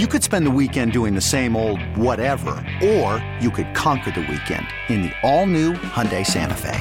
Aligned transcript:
You 0.00 0.08
could 0.08 0.24
spend 0.24 0.44
the 0.44 0.50
weekend 0.50 0.90
doing 0.90 1.14
the 1.14 1.20
same 1.20 1.54
old 1.54 1.80
whatever, 1.96 2.56
or 2.82 3.24
you 3.40 3.48
could 3.48 3.72
conquer 3.76 4.10
the 4.10 4.22
weekend 4.22 4.66
in 4.88 5.02
the 5.02 5.12
all-new 5.22 5.74
Hyundai 5.74 6.26
Santa 6.26 6.56
Fe. 6.56 6.80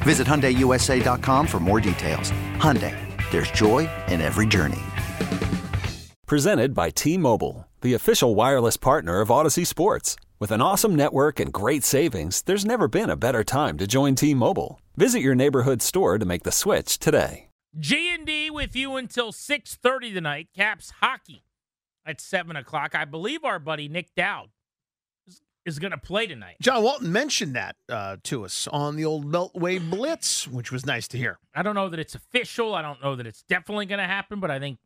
Visit 0.00 0.26
HyundaiUSA.com 0.26 1.46
for 1.46 1.60
more 1.60 1.78
details. 1.78 2.30
Hyundai, 2.56 2.96
there's 3.30 3.50
joy 3.50 3.90
in 4.08 4.22
every 4.22 4.46
journey. 4.46 4.80
Presented 6.24 6.72
by 6.72 6.88
T-Mobile, 6.88 7.68
the 7.82 7.92
official 7.92 8.34
wireless 8.34 8.78
partner 8.78 9.20
of 9.20 9.28
Audacy 9.28 9.66
Sports. 9.66 10.16
With 10.38 10.52
an 10.52 10.62
awesome 10.62 10.94
network 10.94 11.38
and 11.38 11.52
great 11.52 11.84
savings, 11.84 12.40
there's 12.40 12.64
never 12.64 12.88
been 12.88 13.10
a 13.10 13.14
better 13.14 13.44
time 13.44 13.76
to 13.76 13.86
join 13.86 14.14
T-Mobile. 14.14 14.80
Visit 14.96 15.20
your 15.20 15.34
neighborhood 15.34 15.82
store 15.82 16.18
to 16.18 16.24
make 16.24 16.44
the 16.44 16.50
switch 16.50 16.98
today. 16.98 17.48
G&D 17.78 18.48
with 18.48 18.74
you 18.74 18.96
until 18.96 19.32
6.30 19.32 20.14
tonight. 20.14 20.48
Caps 20.56 20.94
hockey 21.02 21.42
at 22.06 22.20
7 22.20 22.56
o'clock. 22.56 22.94
I 22.94 23.04
believe 23.04 23.44
our 23.44 23.58
buddy 23.58 23.88
Nic 23.88 24.14
Dowd 24.14 24.48
is, 25.26 25.42
is 25.64 25.78
going 25.78 25.92
to 25.92 25.98
play 25.98 26.26
tonight. 26.26 26.56
John 26.60 26.82
Walton 26.82 27.12
mentioned 27.12 27.54
that 27.56 27.76
uh, 27.88 28.16
to 28.24 28.44
us 28.44 28.66
on 28.68 28.96
the 28.96 29.04
old 29.04 29.30
Beltway 29.30 29.78
Blitz, 29.78 30.46
which 30.48 30.72
was 30.72 30.86
nice 30.86 31.08
to 31.08 31.18
hear. 31.18 31.38
I 31.54 31.62
don't 31.62 31.74
know 31.74 31.88
that 31.88 32.00
it's 32.00 32.14
official. 32.14 32.74
I 32.74 32.82
don't 32.82 33.02
know 33.02 33.16
that 33.16 33.26
it's 33.26 33.42
definitely 33.42 33.86
going 33.86 34.00
to 34.00 34.06
happen, 34.06 34.40
but 34.40 34.50
I 34.50 34.58
think 34.58 34.78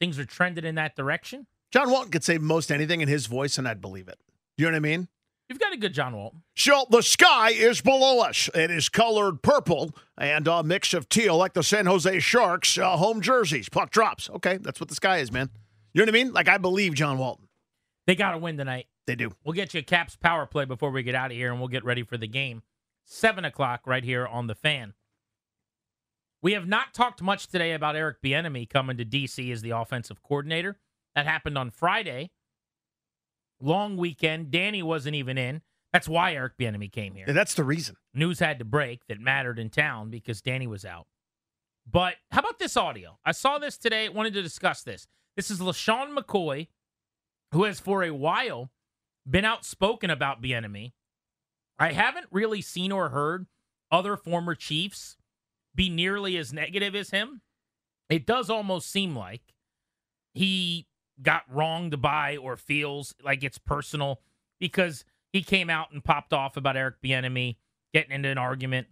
things 0.00 0.18
are 0.18 0.24
trended 0.24 0.64
in 0.64 0.74
that 0.76 0.96
direction. 0.96 1.46
John 1.70 1.90
Walton 1.90 2.10
could 2.10 2.24
say 2.24 2.38
most 2.38 2.70
anything 2.70 3.00
in 3.00 3.08
his 3.08 3.26
voice, 3.26 3.56
and 3.56 3.66
I'd 3.66 3.80
believe 3.80 4.08
it. 4.08 4.18
You 4.58 4.66
know 4.66 4.72
what 4.72 4.76
I 4.76 4.80
mean? 4.80 5.08
You've 5.48 5.58
got 5.58 5.72
a 5.74 5.76
good 5.76 5.92
John 5.92 6.14
Walton. 6.14 6.42
So 6.56 6.86
the 6.90 7.02
sky 7.02 7.50
is 7.50 7.80
below 7.80 8.20
us. 8.20 8.48
It 8.54 8.70
is 8.70 8.88
colored 8.88 9.42
purple 9.42 9.90
and 10.16 10.48
a 10.48 10.62
mix 10.62 10.94
of 10.94 11.08
teal, 11.08 11.36
like 11.36 11.52
the 11.52 11.62
San 11.62 11.86
Jose 11.86 12.20
Sharks 12.20 12.78
uh, 12.78 12.96
home 12.96 13.20
jerseys. 13.20 13.68
Puck 13.68 13.90
drops. 13.90 14.30
Okay, 14.30 14.56
that's 14.56 14.80
what 14.80 14.88
the 14.88 14.94
sky 14.94 15.18
is, 15.18 15.30
man. 15.30 15.50
You 15.92 16.00
know 16.00 16.10
what 16.10 16.16
I 16.16 16.24
mean? 16.24 16.32
Like 16.32 16.48
I 16.48 16.58
believe 16.58 16.94
John 16.94 17.18
Walton. 17.18 17.48
They 18.06 18.14
got 18.14 18.32
to 18.32 18.38
win 18.38 18.56
tonight. 18.56 18.86
They 19.06 19.14
do. 19.14 19.32
We'll 19.44 19.52
get 19.52 19.74
you 19.74 19.80
a 19.80 19.84
Caps 19.84 20.16
power 20.16 20.46
play 20.46 20.64
before 20.64 20.90
we 20.90 21.02
get 21.02 21.14
out 21.14 21.30
of 21.30 21.36
here, 21.36 21.50
and 21.50 21.60
we'll 21.60 21.68
get 21.68 21.84
ready 21.84 22.02
for 22.02 22.16
the 22.16 22.26
game. 22.26 22.62
Seven 23.04 23.44
o'clock 23.44 23.82
right 23.86 24.04
here 24.04 24.26
on 24.26 24.46
the 24.46 24.54
fan. 24.54 24.94
We 26.40 26.52
have 26.52 26.66
not 26.66 26.94
talked 26.94 27.22
much 27.22 27.46
today 27.48 27.72
about 27.72 27.96
Eric 27.96 28.22
Bieniemy 28.22 28.68
coming 28.68 28.96
to 28.96 29.04
DC 29.04 29.52
as 29.52 29.62
the 29.62 29.70
offensive 29.70 30.22
coordinator. 30.22 30.78
That 31.14 31.26
happened 31.26 31.56
on 31.58 31.70
Friday. 31.70 32.30
Long 33.60 33.96
weekend. 33.96 34.50
Danny 34.50 34.82
wasn't 34.82 35.14
even 35.14 35.38
in. 35.38 35.62
That's 35.92 36.08
why 36.08 36.34
Eric 36.34 36.54
Bieniemy 36.58 36.90
came 36.90 37.14
here. 37.14 37.26
Yeah, 37.28 37.34
that's 37.34 37.54
the 37.54 37.64
reason. 37.64 37.96
News 38.14 38.38
had 38.38 38.58
to 38.58 38.64
break 38.64 39.06
that 39.06 39.20
mattered 39.20 39.58
in 39.58 39.68
town 39.68 40.10
because 40.10 40.40
Danny 40.40 40.66
was 40.66 40.84
out. 40.84 41.06
But 41.88 42.14
how 42.30 42.40
about 42.40 42.58
this 42.58 42.76
audio? 42.76 43.18
I 43.24 43.32
saw 43.32 43.58
this 43.58 43.76
today. 43.76 44.08
Wanted 44.08 44.34
to 44.34 44.42
discuss 44.42 44.82
this. 44.82 45.06
This 45.36 45.50
is 45.50 45.60
LeSean 45.60 46.14
McCoy, 46.16 46.68
who 47.52 47.64
has 47.64 47.80
for 47.80 48.02
a 48.02 48.10
while 48.10 48.70
been 49.28 49.44
outspoken 49.44 50.10
about 50.10 50.42
Bieniemy. 50.42 50.92
I 51.78 51.92
haven't 51.92 52.26
really 52.30 52.60
seen 52.60 52.92
or 52.92 53.08
heard 53.08 53.46
other 53.90 54.16
former 54.16 54.54
Chiefs 54.54 55.16
be 55.74 55.88
nearly 55.88 56.36
as 56.36 56.52
negative 56.52 56.94
as 56.94 57.10
him. 57.10 57.40
It 58.10 58.26
does 58.26 58.50
almost 58.50 58.90
seem 58.90 59.16
like 59.16 59.54
he 60.34 60.86
got 61.20 61.42
wronged 61.48 62.02
by 62.02 62.36
or 62.36 62.56
feels 62.56 63.14
like 63.24 63.42
it's 63.42 63.58
personal 63.58 64.20
because 64.58 65.04
he 65.32 65.42
came 65.42 65.70
out 65.70 65.92
and 65.92 66.04
popped 66.04 66.32
off 66.32 66.56
about 66.56 66.76
Eric 66.76 66.96
Bieniemy 67.02 67.56
getting 67.94 68.12
into 68.12 68.28
an 68.28 68.38
argument 68.38 68.88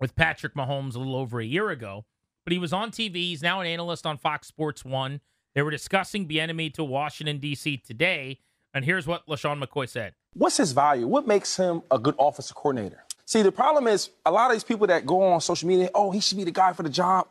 with 0.00 0.14
Patrick 0.14 0.54
Mahomes 0.54 0.94
a 0.94 0.98
little 0.98 1.16
over 1.16 1.40
a 1.40 1.44
year 1.44 1.70
ago. 1.70 2.04
But 2.44 2.52
he 2.52 2.58
was 2.58 2.72
on 2.72 2.90
TV. 2.90 3.16
He's 3.16 3.42
now 3.42 3.60
an 3.60 3.66
analyst 3.66 4.06
on 4.06 4.18
Fox 4.18 4.46
Sports 4.46 4.84
One. 4.84 5.20
They 5.54 5.62
were 5.62 5.70
discussing 5.70 6.26
Bieniemy 6.26 6.74
to 6.74 6.84
Washington 6.84 7.38
D.C. 7.38 7.76
today, 7.78 8.40
and 8.74 8.84
here's 8.84 9.06
what 9.06 9.26
LeSean 9.28 9.62
McCoy 9.62 9.88
said. 9.88 10.14
What's 10.34 10.56
his 10.56 10.72
value? 10.72 11.06
What 11.06 11.28
makes 11.28 11.56
him 11.56 11.82
a 11.92 11.98
good 11.98 12.16
offensive 12.18 12.56
coordinator? 12.56 13.04
See, 13.24 13.42
the 13.42 13.52
problem 13.52 13.86
is 13.86 14.10
a 14.26 14.32
lot 14.32 14.50
of 14.50 14.56
these 14.56 14.64
people 14.64 14.88
that 14.88 15.06
go 15.06 15.22
on 15.32 15.40
social 15.40 15.68
media, 15.68 15.90
oh, 15.94 16.10
he 16.10 16.20
should 16.20 16.36
be 16.36 16.44
the 16.44 16.50
guy 16.50 16.72
for 16.72 16.82
the 16.82 16.90
job. 16.90 17.28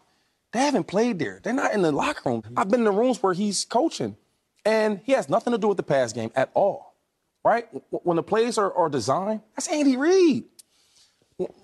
They 0.54 0.60
haven't 0.60 0.86
played 0.86 1.20
there. 1.20 1.42
They're 1.44 1.54
not 1.54 1.74
in 1.74 1.82
the 1.82 1.92
locker 1.92 2.30
room. 2.30 2.44
I've 2.56 2.70
been 2.70 2.82
in 2.82 2.86
the 2.86 2.92
rooms 2.92 3.22
where 3.22 3.34
he's 3.34 3.66
coaching, 3.66 4.16
and 4.64 5.02
he 5.04 5.12
has 5.12 5.28
nothing 5.28 5.52
to 5.52 5.58
do 5.58 5.68
with 5.68 5.78
the 5.78 5.84
pass 5.84 6.14
game 6.14 6.32
at 6.36 6.50
all, 6.54 6.96
right? 7.44 7.68
When 7.90 8.16
the 8.16 8.24
plays 8.24 8.58
are, 8.58 8.74
are 8.74 8.88
designed, 8.90 9.42
that's 9.56 9.68
Andy 9.68 9.98
Reid. 9.98 10.46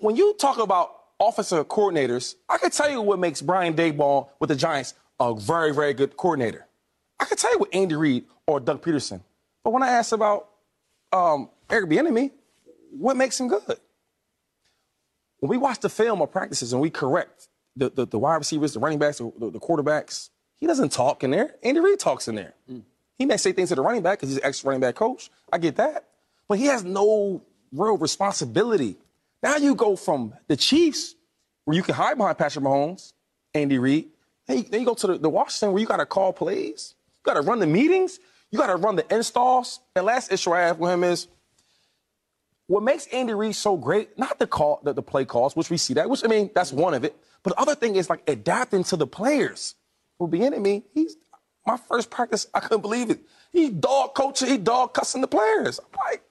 When 0.00 0.16
you 0.16 0.34
talk 0.34 0.58
about 0.58 0.90
offensive 1.18 1.68
coordinators, 1.68 2.34
I 2.48 2.58
can 2.58 2.70
tell 2.70 2.90
you 2.90 3.00
what 3.00 3.18
makes 3.18 3.40
Brian 3.40 3.74
Daboll 3.74 4.28
with 4.40 4.48
the 4.48 4.56
Giants 4.56 4.94
a 5.20 5.34
very, 5.34 5.72
very 5.72 5.94
good 5.94 6.16
coordinator. 6.16 6.66
I 7.20 7.26
could 7.26 7.38
tell 7.38 7.52
you 7.52 7.58
with 7.58 7.68
Andy 7.74 7.94
Reid 7.94 8.24
or 8.46 8.58
Doug 8.58 8.82
Pederson. 8.82 9.20
But 9.62 9.72
when 9.72 9.82
I 9.82 9.88
ask 9.88 10.12
about 10.12 10.48
um, 11.12 11.50
Eric 11.68 11.90
Bieniemy, 11.90 12.32
what 12.90 13.16
makes 13.16 13.38
him 13.38 13.48
good? 13.48 13.78
When 15.38 15.50
we 15.50 15.58
watch 15.58 15.80
the 15.80 15.90
film 15.90 16.20
or 16.20 16.26
practices 16.26 16.72
and 16.72 16.80
we 16.80 16.90
correct 16.90 17.48
the, 17.76 17.90
the, 17.90 18.06
the 18.06 18.18
wide 18.18 18.36
receivers, 18.36 18.72
the 18.72 18.80
running 18.80 18.98
backs, 18.98 19.18
the, 19.18 19.32
the, 19.38 19.60
quarterbacks, 19.60 20.30
he 20.58 20.66
doesn't 20.66 20.92
talk 20.92 21.22
in 21.22 21.30
there. 21.30 21.54
Andy 21.62 21.80
Reid 21.80 21.98
talks 21.98 22.26
in 22.26 22.34
there. 22.34 22.54
Mm. 22.70 22.82
He 23.18 23.26
may 23.26 23.36
say 23.36 23.52
things 23.52 23.68
to 23.68 23.74
the 23.74 23.82
running 23.82 24.02
back 24.02 24.18
because 24.18 24.30
he's 24.30 24.38
an 24.38 24.44
ex 24.44 24.64
running 24.64 24.80
back 24.80 24.94
coach. 24.94 25.30
I 25.52 25.58
get 25.58 25.76
that. 25.76 26.06
But 26.48 26.58
he 26.58 26.66
has 26.66 26.84
no 26.84 27.42
real 27.72 27.98
responsibility. 27.98 28.96
Now 29.42 29.56
you 29.56 29.74
go 29.74 29.96
from 29.96 30.34
the 30.48 30.56
Chiefs, 30.56 31.14
where 31.64 31.76
you 31.76 31.82
can 31.82 31.94
hide 31.94 32.16
behind 32.16 32.38
Patrick 32.38 32.64
Mahomes, 32.64 33.12
Andy 33.54 33.78
Reid. 33.78 34.08
Hey, 34.46 34.62
then 34.62 34.80
you 34.80 34.86
go 34.86 34.94
to 34.94 35.06
the, 35.06 35.18
the 35.18 35.28
Washington 35.28 35.72
where 35.72 35.80
you 35.80 35.86
got 35.86 35.98
to 35.98 36.06
call 36.06 36.32
plays, 36.32 36.94
you 37.18 37.32
got 37.32 37.40
to 37.40 37.46
run 37.46 37.58
the 37.60 37.66
meetings, 37.66 38.18
you 38.50 38.58
got 38.58 38.66
to 38.68 38.76
run 38.76 38.96
the 38.96 39.14
installs. 39.14 39.80
And 39.94 40.04
last 40.04 40.32
issue 40.32 40.52
I 40.52 40.60
have 40.60 40.78
with 40.78 40.90
him 40.90 41.04
is 41.04 41.28
what 42.66 42.82
makes 42.82 43.06
Andy 43.08 43.34
Reid 43.34 43.54
so 43.54 43.76
great, 43.76 44.18
not 44.18 44.38
the 44.38 44.46
call, 44.46 44.80
the, 44.82 44.92
the 44.92 45.02
play 45.02 45.24
calls, 45.24 45.56
which 45.56 45.70
we 45.70 45.76
see 45.76 45.94
that, 45.94 46.08
which 46.08 46.24
I 46.24 46.28
mean, 46.28 46.50
that's 46.54 46.72
one 46.72 46.94
of 46.94 47.04
it. 47.04 47.16
But 47.42 47.54
the 47.54 47.60
other 47.60 47.74
thing 47.74 47.96
is 47.96 48.10
like 48.10 48.22
adapting 48.28 48.84
to 48.84 48.96
the 48.96 49.06
players. 49.06 49.74
Well, 50.18 50.28
Bieniemy, 50.28 50.84
he's 50.94 51.16
my 51.66 51.76
first 51.76 52.10
practice, 52.10 52.46
I 52.54 52.60
couldn't 52.60 52.82
believe 52.82 53.10
it. 53.10 53.20
He 53.52 53.70
dog 53.70 54.14
coaching, 54.14 54.48
he 54.48 54.58
dog 54.58 54.94
cussing 54.94 55.20
the 55.20 55.28
players. 55.28 55.78
I'm 55.78 55.98
like, 56.10 56.22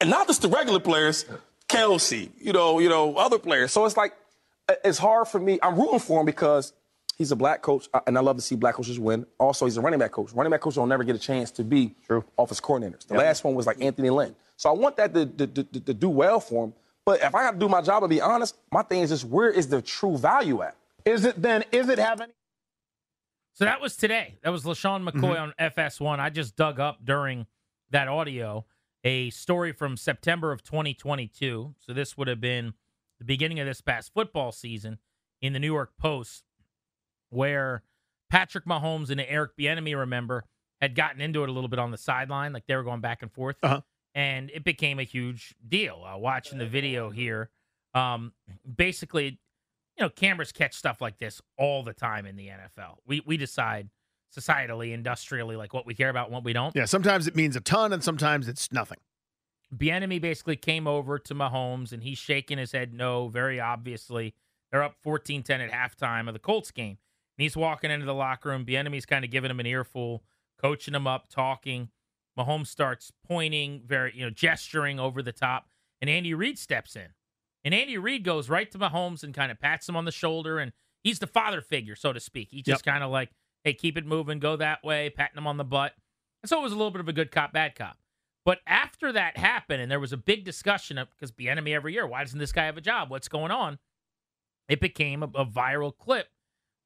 and 0.00 0.10
not 0.10 0.26
just 0.26 0.42
the 0.42 0.48
regular 0.48 0.80
players, 0.80 1.24
Kelce, 1.68 2.30
you 2.40 2.52
know, 2.52 2.78
you 2.78 2.88
know, 2.88 3.16
other 3.16 3.38
players. 3.38 3.72
So 3.72 3.84
it's 3.84 3.96
like 3.96 4.14
it's 4.84 4.98
hard 4.98 5.28
for 5.28 5.38
me. 5.40 5.58
I'm 5.62 5.76
rooting 5.76 5.98
for 5.98 6.20
him 6.20 6.26
because 6.26 6.72
he's 7.16 7.32
a 7.32 7.36
black 7.36 7.62
coach, 7.62 7.88
uh, 7.92 8.00
and 8.06 8.16
I 8.16 8.20
love 8.20 8.36
to 8.36 8.42
see 8.42 8.54
black 8.54 8.74
coaches 8.74 9.00
win. 9.00 9.26
Also, 9.38 9.64
he's 9.64 9.76
a 9.76 9.80
running 9.80 9.98
back 9.98 10.12
coach. 10.12 10.32
Running 10.32 10.50
back 10.50 10.60
coaches 10.60 10.76
don't 10.76 10.88
never 10.88 11.02
get 11.02 11.16
a 11.16 11.18
chance 11.18 11.50
to 11.52 11.64
be 11.64 11.94
True. 12.06 12.24
office 12.36 12.60
coordinators. 12.60 13.06
The 13.06 13.14
yep. 13.14 13.24
last 13.24 13.44
one 13.44 13.54
was 13.54 13.66
like 13.66 13.82
Anthony 13.82 14.10
Lynn. 14.10 14.36
So 14.56 14.70
I 14.70 14.72
want 14.72 14.96
that 14.96 15.12
to, 15.14 15.26
to, 15.26 15.46
to, 15.46 15.80
to 15.80 15.94
do 15.94 16.08
well 16.08 16.40
for 16.40 16.66
him. 16.66 16.74
But 17.04 17.22
if 17.22 17.34
I 17.34 17.42
have 17.42 17.54
to 17.54 17.60
do 17.60 17.68
my 17.68 17.82
job 17.82 18.02
and 18.02 18.10
be 18.10 18.20
honest, 18.20 18.56
my 18.72 18.82
thing 18.82 19.00
is 19.00 19.10
just 19.10 19.24
where 19.24 19.50
is 19.50 19.68
the 19.68 19.80
true 19.80 20.18
value 20.18 20.62
at? 20.62 20.76
Is 21.04 21.24
it 21.24 21.40
then? 21.40 21.64
Is 21.72 21.88
it 21.88 21.98
having? 21.98 22.28
So 23.54 23.64
that 23.64 23.80
was 23.80 23.96
today. 23.96 24.34
That 24.42 24.50
was 24.50 24.64
LeSean 24.64 25.08
McCoy 25.08 25.36
mm-hmm. 25.36 25.60
on 25.60 25.70
FS1. 25.70 26.18
I 26.18 26.30
just 26.30 26.56
dug 26.56 26.78
up 26.78 27.04
during 27.04 27.46
that 27.90 28.08
audio 28.08 28.66
a 29.04 29.30
story 29.30 29.72
from 29.72 29.96
September 29.96 30.50
of 30.50 30.64
2022. 30.64 31.74
So 31.78 31.92
this 31.92 32.18
would 32.18 32.28
have 32.28 32.40
been 32.40 32.74
the 33.18 33.24
beginning 33.24 33.60
of 33.60 33.66
this 33.66 33.80
past 33.80 34.12
football 34.12 34.50
season 34.52 34.98
in 35.40 35.52
the 35.52 35.58
New 35.58 35.72
York 35.72 35.92
Post, 35.98 36.42
where 37.30 37.82
Patrick 38.30 38.64
Mahomes 38.64 39.10
and 39.10 39.20
Eric 39.20 39.52
Bieniemy, 39.58 39.96
remember, 39.96 40.44
had 40.80 40.94
gotten 40.94 41.20
into 41.20 41.42
it 41.42 41.48
a 41.48 41.52
little 41.52 41.68
bit 41.68 41.78
on 41.78 41.90
the 41.90 41.98
sideline, 41.98 42.52
like 42.52 42.66
they 42.66 42.76
were 42.76 42.82
going 42.82 43.00
back 43.00 43.22
and 43.22 43.32
forth, 43.32 43.56
uh-huh. 43.62 43.80
and 44.14 44.50
it 44.50 44.64
became 44.64 44.98
a 44.98 45.04
huge 45.04 45.54
deal. 45.66 46.02
Uh, 46.06 46.18
watching 46.18 46.58
the 46.58 46.66
video 46.66 47.10
here, 47.10 47.50
um, 47.94 48.32
basically, 48.76 49.38
you 49.96 50.04
know, 50.04 50.10
cameras 50.10 50.52
catch 50.52 50.74
stuff 50.74 51.00
like 51.00 51.18
this 51.18 51.40
all 51.58 51.82
the 51.82 51.94
time 51.94 52.26
in 52.26 52.36
the 52.36 52.48
NFL. 52.48 52.96
We 53.06 53.22
we 53.24 53.36
decide 53.36 53.88
societally, 54.36 54.92
industrially, 54.92 55.56
like 55.56 55.72
what 55.72 55.86
we 55.86 55.94
care 55.94 56.10
about, 56.10 56.26
and 56.26 56.34
what 56.34 56.44
we 56.44 56.52
don't. 56.52 56.76
Yeah, 56.76 56.84
sometimes 56.84 57.26
it 57.26 57.34
means 57.34 57.56
a 57.56 57.60
ton, 57.60 57.92
and 57.92 58.04
sometimes 58.04 58.48
it's 58.48 58.70
nothing. 58.70 58.98
Bieniemy 59.74 60.20
basically 60.20 60.56
came 60.56 60.86
over 60.86 61.18
to 61.18 61.34
Mahomes 61.34 61.92
and 61.92 62.02
he's 62.02 62.18
shaking 62.18 62.58
his 62.58 62.72
head 62.72 62.92
no, 62.94 63.28
very 63.28 63.58
obviously. 63.58 64.34
They're 64.70 64.82
up 64.82 64.96
14-10 65.04 65.50
at 65.50 65.70
halftime 65.70 66.28
of 66.28 66.34
the 66.34 66.38
Colts 66.40 66.70
game. 66.70 66.98
And 67.38 67.42
he's 67.42 67.56
walking 67.56 67.90
into 67.90 68.06
the 68.06 68.14
locker 68.14 68.48
room. 68.48 68.64
Bieniemy's 68.64 69.06
kind 69.06 69.24
of 69.24 69.30
giving 69.30 69.50
him 69.50 69.60
an 69.60 69.66
earful, 69.66 70.24
coaching 70.60 70.94
him 70.94 71.06
up, 71.06 71.28
talking. 71.28 71.90
Mahomes 72.38 72.66
starts 72.68 73.12
pointing, 73.26 73.82
very, 73.86 74.12
you 74.14 74.24
know, 74.24 74.30
gesturing 74.30 75.00
over 75.00 75.22
the 75.22 75.32
top, 75.32 75.68
and 76.00 76.10
Andy 76.10 76.34
Reid 76.34 76.58
steps 76.58 76.94
in. 76.94 77.08
And 77.64 77.74
Andy 77.74 77.98
Reid 77.98 78.24
goes 78.24 78.48
right 78.48 78.70
to 78.70 78.78
Mahomes 78.78 79.24
and 79.24 79.34
kind 79.34 79.50
of 79.50 79.58
pats 79.58 79.88
him 79.88 79.96
on 79.96 80.04
the 80.04 80.12
shoulder, 80.12 80.58
and 80.58 80.72
he's 81.02 81.18
the 81.18 81.26
father 81.26 81.60
figure, 81.60 81.96
so 81.96 82.12
to 82.12 82.20
speak. 82.20 82.48
He 82.50 82.62
just 82.62 82.84
yep. 82.86 82.94
kind 82.94 83.04
of 83.04 83.10
like, 83.10 83.30
hey, 83.64 83.72
keep 83.72 83.96
it 83.96 84.06
moving, 84.06 84.38
go 84.38 84.56
that 84.56 84.84
way, 84.84 85.10
patting 85.10 85.38
him 85.38 85.46
on 85.46 85.56
the 85.56 85.64
butt. 85.64 85.94
And 86.42 86.48
so 86.48 86.60
it 86.60 86.62
was 86.62 86.72
a 86.72 86.76
little 86.76 86.90
bit 86.90 87.00
of 87.00 87.08
a 87.08 87.12
good 87.12 87.30
cop, 87.30 87.52
bad 87.52 87.74
cop. 87.74 87.96
But 88.44 88.60
after 88.66 89.10
that 89.12 89.36
happened, 89.36 89.82
and 89.82 89.90
there 89.90 89.98
was 89.98 90.12
a 90.12 90.16
big 90.16 90.44
discussion 90.44 90.98
of 90.98 91.08
because 91.10 91.32
Bieniemy 91.32 91.74
every 91.74 91.94
year, 91.94 92.06
why 92.06 92.22
doesn't 92.22 92.38
this 92.38 92.52
guy 92.52 92.66
have 92.66 92.76
a 92.76 92.82
job? 92.82 93.10
What's 93.10 93.28
going 93.28 93.50
on? 93.50 93.78
It 94.68 94.80
became 94.80 95.22
a, 95.22 95.26
a 95.34 95.44
viral 95.44 95.96
clip. 95.96 96.28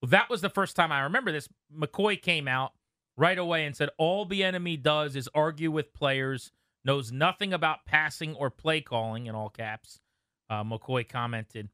Well, 0.02 0.10
that 0.10 0.30
was 0.30 0.40
the 0.40 0.50
first 0.50 0.76
time 0.76 0.92
I 0.92 1.00
remember 1.00 1.32
this. 1.32 1.48
McCoy 1.76 2.20
came 2.20 2.48
out 2.48 2.72
right 3.16 3.38
away 3.38 3.66
and 3.66 3.76
said 3.76 3.90
all 3.98 4.26
Bieniemy 4.26 4.82
does 4.82 5.14
is 5.14 5.28
argue 5.34 5.70
with 5.70 5.92
players, 5.92 6.52
knows 6.84 7.12
nothing 7.12 7.52
about 7.52 7.84
passing 7.84 8.34
or 8.34 8.50
play 8.50 8.80
calling 8.80 9.26
in 9.26 9.34
all 9.34 9.50
caps. 9.50 10.00
Uh, 10.48 10.64
McCoy 10.64 11.08
commented, 11.08 11.68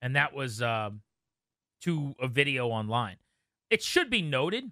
and 0.00 0.16
that 0.16 0.32
was 0.32 0.62
uh, 0.62 0.90
to 1.82 2.14
a 2.20 2.28
video 2.28 2.68
online. 2.68 3.16
It 3.68 3.82
should 3.82 4.08
be 4.08 4.22
noted, 4.22 4.70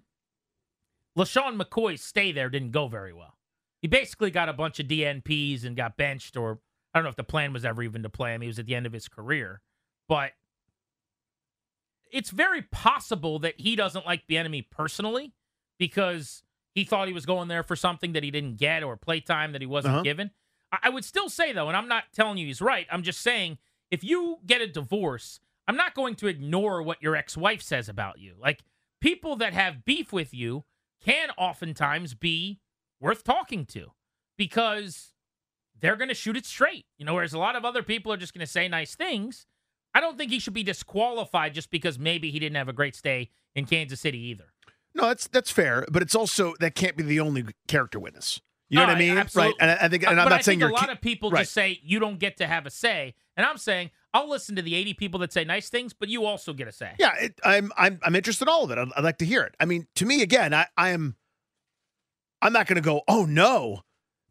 LeSean 1.17 1.61
McCoy's 1.61 2.01
stay 2.01 2.31
there 2.31 2.49
didn't 2.49 2.71
go 2.71 2.87
very 2.87 3.13
well. 3.13 3.37
He 3.81 3.87
basically 3.87 4.31
got 4.31 4.49
a 4.49 4.53
bunch 4.53 4.79
of 4.79 4.87
DNPs 4.87 5.65
and 5.65 5.75
got 5.75 5.97
benched, 5.97 6.37
or 6.37 6.59
I 6.93 6.99
don't 6.99 7.03
know 7.03 7.09
if 7.09 7.15
the 7.15 7.23
plan 7.23 7.51
was 7.51 7.65
ever 7.65 7.83
even 7.83 8.03
to 8.03 8.09
play 8.09 8.33
him. 8.33 8.41
He 8.41 8.47
was 8.47 8.59
at 8.59 8.65
the 8.65 8.75
end 8.75 8.85
of 8.85 8.93
his 8.93 9.07
career. 9.07 9.61
But 10.07 10.31
it's 12.11 12.29
very 12.29 12.61
possible 12.61 13.39
that 13.39 13.59
he 13.59 13.75
doesn't 13.75 14.05
like 14.05 14.27
Bieniemy 14.27 14.69
personally 14.69 15.33
because 15.79 16.43
he 16.73 16.83
thought 16.83 17.07
he 17.07 17.13
was 17.13 17.25
going 17.25 17.47
there 17.47 17.63
for 17.63 17.75
something 17.75 18.13
that 18.13 18.23
he 18.23 18.31
didn't 18.31 18.57
get 18.57 18.83
or 18.83 18.95
playtime 18.97 19.51
that 19.53 19.61
he 19.61 19.65
wasn't 19.67 19.93
Uh-huh. 19.95 20.03
given. 20.03 20.31
I 20.71 20.77
I 20.83 20.89
would 20.89 21.03
still 21.05 21.29
say, 21.29 21.51
though, 21.51 21.67
and 21.67 21.75
I'm 21.77 21.87
not 21.87 22.05
telling 22.13 22.37
you 22.37 22.45
he's 22.47 22.61
right, 22.61 22.87
I'm 22.91 23.03
just 23.03 23.21
saying 23.21 23.57
if 23.89 24.03
you 24.03 24.39
get 24.45 24.61
a 24.61 24.67
divorce, 24.67 25.39
I'm 25.67 25.75
not 25.75 25.93
going 25.95 26.15
to 26.15 26.27
ignore 26.27 26.81
what 26.81 27.01
your 27.01 27.15
ex 27.15 27.35
wife 27.35 27.61
says 27.61 27.89
about 27.89 28.19
you. 28.19 28.35
Like, 28.39 28.63
people 29.01 29.35
that 29.37 29.53
have 29.53 29.83
beef 29.85 30.13
with 30.13 30.33
you 30.33 30.63
can 31.03 31.29
oftentimes 31.31 32.13
be 32.13 32.59
worth 32.99 33.23
talking 33.23 33.65
to 33.65 33.91
because 34.37 35.13
they're 35.79 35.95
going 35.95 36.07
to 36.09 36.13
shoot 36.15 36.37
it 36.37 36.45
straight. 36.45 36.85
You 36.97 37.05
know, 37.05 37.15
whereas 37.15 37.33
a 37.33 37.39
lot 37.39 37.55
of 37.55 37.65
other 37.65 37.83
people 37.83 38.13
are 38.13 38.17
just 38.17 38.33
going 38.33 38.45
to 38.45 38.51
say 38.51 38.67
nice 38.67 38.95
things. 38.95 39.45
I 39.93 39.99
don't 39.99 40.17
think 40.17 40.31
he 40.31 40.39
should 40.39 40.53
be 40.53 40.63
disqualified 40.63 41.53
just 41.53 41.69
because 41.71 41.99
maybe 41.99 42.31
he 42.31 42.39
didn't 42.39 42.55
have 42.55 42.69
a 42.69 42.73
great 42.73 42.95
stay 42.95 43.29
in 43.55 43.65
Kansas 43.65 43.99
City 43.99 44.19
either. 44.19 44.45
No, 44.93 45.07
that's 45.07 45.27
that's 45.27 45.51
fair, 45.51 45.85
but 45.91 46.01
it's 46.01 46.15
also 46.15 46.53
that 46.59 46.75
can't 46.75 46.97
be 46.97 47.03
the 47.03 47.19
only 47.19 47.45
character 47.67 47.99
witness. 47.99 48.41
You 48.69 48.77
know 48.77 48.83
No, 48.83 48.87
what 48.93 48.95
I 48.95 48.99
mean? 48.99 49.17
absolutely. 49.17 49.51
Right. 49.59 49.69
And 49.69 49.79
I, 49.81 49.89
think, 49.89 50.03
and 50.03 50.17
I'm 50.17 50.25
but 50.25 50.29
not 50.29 50.39
I 50.39 50.41
saying 50.43 50.63
a 50.63 50.69
lot 50.69 50.89
of 50.89 51.01
people 51.01 51.29
right. 51.29 51.41
just 51.41 51.51
say 51.51 51.79
you 51.83 51.99
don't 51.99 52.19
get 52.19 52.37
to 52.37 52.47
have 52.47 52.65
a 52.65 52.69
say, 52.69 53.15
and 53.35 53.45
I'm 53.45 53.57
saying 53.57 53.91
I'll 54.13 54.29
listen 54.29 54.55
to 54.55 54.61
the 54.61 54.75
80 54.75 54.93
people 54.93 55.19
that 55.21 55.33
say 55.33 55.43
nice 55.43 55.67
things, 55.69 55.91
but 55.93 56.07
you 56.07 56.25
also 56.25 56.53
get 56.53 56.69
a 56.69 56.71
say. 56.71 56.91
Yeah, 56.97 57.11
it, 57.19 57.39
I'm 57.43 57.71
I'm 57.77 57.99
I'm 58.03 58.15
interested 58.15 58.45
in 58.45 58.49
all 58.49 58.63
of 58.63 58.71
it. 58.71 58.77
I'd, 58.77 58.87
I'd 58.95 59.03
like 59.03 59.17
to 59.17 59.25
hear 59.25 59.41
it. 59.43 59.55
I 59.59 59.65
mean, 59.65 59.87
to 59.95 60.05
me, 60.05 60.21
again, 60.21 60.53
I 60.53 60.67
I 60.77 60.89
am. 60.89 61.15
I'm 62.41 62.53
not 62.53 62.65
going 62.67 62.75
to 62.77 62.81
go. 62.81 63.01
Oh 63.07 63.25
no, 63.25 63.81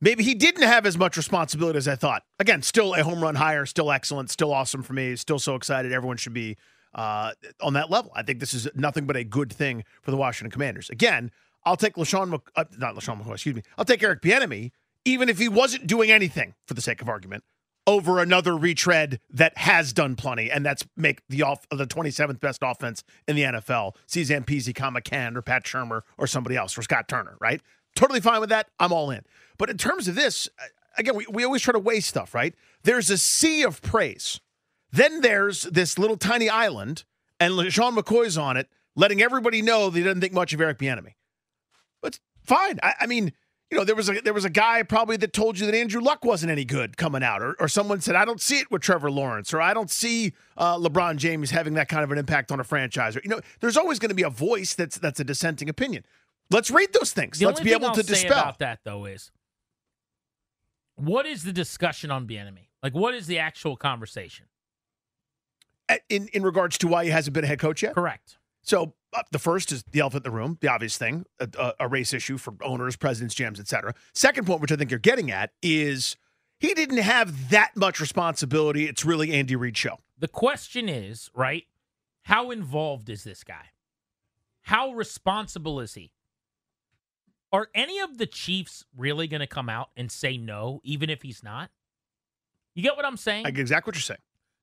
maybe 0.00 0.25
he 0.25 0.35
didn't 0.35 0.62
have 0.62 0.87
as 0.87 0.97
much 0.99 1.17
responsibility 1.17 1.76
as 1.76 1.88
I 1.88 1.97
thought. 1.97 2.23
Again, 2.38 2.62
still 2.62 2.94
a 2.94 3.02
home 3.02 3.23
run 3.23 3.35
hire, 3.35 3.67
still 3.67 3.91
excellent, 3.91 4.31
still 4.31 4.52
awesome 4.52 4.82
for 4.82 4.93
me. 4.93 5.17
Still 5.17 5.38
so 5.38 5.55
excited. 5.55 5.93
Everyone 5.93 6.17
should 6.17 6.35
be 6.35 6.56
uh, 6.94 7.32
on 7.61 7.75
that 7.75 7.91
level. 7.91 8.11
I 8.14 8.23
think 8.23 8.41
this 8.41 8.55
is 8.55 8.69
nothing 8.75 9.06
but 9.06 9.17
a 9.17 9.25
good 9.25 9.52
thing 9.52 9.85
for 10.02 10.11
the 10.11 10.17
Washington 10.17 10.50
Commanders. 10.50 10.91
Again, 10.91 11.31
I'll 11.64 11.76
take 11.76 11.94
LeSean, 11.94 12.31
Mc, 12.31 12.41
uh, 12.56 12.64
not 12.79 12.94
LeSean 12.94 13.23
McCoy, 13.23 13.35
excuse 13.35 13.55
me. 13.55 13.62
I'll 13.76 13.85
take 13.85 14.02
Eric 14.02 14.23
Bieniemy, 14.23 14.70
even 15.05 15.29
if 15.29 15.38
he 15.38 15.49
wasn't 15.49 15.87
doing 15.87 16.11
anything 16.11 16.55
for 16.67 16.75
the 16.75 16.81
sake 16.81 17.02
of 17.02 17.08
argument, 17.08 17.44
over 17.87 18.19
another 18.19 18.56
retread 18.56 19.20
that 19.31 19.56
has 19.58 19.93
done 19.93 20.17
plenty, 20.17 20.50
and 20.50 20.64
that's 20.64 20.87
make 20.97 21.23
the 21.29 21.43
off 21.43 21.67
the 21.70 21.87
27th 21.87 22.41
best 22.41 22.61
offense 22.62 23.02
in 23.26 23.37
the 23.37 23.43
NFL. 23.43 23.97
See 24.06 24.23
Zampese, 24.23 24.73
Kamakan, 24.73 25.37
or 25.37 25.43
Pat 25.43 25.64
Shurmur, 25.64 26.02
or 26.17 26.26
somebody 26.26 26.56
else, 26.56 26.76
or 26.76 26.82
Scott 26.82 27.08
Turner, 27.08 27.37
right? 27.41 27.61
Totally 28.00 28.23
fine 28.23 28.41
with 28.41 28.49
that. 28.49 28.70
I'm 28.79 28.94
all 28.94 29.11
in. 29.11 29.20
But 29.58 29.69
in 29.69 29.76
terms 29.76 30.08
of 30.08 30.14
this, 30.14 30.49
uh, 30.58 30.64
again, 30.97 31.14
we, 31.14 31.26
we 31.31 31.44
always 31.44 31.61
try 31.61 31.73
to 31.73 31.79
weigh 31.79 32.00
stuff, 32.00 32.35
right? 32.35 32.55
There's 32.82 33.11
a 33.11 33.19
sea 33.19 33.62
of 33.62 33.82
praise. 33.82 34.41
Then 34.91 35.20
there's 35.20 35.64
this 35.64 35.99
little 35.99 36.17
tiny 36.17 36.49
island, 36.49 37.05
and 37.38 37.70
Sean 37.70 37.94
McCoy's 37.94 38.38
on 38.38 38.56
it, 38.56 38.70
letting 38.97 39.20
everybody 39.20 39.61
know 39.61 39.91
that 39.91 39.99
he 39.99 40.02
doesn't 40.02 40.23
think 40.23 40.32
much 40.32 40.55
of 40.55 40.62
Eric 40.62 40.79
Bieniemy. 40.79 41.12
But 42.00 42.20
fine. 42.43 42.81
I, 42.82 42.94
I 43.02 43.06
mean, 43.06 43.35
you 43.70 43.76
know, 43.76 43.85
there 43.85 43.94
was 43.94 44.08
a 44.08 44.19
there 44.23 44.32
was 44.32 44.47
a 44.47 44.50
guy 44.50 44.82
probably 44.82 45.19
that 45.19 45.35
told 45.35 45.58
you 45.58 45.67
that 45.67 45.75
Andrew 45.75 46.00
Luck 46.00 46.25
wasn't 46.25 46.50
any 46.50 46.64
good 46.64 46.97
coming 46.97 47.23
out, 47.23 47.43
or, 47.43 47.55
or 47.61 47.69
someone 47.69 48.00
said 48.00 48.17
I 48.17 48.25
don't 48.25 48.41
see 48.41 48.61
it 48.61 48.70
with 48.70 48.81
Trevor 48.81 49.11
Lawrence, 49.11 49.52
or 49.52 49.61
I 49.61 49.75
don't 49.75 49.91
see 49.91 50.32
uh, 50.56 50.79
LeBron 50.79 51.17
James 51.19 51.50
having 51.50 51.75
that 51.75 51.91
kind 51.91 52.02
of 52.02 52.11
an 52.12 52.17
impact 52.17 52.50
on 52.50 52.61
a 52.61 52.64
franchise. 52.64 53.14
Or, 53.14 53.20
you 53.23 53.29
know, 53.29 53.41
there's 53.61 53.76
always 53.76 53.99
going 53.99 54.08
to 54.08 54.14
be 54.14 54.23
a 54.23 54.31
voice 54.31 54.73
that's 54.73 54.97
that's 54.97 55.20
a 55.20 55.25
dissenting 55.25 55.69
opinion. 55.69 56.06
Let's 56.50 56.70
read 56.70 56.93
those 56.93 57.12
things. 57.12 57.38
The 57.38 57.47
Let's 57.47 57.61
be 57.61 57.73
able 57.73 57.87
I'll 57.87 57.94
to 57.94 58.02
dispel. 58.02 58.32
about 58.32 58.58
that 58.58 58.81
though 58.85 59.05
is 59.05 59.31
what 60.97 61.26
is 61.26 61.44
the 61.44 61.52
discussion 61.52 62.11
on 62.11 62.26
Bieniemy? 62.26 62.69
Like, 62.82 62.94
what 62.94 63.14
is 63.14 63.26
the 63.26 63.38
actual 63.38 63.76
conversation? 63.76 64.47
In 66.08 66.29
in 66.32 66.43
regards 66.43 66.79
to 66.79 66.88
why 66.88 67.05
he 67.05 67.11
hasn't 67.11 67.35
been 67.35 67.44
a 67.44 67.49
head 67.49 67.58
coach 67.58 67.82
yet. 67.82 67.94
Correct. 67.94 68.38
So 68.62 68.94
uh, 69.12 69.23
the 69.32 69.38
first 69.38 69.73
is 69.73 69.82
the 69.91 70.00
elephant 70.00 70.25
in 70.25 70.31
the 70.31 70.37
room, 70.37 70.58
the 70.61 70.69
obvious 70.69 70.97
thing, 70.97 71.25
a, 71.41 71.49
a, 71.58 71.75
a 71.81 71.88
race 71.88 72.12
issue 72.12 72.37
for 72.37 72.55
owners, 72.62 72.94
presidents, 72.94 73.35
GMs, 73.35 73.58
etc. 73.58 73.94
Second 74.12 74.47
point, 74.47 74.61
which 74.61 74.70
I 74.70 74.76
think 74.76 74.91
you're 74.91 75.00
getting 75.00 75.31
at, 75.31 75.52
is 75.62 76.17
he 76.58 76.75
didn't 76.75 76.99
have 76.99 77.50
that 77.50 77.76
much 77.76 78.00
responsibility. 78.00 78.87
It's 78.87 79.05
really 79.05 79.32
Andy 79.32 79.56
Reid's 79.56 79.79
show. 79.79 79.99
The 80.19 80.29
question 80.29 80.88
is, 80.88 81.31
right? 81.35 81.64
How 82.25 82.50
involved 82.50 83.08
is 83.08 83.25
this 83.25 83.43
guy? 83.43 83.70
How 84.62 84.93
responsible 84.93 85.81
is 85.81 85.94
he? 85.94 86.12
Are 87.52 87.69
any 87.75 87.99
of 87.99 88.19
the 88.19 88.26
Chiefs 88.26 88.85
really 88.97 89.26
going 89.26 89.41
to 89.41 89.47
come 89.47 89.69
out 89.69 89.91
and 89.97 90.11
say 90.11 90.37
no, 90.37 90.81
even 90.85 91.11
if 91.11 91.23
he's 91.23 91.43
not? 91.43 91.70
You 92.75 92.82
get 92.82 92.97
what 92.97 93.05
I'm 93.05 93.17
saying? 93.17 93.47
I 93.47 93.50
get 93.50 93.61
exactly 93.61 93.91
what 93.91 93.97
you're 93.97 94.02
saying. 94.02 94.20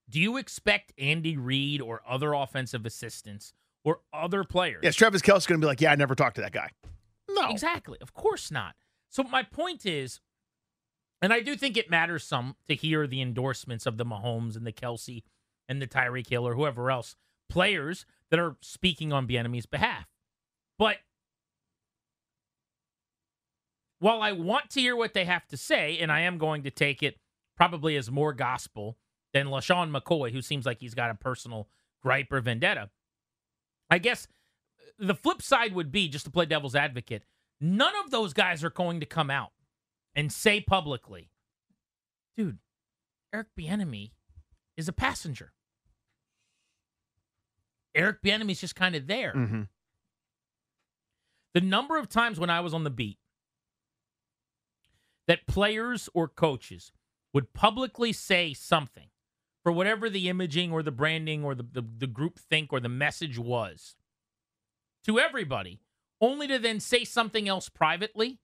Do 0.09 0.21
you 0.21 0.37
expect 0.37 0.93
Andy 0.97 1.35
Reid 1.35 1.81
or 1.81 2.01
other 2.07 2.33
offensive 2.33 2.85
assistants 2.85 3.51
or 3.83 3.99
other 4.13 4.45
players? 4.45 4.79
Yes, 4.83 4.95
Travis 4.95 5.21
Kelce 5.21 5.47
going 5.47 5.59
to 5.59 5.65
be 5.65 5.67
like, 5.67 5.81
yeah, 5.81 5.91
I 5.91 5.95
never 5.95 6.15
talked 6.15 6.35
to 6.35 6.41
that 6.41 6.53
guy. 6.53 6.69
No. 7.29 7.49
Exactly. 7.49 7.97
Of 8.01 8.13
course 8.13 8.49
not. 8.49 8.75
So 9.09 9.23
my 9.23 9.43
point 9.43 9.85
is, 9.85 10.21
and 11.21 11.33
I 11.33 11.41
do 11.41 11.55
think 11.55 11.75
it 11.75 11.89
matters 11.89 12.23
some 12.23 12.55
to 12.67 12.75
hear 12.75 13.05
the 13.05 13.21
endorsements 13.21 13.85
of 13.85 13.97
the 13.97 14.05
Mahomes 14.05 14.55
and 14.55 14.65
the 14.65 14.71
Kelce 14.71 15.23
and 15.67 15.81
the 15.81 15.87
Tyreek 15.87 16.29
Hill 16.29 16.47
or 16.47 16.55
whoever 16.55 16.89
else 16.89 17.15
players 17.49 18.05
that 18.29 18.39
are 18.39 18.55
speaking 18.61 19.11
on 19.11 19.27
Bieniemy's 19.27 19.65
behalf. 19.65 20.07
But 20.77 20.97
while 23.99 24.21
I 24.21 24.31
want 24.31 24.69
to 24.71 24.81
hear 24.81 24.95
what 24.95 25.13
they 25.13 25.25
have 25.25 25.47
to 25.47 25.57
say, 25.57 25.97
and 25.99 26.11
I 26.11 26.21
am 26.21 26.37
going 26.37 26.63
to 26.63 26.71
take 26.71 27.01
it 27.01 27.17
probably 27.55 27.95
as 27.95 28.11
more 28.11 28.33
gospel 28.33 28.97
than 29.33 29.47
LeSean 29.47 29.91
McCoy, 29.91 30.31
who 30.31 30.41
seems 30.41 30.65
like 30.65 30.79
he's 30.79 30.93
got 30.93 31.09
a 31.09 31.15
personal 31.15 31.67
gripe 32.01 32.31
or 32.31 32.41
vendetta. 32.41 32.89
I 33.89 33.97
guess 33.97 34.27
the 34.99 35.15
flip 35.15 35.41
side 35.41 35.73
would 35.73 35.91
be 35.91 36.07
just 36.07 36.25
to 36.25 36.31
play 36.31 36.45
devil's 36.45 36.75
advocate. 36.75 37.23
None 37.59 37.93
of 38.03 38.11
those 38.11 38.33
guys 38.33 38.63
are 38.63 38.69
going 38.69 38.99
to 38.99 39.05
come 39.05 39.29
out 39.29 39.51
and 40.15 40.31
say 40.31 40.61
publicly, 40.61 41.31
dude, 42.35 42.59
Eric 43.33 43.47
Bieniemy 43.59 44.11
is 44.75 44.87
a 44.87 44.93
passenger. 44.93 45.53
Eric 47.95 48.21
Bieniemy's 48.23 48.61
just 48.61 48.75
kind 48.75 48.95
of 48.95 49.07
there. 49.07 49.33
Mm-hmm. 49.35 49.61
The 51.55 51.61
number 51.61 51.97
of 51.97 52.09
times 52.09 52.39
when 52.39 52.51
I 52.51 52.59
was 52.59 52.75
on 52.75 52.83
the 52.83 52.91
beat 52.91 53.17
that 55.27 55.47
players 55.47 56.09
or 56.13 56.27
coaches 56.27 56.91
would 57.33 57.53
publicly 57.53 58.13
say 58.13 58.53
something 58.53 59.07
for 59.63 59.71
whatever 59.71 60.09
the 60.09 60.29
imaging 60.29 60.71
or 60.71 60.81
the 60.81 60.91
branding 60.91 61.43
or 61.43 61.53
the, 61.53 61.63
the, 61.63 61.83
the 61.97 62.07
group 62.07 62.39
think 62.39 62.71
or 62.71 62.79
the 62.79 62.89
message 62.89 63.37
was 63.37 63.95
to 65.05 65.19
everybody, 65.19 65.81
only 66.21 66.47
to 66.47 66.57
then 66.57 66.79
say 66.79 67.03
something 67.03 67.47
else 67.47 67.69
privately. 67.69 68.39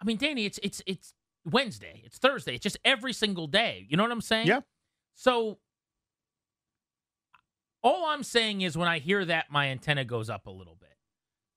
I 0.00 0.04
mean, 0.04 0.18
Danny, 0.18 0.44
it's 0.44 0.60
it's 0.62 0.82
it's 0.86 1.14
Wednesday, 1.44 2.02
it's 2.04 2.18
Thursday, 2.18 2.54
it's 2.54 2.62
just 2.62 2.78
every 2.84 3.12
single 3.12 3.46
day. 3.46 3.86
You 3.88 3.96
know 3.96 4.02
what 4.02 4.12
I'm 4.12 4.20
saying? 4.20 4.46
Yeah. 4.46 4.60
So 5.14 5.58
all 7.82 8.06
I'm 8.06 8.22
saying 8.22 8.62
is 8.62 8.76
when 8.76 8.88
I 8.88 8.98
hear 8.98 9.24
that, 9.24 9.46
my 9.50 9.68
antenna 9.68 10.04
goes 10.04 10.28
up 10.30 10.46
a 10.46 10.50
little 10.50 10.76
bit. 10.78 10.88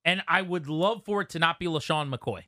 And 0.04 0.22
I 0.26 0.42
would 0.42 0.68
love 0.68 1.04
for 1.04 1.20
it 1.20 1.28
to 1.30 1.38
not 1.38 1.58
be 1.58 1.66
LeSean 1.66 2.12
McCoy, 2.12 2.42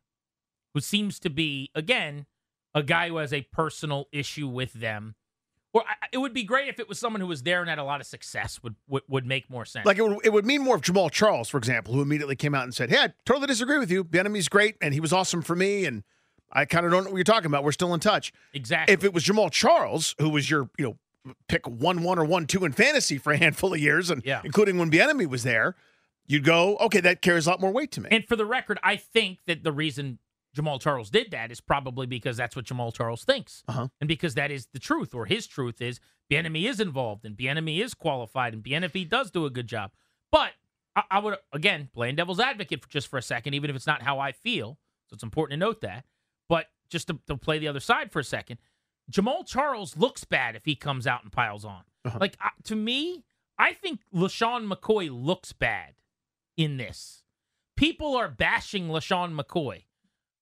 who 0.75 0.81
seems 0.81 1.19
to 1.21 1.31
be, 1.31 1.71
again, 1.75 2.27
a 2.75 2.83
guy 2.83 3.09
who 3.09 3.17
has 3.19 3.33
a 3.33 3.43
personal 3.53 4.09
issue 4.13 4.49
with 4.49 4.73
them. 4.75 5.15
Or 5.73 5.83
I- 5.89 6.07
it 6.13 6.19
would 6.19 6.35
be 6.35 6.45
great 6.45 6.69
if 6.69 6.79
it 6.79 6.89
was 6.89 6.99
someone 6.99 7.21
who 7.21 7.27
was 7.27 7.43
there 7.43 7.61
and 7.61 7.69
had 7.71 7.79
a 7.79 7.85
lot 7.85 8.01
of 8.01 8.07
success, 8.07 8.63
would 8.63 8.77
would, 8.89 9.03
would 9.09 9.27
make 9.27 9.49
more 9.51 9.65
sense. 9.65 9.87
Like 9.87 9.99
it 9.99 10.03
would, 10.03 10.19
it 10.25 10.33
would 10.33 10.45
mean 10.47 10.63
more 10.63 10.77
of 10.77 10.83
Jamal 10.83 11.09
Charles, 11.11 11.49
for 11.49 11.59
example, 11.59 11.95
who 11.95 12.03
immediately 12.03 12.37
came 12.37 12.55
out 12.55 12.65
and 12.65 12.75
said, 12.75 12.91
"Hey, 12.91 12.99
I 12.99 13.13
totally 13.25 13.47
disagree 13.49 13.79
with 13.79 13.91
you. 13.91 14.05
Bieniemy's 14.05 14.49
great, 14.49 14.77
and 14.81 14.93
he 14.95 15.01
was 15.01 15.13
awesome 15.13 15.43
for 15.43 15.57
me, 15.57 15.85
and 15.85 16.05
I 16.53 16.65
kind 16.65 16.87
of 16.87 16.93
don't 16.93 17.05
know 17.05 17.11
what 17.11 17.17
you're 17.17 17.25
talking 17.25 17.47
about. 17.47 17.65
We're 17.65 17.73
still 17.73 17.93
in 17.95 17.99
touch." 18.01 18.33
exactly. 18.53 18.93
If 18.95 19.03
it 19.03 19.13
was 19.13 19.25
Jamal 19.25 19.51
Charles, 19.51 20.15
who 20.21 20.29
was 20.29 20.49
your, 20.49 20.71
you 20.79 20.85
know, 21.25 21.35
pick 21.49 21.67
one 21.67 22.03
one 22.05 22.19
or 22.21 22.25
one 22.25 22.47
two 22.47 22.65
in 22.65 22.71
fantasy 22.73 23.19
for 23.19 23.33
a 23.33 23.37
handful 23.37 23.75
of 23.75 23.81
years, 23.81 24.11
and 24.11 24.23
Yeah. 24.25 24.43
including 24.45 24.79
when 24.79 24.91
Bieniemy 24.93 25.27
was 25.29 25.43
there, 25.43 25.75
you'd 26.27 26.45
go, 26.45 26.77
"Okay, 26.77 27.01
that 27.01 27.21
carries 27.21 27.47
a 27.49 27.51
lot 27.51 27.61
more 27.61 27.73
weight 27.73 27.91
to 27.93 28.01
me." 28.01 28.09
And 28.13 28.25
for 28.29 28.37
the 28.37 28.47
record, 28.47 28.79
I 28.85 28.95
think 28.97 29.41
that 29.47 29.65
the 29.65 29.73
reason 29.73 30.21
Jamal 30.55 30.79
Charles 30.79 31.11
did 31.11 31.33
that 31.33 31.51
is 31.51 31.61
probably 31.61 32.07
because 32.07 32.37
that's 32.37 32.55
what 32.55 32.65
Jamal 32.65 32.93
Charles 32.93 33.25
thinks. 33.25 33.63
Uh-huh. 33.69 33.89
And 34.01 34.09
because 34.09 34.35
that 34.35 34.51
is 34.51 34.69
the 34.73 34.79
truth, 34.79 35.15
or 35.15 35.27
his 35.27 35.47
truth 35.47 35.83
is 35.83 36.01
Bieniemy 36.31 36.69
is 36.69 36.81
involved 36.81 37.25
and 37.25 37.37
Bieniemy 37.37 37.83
is 37.83 37.93
qualified 37.93 38.55
and 38.55 38.63
Bieniemy 38.63 39.09
does 39.09 39.31
do 39.31 39.47
a 39.47 39.51
good 39.51 39.67
job. 39.67 39.91
But 40.31 40.53
I, 40.95 41.03
I 41.11 41.19
would 41.19 41.37
again 41.53 41.89
playing 41.93 42.17
devil's 42.17 42.41
advocate 42.41 42.83
for 42.83 42.89
just 42.89 43.09
for 43.09 43.19
a 43.19 43.23
second, 43.23 43.55
even 43.55 43.69
if 43.69 43.77
it's 43.77 43.87
not 43.87 44.03
how 44.03 44.21
I 44.21 44.33
feel. 44.33 44.79
So 45.09 45.15
it's 45.15 45.25
important 45.25 45.61
to 45.61 45.67
note 45.67 45.81
that. 45.81 46.05
But 46.49 46.67
just 46.89 47.09
to, 47.09 47.19
to 47.27 47.37
play 47.37 47.59
the 47.59 47.69
other 47.69 47.81
side 47.81 48.13
for 48.13 48.21
a 48.21 48.25
second, 48.25 48.59
Jamal 49.11 49.43
Charles 49.45 49.97
looks 49.97 50.25
bad 50.25 50.55
if 50.55 50.65
he 50.65 50.77
comes 50.77 51.07
out 51.07 51.25
and 51.25 51.33
piles 51.33 51.65
on. 51.65 51.83
Uh-huh. 52.05 52.19
Like 52.21 52.37
uh, 52.43 52.51
to 52.65 52.77
me, 52.77 53.25
I 53.59 53.73
think 53.73 54.01
LeSean 54.15 54.71
McCoy 54.71 55.11
looks 55.13 55.53
bad 55.53 55.95
in 56.57 56.77
this. 56.77 57.25
People 57.77 58.15
are 58.15 58.29
bashing 58.29 58.87
LeSean 58.87 59.37
McCoy 59.37 59.83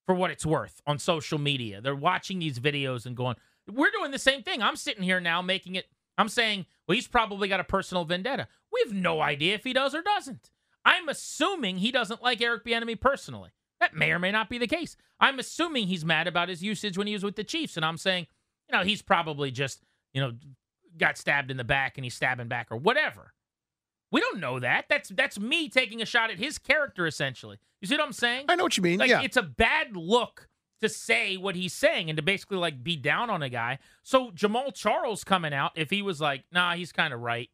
for 0.06 0.14
what 0.14 0.30
it's 0.30 0.46
worth 0.46 0.80
on 0.86 0.98
social 0.98 1.38
media. 1.38 1.80
They're 1.80 1.94
watching 1.94 2.38
these 2.38 2.58
videos 2.58 3.06
and 3.06 3.16
going, 3.16 3.36
We're 3.70 3.90
doing 3.90 4.10
the 4.10 4.18
same 4.18 4.42
thing. 4.42 4.62
I'm 4.62 4.76
sitting 4.76 5.02
here 5.02 5.20
now 5.20 5.42
making 5.42 5.76
it 5.76 5.86
I'm 6.18 6.28
saying, 6.28 6.66
well, 6.86 6.94
he's 6.94 7.08
probably 7.08 7.48
got 7.48 7.60
a 7.60 7.64
personal 7.64 8.04
vendetta. 8.04 8.48
We 8.72 8.82
have 8.84 8.94
no 8.94 9.20
idea 9.20 9.54
if 9.54 9.64
he 9.64 9.72
does 9.72 9.94
or 9.94 10.02
doesn't. 10.02 10.50
I'm 10.84 11.08
assuming 11.08 11.78
he 11.78 11.92
doesn't 11.92 12.22
like 12.22 12.40
Eric 12.40 12.64
Bieniemy 12.64 13.00
personally. 13.00 13.50
That 13.80 13.94
may 13.94 14.12
or 14.12 14.18
may 14.18 14.30
not 14.30 14.48
be 14.48 14.58
the 14.58 14.66
case. 14.66 14.96
I'm 15.20 15.38
assuming 15.38 15.86
he's 15.86 16.04
mad 16.04 16.26
about 16.26 16.48
his 16.48 16.62
usage 16.62 16.98
when 16.98 17.06
he 17.06 17.12
was 17.12 17.24
with 17.24 17.36
the 17.36 17.44
Chiefs, 17.44 17.76
and 17.76 17.84
I'm 17.84 17.96
saying, 17.96 18.26
you 18.68 18.76
know, 18.76 18.84
he's 18.84 19.02
probably 19.02 19.50
just, 19.50 19.82
you 20.12 20.20
know, 20.20 20.32
got 20.98 21.18
stabbed 21.18 21.50
in 21.50 21.56
the 21.56 21.64
back 21.64 21.96
and 21.96 22.04
he's 22.04 22.14
stabbing 22.14 22.48
back 22.48 22.68
or 22.70 22.76
whatever. 22.76 23.32
We 24.12 24.20
don't 24.20 24.38
know 24.38 24.60
that. 24.60 24.84
That's 24.88 25.08
that's 25.08 25.40
me 25.40 25.68
taking 25.68 26.00
a 26.02 26.06
shot 26.06 26.30
at 26.30 26.38
his 26.38 26.58
character 26.58 27.06
essentially. 27.06 27.58
You 27.80 27.88
see 27.88 27.96
what 27.96 28.04
I'm 28.04 28.12
saying? 28.12 28.44
I 28.48 28.54
know 28.54 28.62
what 28.62 28.76
you 28.76 28.82
mean. 28.82 28.98
Like 28.98 29.10
yeah. 29.10 29.22
it's 29.22 29.36
a 29.38 29.42
bad 29.42 29.96
look 29.96 30.48
to 30.82 30.88
say 30.88 31.36
what 31.36 31.56
he's 31.56 31.72
saying 31.72 32.10
and 32.10 32.16
to 32.16 32.22
basically 32.22 32.58
like 32.58 32.84
be 32.84 32.94
down 32.96 33.30
on 33.30 33.42
a 33.42 33.48
guy. 33.48 33.78
So 34.02 34.30
Jamal 34.32 34.70
Charles 34.70 35.24
coming 35.24 35.54
out, 35.54 35.72
if 35.76 35.90
he 35.90 36.02
was 36.02 36.20
like, 36.20 36.44
nah, 36.52 36.74
he's 36.74 36.92
kind 36.92 37.14
of 37.14 37.20
right, 37.20 37.48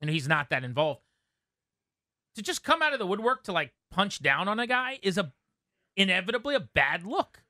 and 0.00 0.10
he's 0.10 0.26
not 0.26 0.50
that 0.50 0.64
involved, 0.64 1.02
to 2.34 2.42
just 2.42 2.64
come 2.64 2.82
out 2.82 2.92
of 2.92 2.98
the 2.98 3.06
woodwork 3.06 3.44
to 3.44 3.52
like 3.52 3.72
punch 3.90 4.20
down 4.20 4.48
on 4.48 4.58
a 4.58 4.66
guy 4.66 4.98
is 5.02 5.16
a 5.16 5.32
inevitably 5.96 6.54
a 6.54 6.60
bad 6.60 7.04
look. 7.04 7.42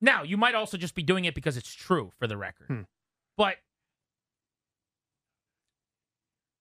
Now 0.00 0.22
you 0.22 0.36
might 0.36 0.54
also 0.54 0.76
just 0.76 0.94
be 0.94 1.02
doing 1.02 1.24
it 1.26 1.34
because 1.34 1.56
it's 1.56 1.72
true 1.74 2.12
for 2.18 2.26
the 2.26 2.36
record, 2.36 2.66
Hmm. 2.68 2.82
but 3.36 3.56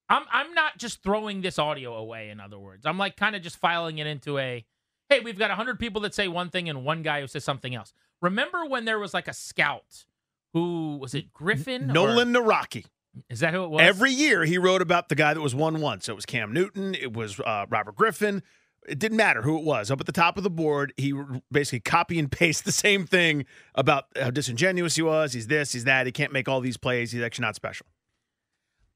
I'm 0.09 0.23
I'm 0.31 0.53
not 0.53 0.77
just 0.77 1.03
throwing 1.03 1.41
this 1.41 1.59
audio 1.59 1.95
away. 1.95 2.29
In 2.29 2.39
other 2.39 2.59
words, 2.59 2.85
I'm 2.85 2.97
like 2.97 3.17
kind 3.17 3.35
of 3.35 3.41
just 3.41 3.57
filing 3.57 3.97
it 3.97 4.07
into 4.07 4.37
a 4.37 4.65
hey, 5.09 5.19
we've 5.21 5.39
got 5.39 5.49
100 5.49 5.79
people 5.79 6.01
that 6.01 6.13
say 6.13 6.27
one 6.27 6.49
thing 6.49 6.67
and 6.69 6.83
one 6.83 7.01
guy 7.01 7.21
who 7.21 7.27
says 7.27 7.43
something 7.43 7.73
else. 7.73 7.93
Remember 8.21 8.65
when 8.65 8.85
there 8.85 8.99
was 8.99 9.13
like 9.13 9.27
a 9.27 9.33
scout 9.33 10.05
who 10.53 10.97
was 10.97 11.13
it 11.13 11.33
Griffin? 11.33 11.89
or- 11.89 11.93
Nolan 11.93 12.33
Nawrocki. 12.33 12.85
is 13.29 13.39
that 13.41 13.53
who 13.53 13.63
it 13.63 13.69
was? 13.69 13.81
Every 13.81 14.11
year 14.11 14.43
he 14.43 14.57
wrote 14.57 14.81
about 14.81 15.09
the 15.09 15.15
guy 15.15 15.33
that 15.33 15.41
was 15.41 15.55
won 15.55 15.81
once. 15.81 16.05
So 16.05 16.13
it 16.13 16.15
was 16.15 16.25
Cam 16.25 16.53
Newton. 16.53 16.95
It 16.95 17.13
was 17.13 17.39
uh, 17.39 17.65
Robert 17.69 17.95
Griffin. 17.95 18.43
It 18.87 18.99
didn't 18.99 19.17
matter 19.17 19.41
who 19.41 19.57
it 19.57 19.63
was. 19.65 19.91
Up 19.91 19.99
at 19.99 20.05
the 20.05 20.13
top 20.13 20.37
of 20.37 20.43
the 20.43 20.49
board, 20.49 20.93
he 20.95 21.13
basically 21.51 21.81
copy 21.81 22.17
and 22.19 22.31
paste 22.31 22.63
the 22.63 22.71
same 22.71 23.05
thing 23.05 23.45
about 23.75 24.05
how 24.19 24.29
disingenuous 24.31 24.95
he 24.95 25.01
was. 25.01 25.33
He's 25.33 25.47
this, 25.47 25.73
he's 25.73 25.83
that. 25.83 26.05
He 26.05 26.11
can't 26.11 26.31
make 26.31 26.47
all 26.47 26.61
these 26.61 26.77
plays. 26.77 27.11
He's 27.11 27.21
actually 27.21 27.43
not 27.43 27.55
special. 27.55 27.85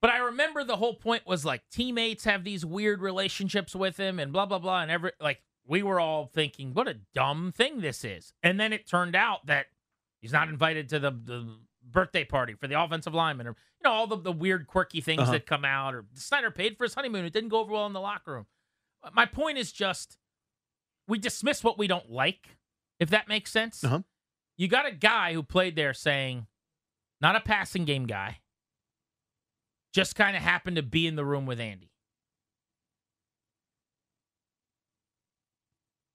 But 0.02 0.10
I 0.10 0.18
remember 0.18 0.64
the 0.64 0.78
whole 0.78 0.96
point 0.96 1.28
was 1.28 1.46
like 1.46 1.62
teammates 1.72 2.24
have 2.26 2.44
these 2.44 2.66
weird 2.66 3.02
relationships 3.02 3.76
with 3.76 3.98
him 3.98 4.20
and 4.20 4.34
blah 4.34 4.46
blah 4.48 4.60
blah 4.60 4.82
and 4.82 4.90
every 4.92 5.12
like 5.20 5.42
we 5.68 5.84
were 5.84 6.00
all 6.00 6.26
thinking 6.26 6.74
what 6.74 6.88
a 6.88 6.96
dumb 7.14 7.52
thing 7.56 7.82
this 7.82 8.04
is. 8.04 8.34
And 8.42 8.60
then 8.60 8.74
it 8.74 8.88
turned 8.88 9.16
out 9.16 9.46
that 9.46 9.68
he's 10.20 10.34
not 10.34 10.50
invited 10.50 10.90
to 10.90 11.00
the, 11.00 11.12
the 11.12 11.58
birthday 11.88 12.24
party 12.24 12.54
for 12.56 12.68
the 12.68 12.82
offensive 12.82 13.14
lineman 13.14 13.48
or 13.48 13.52
you 13.52 13.84
know 13.90 13.92
all 13.92 14.08
the, 14.08 14.18
the 14.18 14.32
weird 14.32 14.66
quirky 14.68 15.02
things 15.02 15.22
Uh-huh. 15.22 15.32
that 15.34 15.46
come 15.46 15.66
out 15.66 15.94
or 15.94 16.06
Snyder 16.16 16.50
paid 16.52 16.78
for 16.78 16.84
his 16.86 16.94
honeymoon 16.96 17.26
it 17.26 17.34
didn't 17.34 17.50
go 17.50 17.60
over 17.60 17.72
well 17.74 17.86
in 17.86 17.94
the 17.94 18.00
locker 18.02 18.34
room. 18.34 18.46
My 19.14 19.26
point 19.26 19.58
is 19.60 19.72
just 19.72 20.18
we 21.08 21.20
dismiss 21.20 21.64
what 21.64 21.78
we 21.78 21.86
don't 21.88 22.10
like 22.10 22.58
if 23.00 23.10
that 23.12 23.28
makes 23.28 23.52
sense. 23.52 23.84
Uh-huh. 23.84 24.00
You 24.58 24.68
got 24.68 24.86
a 24.88 24.92
guy 24.92 25.34
who 25.34 25.44
played 25.44 25.76
there 25.76 25.94
saying 25.94 26.48
not 27.20 27.36
a 27.36 27.40
passing 27.40 27.86
game 27.86 28.06
guy 28.08 28.40
just 29.94 30.16
kind 30.16 30.36
of 30.36 30.42
happened 30.42 30.78
to 30.78 30.84
be 30.84 31.08
in 31.08 31.16
the 31.16 31.26
room 31.26 31.46
with 31.46 31.60
Andy. 31.60 31.92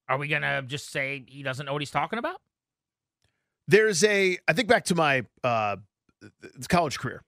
Are 0.09 0.18
we 0.18 0.28
going 0.28 0.42
to 0.42 0.62
just 0.66 0.90
say 0.90 1.25
he 1.26 1.42
doesn't 1.42 1.66
know 1.66 1.73
what 1.73 1.83
he's 1.83 1.90
talking 1.90 2.18
about? 2.18 2.40
There's 3.68 4.04
a, 4.04 4.38
I 4.47 4.52
think 4.52 4.68
back 4.68 4.85
to 4.87 4.95
my 4.95 5.25
uh, 5.42 5.76
college 6.68 6.99
career. 6.99 7.23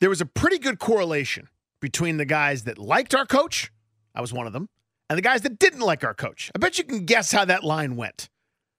There 0.00 0.10
was 0.10 0.20
a 0.20 0.26
pretty 0.26 0.58
good 0.58 0.78
correlation 0.78 1.48
between 1.80 2.16
the 2.16 2.24
guys 2.24 2.64
that 2.64 2.78
liked 2.78 3.14
our 3.14 3.24
coach, 3.24 3.70
I 4.14 4.20
was 4.20 4.32
one 4.32 4.46
of 4.46 4.52
them, 4.52 4.68
and 5.08 5.16
the 5.16 5.22
guys 5.22 5.42
that 5.42 5.58
didn't 5.58 5.80
like 5.80 6.02
our 6.04 6.14
coach. 6.14 6.50
I 6.54 6.58
bet 6.58 6.78
you 6.78 6.84
can 6.84 7.04
guess 7.04 7.30
how 7.32 7.44
that 7.44 7.62
line 7.62 7.96
went. 7.96 8.28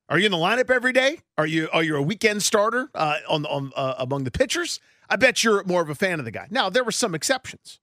Are 0.10 0.20
you 0.20 0.25
in 0.25 0.32
the 0.32 0.38
lineup 0.38 0.70
every 0.70 0.94
day? 0.94 1.20
Are 1.38 1.46
you 1.46 1.70
are 1.74 1.84
you 1.84 1.96
a 1.98 2.01
weekend 2.01 2.41
starter 2.41 2.89
uh, 2.96 3.17
on 3.27 3.46
on 3.46 3.72
uh, 3.75 3.96
among 3.98 4.24
the 4.24 4.32
pitchers? 4.32 4.79
I 5.09 5.15
bet 5.15 5.43
you're 5.43 5.63
more 5.63 5.81
of 5.81 5.89
a 5.89 5.95
fan 5.95 6.19
of 6.19 6.25
the 6.25 6.31
guy. 6.31 6.47
Now 6.49 6.69
there 6.69 6.83
were 6.83 6.91
some 6.91 7.15
exceptions, 7.15 7.79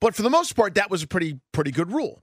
but 0.00 0.14
for 0.14 0.22
the 0.22 0.30
most 0.30 0.54
part, 0.54 0.74
that 0.74 0.90
was 0.90 1.02
a 1.02 1.06
pretty 1.06 1.40
pretty 1.52 1.70
good 1.70 1.92
rule. 1.92 2.22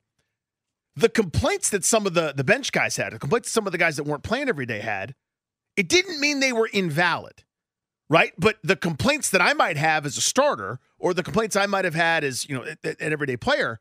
The 0.96 1.10
complaints 1.10 1.70
that 1.70 1.86
some 1.86 2.06
of 2.06 2.14
the 2.14 2.34
the 2.36 2.44
bench 2.44 2.72
guys 2.72 2.98
had, 2.98 3.14
the 3.14 3.20
complaints 3.20 3.50
some 3.52 3.66
of 3.66 3.72
the 3.72 3.78
guys 3.78 3.96
that 3.98 4.04
weren't 4.04 4.24
playing 4.24 4.50
every 4.50 4.66
day 4.66 4.80
had, 4.80 5.16
it 5.78 5.88
didn't 5.88 6.20
mean 6.20 6.40
they 6.40 6.54
were 6.54 6.70
invalid, 6.72 7.44
right? 8.10 8.34
But 8.38 8.58
the 8.64 8.76
complaints 8.76 9.30
that 9.30 9.42
I 9.42 9.54
might 9.54 9.78
have 9.78 10.06
as 10.06 10.18
a 10.18 10.22
starter, 10.22 10.80
or 11.00 11.14
the 11.14 11.24
complaints 11.24 11.56
I 11.56 11.66
might 11.66 11.86
have 11.86 11.96
had 11.96 12.24
as 12.24 12.48
you 12.48 12.56
know 12.56 12.64
an 12.84 12.96
everyday 13.00 13.38
player, 13.38 13.80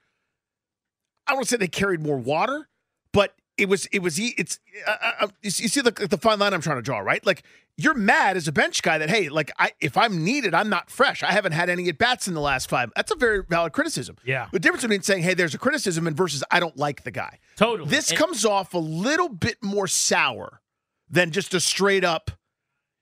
I 1.27 1.35
won't 1.35 1.49
say 1.49 1.57
they 1.57 1.69
carried 1.69 2.01
more 2.01 2.19
water, 2.19 2.69
but 3.13 3.35
it 3.57 3.69
was 3.69 3.87
it 3.87 4.01
was 4.01 4.19
it's 4.19 4.59
uh, 4.87 4.97
uh, 5.21 5.29
you 5.43 5.51
see 5.51 5.65
you 5.65 5.69
see 5.69 5.81
the 5.81 5.91
the 5.91 6.19
fine 6.19 6.39
line 6.39 6.55
I'm 6.55 6.61
trying 6.61 6.77
to 6.79 6.83
draw, 6.83 6.99
right? 7.01 7.25
Like 7.25 7.43
you're 7.77 7.95
mad 7.95 8.37
as 8.37 8.47
a 8.49 8.53
bench 8.53 8.83
guy 8.83 8.99
that 8.99 9.11
hey, 9.11 9.29
like 9.29 9.51
I 9.59 9.73
if 9.81 9.97
I'm 9.97 10.25
needed, 10.25 10.55
I'm 10.55 10.69
not 10.69 10.91
fresh. 10.91 11.23
I 11.23 11.33
haven't 11.33 11.53
had 11.53 11.69
any 11.69 11.89
at 11.89 11.99
bats 11.99 12.29
in 12.29 12.35
the 12.35 12.41
last 12.41 12.69
five. 12.69 12.91
That's 12.97 13.11
a 13.11 13.17
very 13.17 13.43
valid 13.49 13.73
criticism. 13.73 14.17
Yeah. 14.25 14.49
The 14.53 14.59
difference 14.59 14.83
between 14.83 15.03
saying 15.03 15.23
hey, 15.23 15.35
there's 15.35 15.55
a 15.55 15.59
criticism 15.59 16.07
and 16.07 16.17
versus 16.17 16.43
I 16.51 16.61
don't 16.61 16.77
like 16.77 17.05
the 17.05 17.11
guy. 17.11 17.39
Totally. 17.57 17.89
This 17.91 18.11
And- 18.11 18.19
comes 18.19 18.45
off 18.45 18.75
a 18.75 18.79
little 18.79 19.29
bit 19.29 19.63
more 19.63 19.87
sour 19.87 20.61
than 21.09 21.31
just 21.31 21.53
a 21.55 21.61
straight 21.61 22.05
up. 22.05 22.31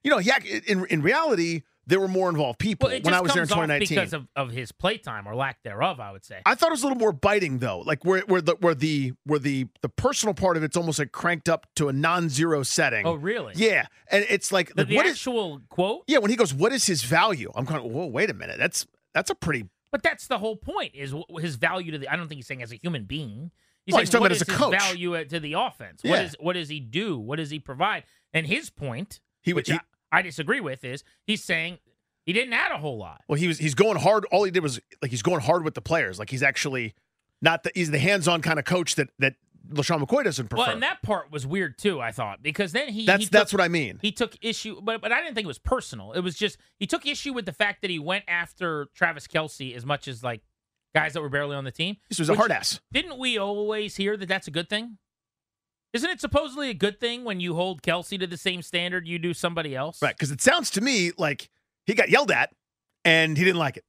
You 0.02 0.10
know, 0.10 0.18
yeah. 0.18 0.38
In 0.66 0.86
in 0.86 1.02
reality, 1.02 1.62
there 1.88 1.98
were 1.98 2.06
more 2.08 2.28
involved 2.30 2.58
people 2.60 2.88
well, 2.88 3.00
when 3.02 3.14
I 3.14 3.20
was 3.20 3.32
there 3.32 3.42
in 3.42 3.48
2019. 3.48 3.88
because 3.88 4.12
of, 4.12 4.28
of 4.36 4.50
his 4.50 4.70
playtime 4.70 5.26
or 5.26 5.34
lack 5.34 5.62
thereof, 5.64 5.98
I 5.98 6.12
would 6.12 6.24
say. 6.24 6.42
I 6.46 6.54
thought 6.54 6.68
it 6.68 6.72
was 6.72 6.82
a 6.82 6.86
little 6.86 6.98
more 6.98 7.12
biting 7.12 7.58
though, 7.58 7.80
like 7.80 8.04
where 8.04 8.20
where 8.22 8.40
the 8.40 8.54
where 8.60 8.74
the 8.74 9.14
where 9.24 9.38
the 9.40 9.66
the 9.82 9.88
personal 9.88 10.34
part 10.34 10.56
of 10.56 10.62
it's 10.62 10.76
almost 10.76 10.98
like 11.00 11.10
cranked 11.12 11.48
up 11.48 11.66
to 11.76 11.88
a 11.88 11.92
non-zero 11.92 12.62
setting. 12.62 13.04
oh, 13.06 13.14
really? 13.14 13.54
yeah, 13.56 13.86
and 14.10 14.24
it's 14.28 14.52
like, 14.52 14.68
The, 14.74 14.82
like 14.82 14.88
the 14.88 14.96
what 14.96 15.06
is 15.06 15.12
actual 15.12 15.60
quote? 15.68 16.04
yeah 16.06 16.18
when 16.18 16.30
he 16.30 16.36
goes, 16.36 16.54
what 16.54 16.72
is 16.72 16.86
his 16.86 17.02
value? 17.02 17.50
I'm 17.56 17.66
kind 17.66 17.84
of 17.84 17.90
whoa, 17.90 18.06
wait 18.06 18.30
a 18.30 18.34
minute, 18.34 18.58
that's 18.58 18.86
that's 19.14 19.30
a 19.30 19.34
pretty 19.34 19.64
But 19.90 20.02
that's 20.02 20.26
the 20.26 20.38
whole 20.38 20.56
point 20.56 20.92
is 20.94 21.14
his 21.40 21.56
value 21.56 21.92
to 21.92 21.98
the. 21.98 22.08
I 22.12 22.16
don't 22.16 22.28
think 22.28 22.36
he's 22.38 22.46
saying 22.46 22.62
as 22.62 22.70
a 22.72 22.76
human 22.76 23.04
being. 23.04 23.50
He's 23.86 23.94
Well, 23.94 24.00
saying 24.00 24.02
he's 24.02 24.10
talking 24.10 24.20
what 24.20 24.32
about 24.32 24.42
as 24.42 24.48
a 24.48 24.52
his 24.52 24.60
coach. 24.60 24.78
value 24.78 25.16
uh, 25.16 25.24
to 25.24 25.40
the 25.40 25.52
offense. 25.54 26.02
What 26.04 26.10
Yeah. 26.18 26.22
is 26.24 26.36
what 26.38 26.52
does 26.52 26.68
he 26.68 26.78
do? 26.80 27.18
What 27.18 27.36
does 27.36 27.48
he 27.48 27.58
provide? 27.58 28.04
And 28.34 28.46
his 28.46 28.68
point, 28.68 29.20
he 29.40 29.54
would. 29.54 29.66
he, 29.66 29.72
I, 29.72 29.80
I 30.10 30.22
disagree 30.22 30.60
with, 30.60 30.84
is 30.84 31.04
he's 31.26 31.42
saying 31.44 31.78
he 32.24 32.32
didn't 32.32 32.52
add 32.52 32.72
a 32.72 32.78
whole 32.78 32.98
lot. 32.98 33.22
well 33.28 33.38
he 33.38 33.46
was 33.48 33.58
he's 33.58 33.74
going 33.74 33.98
hard. 33.98 34.24
All 34.26 34.44
he 34.44 34.50
did 34.50 34.62
was 34.62 34.80
like 35.02 35.10
he's 35.10 35.22
going 35.22 35.40
hard 35.40 35.64
with 35.64 35.74
the 35.74 35.80
players. 35.82 36.18
Like 36.18 36.30
he's 36.30 36.42
actually 36.42 36.94
not 37.40 37.62
the 37.62 37.72
he's 37.74 37.90
the 37.90 37.98
hands-on 37.98 38.42
kind 38.42 38.58
of 38.58 38.64
coach 38.64 38.94
that 38.96 39.08
that 39.18 39.34
LeSean 39.70 40.02
McCoy 40.02 40.24
doesn't 40.24 40.48
prefer. 40.48 40.62
Well, 40.62 40.70
and 40.72 40.82
that 40.82 41.02
part 41.02 41.30
was 41.30 41.46
weird 41.46 41.78
too. 41.78 42.00
I 42.00 42.10
thought 42.10 42.42
because 42.42 42.72
then 42.72 42.88
he 42.88 43.04
that's 43.06 43.24
he 43.24 43.28
that's 43.30 43.52
what 43.52 43.60
I 43.60 43.68
mean. 43.68 43.98
he 44.00 44.12
took 44.12 44.36
issue, 44.40 44.80
but 44.82 45.00
but 45.00 45.12
I 45.12 45.20
didn't 45.20 45.34
think 45.34 45.44
it 45.44 45.48
was 45.48 45.58
personal. 45.58 46.12
It 46.12 46.20
was 46.20 46.36
just 46.36 46.58
he 46.78 46.86
took 46.86 47.06
issue 47.06 47.32
with 47.32 47.44
the 47.46 47.52
fact 47.52 47.82
that 47.82 47.90
he 47.90 47.98
went 47.98 48.24
after 48.28 48.88
Travis 48.94 49.26
Kelce 49.26 49.76
as 49.76 49.84
much 49.84 50.08
as 50.08 50.22
like 50.24 50.42
guys 50.94 51.12
that 51.12 51.20
were 51.20 51.28
barely 51.28 51.54
on 51.54 51.64
the 51.64 51.70
team. 51.70 51.96
This 52.08 52.18
was 52.18 52.30
a 52.30 52.34
hard 52.34 52.50
ass. 52.50 52.80
Didn't 52.92 53.18
we 53.18 53.36
always 53.36 53.96
hear 53.96 54.16
that 54.16 54.26
that's 54.26 54.48
a 54.48 54.50
good 54.50 54.70
thing? 54.70 54.96
Isn't 55.92 56.10
it 56.10 56.20
supposedly 56.20 56.70
a 56.70 56.74
good 56.74 57.00
thing 57.00 57.24
when 57.24 57.40
you 57.40 57.54
hold 57.54 57.82
Kelce 57.82 58.18
to 58.18 58.26
the 58.26 58.36
same 58.36 58.62
standard 58.62 59.08
you 59.08 59.18
do 59.18 59.32
somebody 59.32 59.74
else? 59.74 60.02
Right, 60.02 60.14
because 60.14 60.30
it 60.30 60.40
sounds 60.40 60.70
to 60.70 60.80
me 60.80 61.12
like 61.16 61.48
he 61.86 61.94
got 61.94 62.10
yelled 62.10 62.30
at 62.30 62.50
and 63.04 63.38
he 63.38 63.44
didn't 63.44 63.58
like 63.58 63.76
it. 63.76 63.84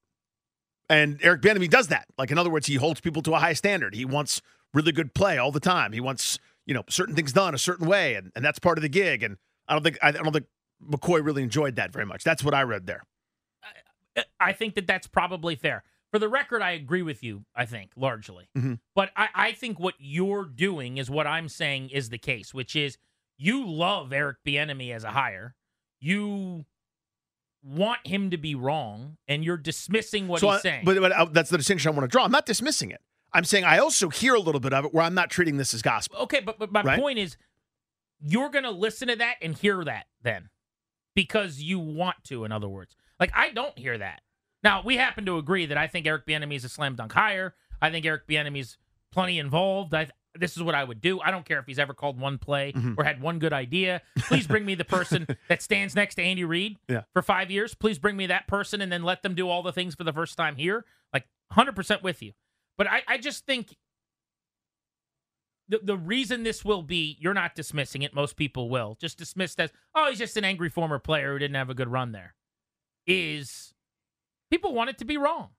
And 0.89 1.19
Eric 1.21 1.41
Bieniemy 1.41 1.69
does 1.69 1.89
that. 1.89 2.05
Like 2.17 2.31
in 2.31 2.37
other 2.37 2.49
words, 2.49 2.67
he 2.67 2.75
holds 2.75 3.01
people 3.01 3.21
to 3.23 3.33
a 3.33 3.39
high 3.39 3.53
standard. 3.53 3.93
He 3.93 4.05
wants 4.05 4.41
really 4.73 4.91
good 4.91 5.13
play 5.13 5.37
all 5.37 5.51
the 5.51 5.59
time. 5.59 5.91
He 5.91 5.99
wants 5.99 6.39
you 6.65 6.73
know 6.73 6.83
certain 6.89 7.15
things 7.15 7.33
done 7.33 7.53
a 7.53 7.57
certain 7.57 7.87
way, 7.87 8.15
and, 8.15 8.31
and 8.35 8.43
that's 8.45 8.59
part 8.59 8.77
of 8.77 8.81
the 8.81 8.89
gig. 8.89 9.21
And 9.21 9.37
I 9.67 9.73
don't 9.73 9.83
think 9.83 9.97
I 10.01 10.11
don't 10.11 10.31
think 10.31 10.45
McCoy 10.83 11.23
really 11.23 11.43
enjoyed 11.43 11.75
that 11.75 11.91
very 11.91 12.05
much. 12.05 12.23
That's 12.23 12.43
what 12.43 12.53
I 12.53 12.63
read 12.63 12.87
there. 12.87 13.03
I 14.39 14.53
think 14.53 14.75
that 14.75 14.87
that's 14.87 15.07
probably 15.07 15.55
fair. 15.55 15.83
For 16.11 16.19
the 16.19 16.27
record, 16.29 16.61
I 16.61 16.71
agree 16.71 17.01
with 17.03 17.23
you, 17.23 17.45
I 17.55 17.65
think, 17.65 17.91
largely. 17.95 18.49
Mhm. 18.57 18.79
But 18.95 19.11
I, 19.15 19.29
I 19.35 19.51
think 19.51 19.79
what 19.79 19.93
you're 19.99 20.45
doing 20.45 20.97
is 20.97 21.09
what 21.09 21.27
I'm 21.27 21.47
saying 21.49 21.89
is 21.89 22.09
the 22.09 22.17
case, 22.17 22.53
which 22.53 22.75
is 22.75 22.97
you 23.37 23.65
love 23.67 24.11
Eric 24.11 24.37
Bieniemy 24.45 24.93
as 24.93 25.03
a 25.03 25.11
hire. 25.11 25.55
You 25.99 26.65
want 27.63 28.05
him 28.07 28.31
to 28.31 28.37
be 28.37 28.55
wrong, 28.55 29.17
and 29.27 29.43
you're 29.43 29.57
dismissing 29.57 30.27
what 30.27 30.39
so 30.39 30.47
he's 30.49 30.59
I- 30.59 30.61
saying. 30.61 30.85
But, 30.85 30.99
but 30.99 31.11
uh, 31.11 31.25
that's 31.25 31.49
the 31.49 31.57
distinction 31.57 31.89
I 31.89 31.91
want 31.95 32.03
to 32.03 32.07
draw. 32.11 32.23
I'm 32.23 32.31
not 32.31 32.45
dismissing 32.45 32.89
it. 32.91 33.01
I'm 33.33 33.43
saying 33.43 33.63
I 33.63 33.77
also 33.77 34.09
hear 34.09 34.33
a 34.33 34.39
little 34.39 34.61
bit 34.61 34.73
of 34.73 34.85
it 34.85 34.93
where 34.93 35.03
I'm 35.03 35.13
not 35.13 35.29
treating 35.29 35.57
this 35.57 35.73
as 35.73 35.81
gospel. 35.83 36.19
Okay, 36.21 36.39
but, 36.39 36.57
but 36.57 36.71
my 36.71 36.81
Right? 36.81 36.99
point 36.99 37.19
is 37.19 37.37
you're 38.19 38.49
going 38.49 38.63
to 38.63 38.71
listen 38.71 39.07
to 39.09 39.15
that 39.17 39.35
and 39.41 39.55
hear 39.55 39.83
that 39.83 40.07
then 40.23 40.49
because 41.15 41.61
you 41.61 41.77
want 41.79 42.15
to, 42.25 42.43
in 42.45 42.51
other 42.51 42.67
words. 42.67 42.95
Like, 43.19 43.31
I 43.35 43.51
don't 43.51 43.77
hear 43.77 43.97
that. 43.97 44.21
Now, 44.63 44.81
we 44.83 44.97
happen 44.97 45.25
to 45.25 45.37
agree 45.37 45.65
that 45.67 45.77
I 45.77 45.87
think 45.87 46.05
Eric 46.05 46.25
Bieniemy 46.25 46.55
is 46.55 46.65
a 46.65 46.69
slam 46.69 46.95
dunk 46.95 47.13
hire. 47.13 47.55
I 47.81 47.89
think 47.91 48.05
Eric 48.05 48.27
Bieniemy's 48.27 48.77
plenty 49.11 49.39
involved. 49.39 49.93
I, 49.93 50.09
this 50.35 50.57
is 50.57 50.63
what 50.63 50.75
I 50.75 50.83
would 50.83 50.99
do. 51.01 51.19
I 51.21 51.31
don't 51.31 51.45
care 51.45 51.59
if 51.59 51.65
he's 51.65 51.79
ever 51.79 51.93
called 51.93 52.19
one 52.19 52.37
play 52.37 52.73
Mm-hmm. 52.73 52.95
or 52.97 53.03
had 53.05 53.21
one 53.21 53.39
good 53.39 53.53
idea. 53.53 54.01
Please 54.17 54.47
bring 54.47 54.65
me 54.65 54.75
the 54.75 54.83
person 54.85 55.25
that 55.47 55.61
stands 55.61 55.95
next 55.95 56.15
to 56.15 56.21
Andy 56.21 56.43
Reid 56.43 56.77
Yeah. 56.89 57.03
for 57.13 57.21
five 57.21 57.49
years. 57.49 57.73
Please 57.73 57.97
bring 57.97 58.17
me 58.17 58.27
that 58.27 58.47
person 58.47 58.81
and 58.81 58.91
then 58.91 59.03
let 59.03 59.23
them 59.23 59.33
do 59.33 59.47
all 59.49 59.63
the 59.63 59.71
things 59.71 59.95
for 59.95 60.03
the 60.03 60.13
first 60.13 60.35
time 60.37 60.55
here. 60.57 60.85
Like 61.13 61.25
100% 61.53 62.03
with 62.03 62.21
you. 62.21 62.33
But 62.77 62.87
I, 62.87 63.01
I 63.07 63.17
just 63.17 63.45
think 63.45 63.75
the, 65.67 65.79
the 65.83 65.97
reason 65.97 66.43
this 66.43 66.65
will 66.65 66.81
be, 66.83 67.17
you're 67.19 67.33
not 67.33 67.55
dismissing 67.55 68.01
it. 68.01 68.13
Most 68.13 68.35
people 68.35 68.69
will. 68.69 68.97
Just 68.99 69.17
dismissed 69.17 69.59
as, 69.59 69.71
oh, 69.95 70.09
he's 70.09 70.17
just 70.19 70.35
an 70.37 70.43
angry 70.43 70.69
former 70.69 70.99
player 70.99 71.31
who 71.33 71.39
didn't 71.39 71.55
have 71.55 71.69
a 71.69 71.73
good 71.75 71.87
run 71.89 72.11
there. 72.11 72.35
Is 73.07 73.73
people 74.49 74.73
want 74.73 74.89
it 74.89 74.97
to 74.99 75.05
be 75.05 75.17
wrong. 75.17 75.49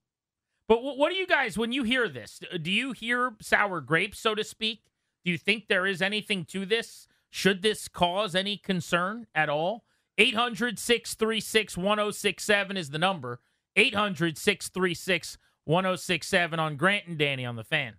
But 0.68 0.82
what 0.82 1.10
do 1.10 1.16
you 1.16 1.26
guys, 1.26 1.58
when 1.58 1.72
you 1.72 1.82
hear 1.82 2.08
this, 2.08 2.40
do 2.62 2.70
you 2.70 2.92
hear 2.92 3.32
sour 3.40 3.80
grapes, 3.80 4.20
so 4.20 4.36
to 4.36 4.44
speak? 4.44 4.84
Do 5.24 5.30
you 5.32 5.38
think 5.38 5.66
there 5.66 5.86
is 5.86 6.00
anything 6.00 6.44
to 6.46 6.64
this? 6.64 7.08
Should 7.28 7.62
this 7.62 7.88
cause 7.88 8.34
any 8.34 8.56
concern 8.56 9.26
at 9.34 9.48
all? 9.48 9.84
800 10.18 10.78
636 10.78 11.76
1067 11.76 12.76
is 12.76 12.90
the 12.90 12.98
number. 12.98 13.40
800 13.76 14.38
636 14.38 15.38
1067 15.64 16.60
on 16.60 16.76
Grant 16.76 17.06
and 17.06 17.18
Danny 17.18 17.44
on 17.44 17.56
the 17.56 17.64
fan. 17.64 17.94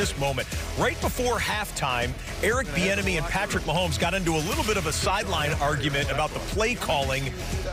This 0.00 0.18
moment. 0.18 0.48
Right 0.78 0.98
before 1.02 1.38
halftime, 1.38 2.12
Eric 2.42 2.68
Bieniemy 2.68 3.18
and 3.18 3.26
Patrick 3.26 3.64
Mahomes 3.64 4.00
got 4.00 4.14
into 4.14 4.34
a 4.34 4.40
little 4.48 4.64
bit 4.64 4.78
of 4.78 4.86
a 4.86 4.92
sideline 4.92 5.52
argument 5.60 6.10
about 6.10 6.30
the 6.30 6.38
play 6.38 6.74
calling 6.74 7.24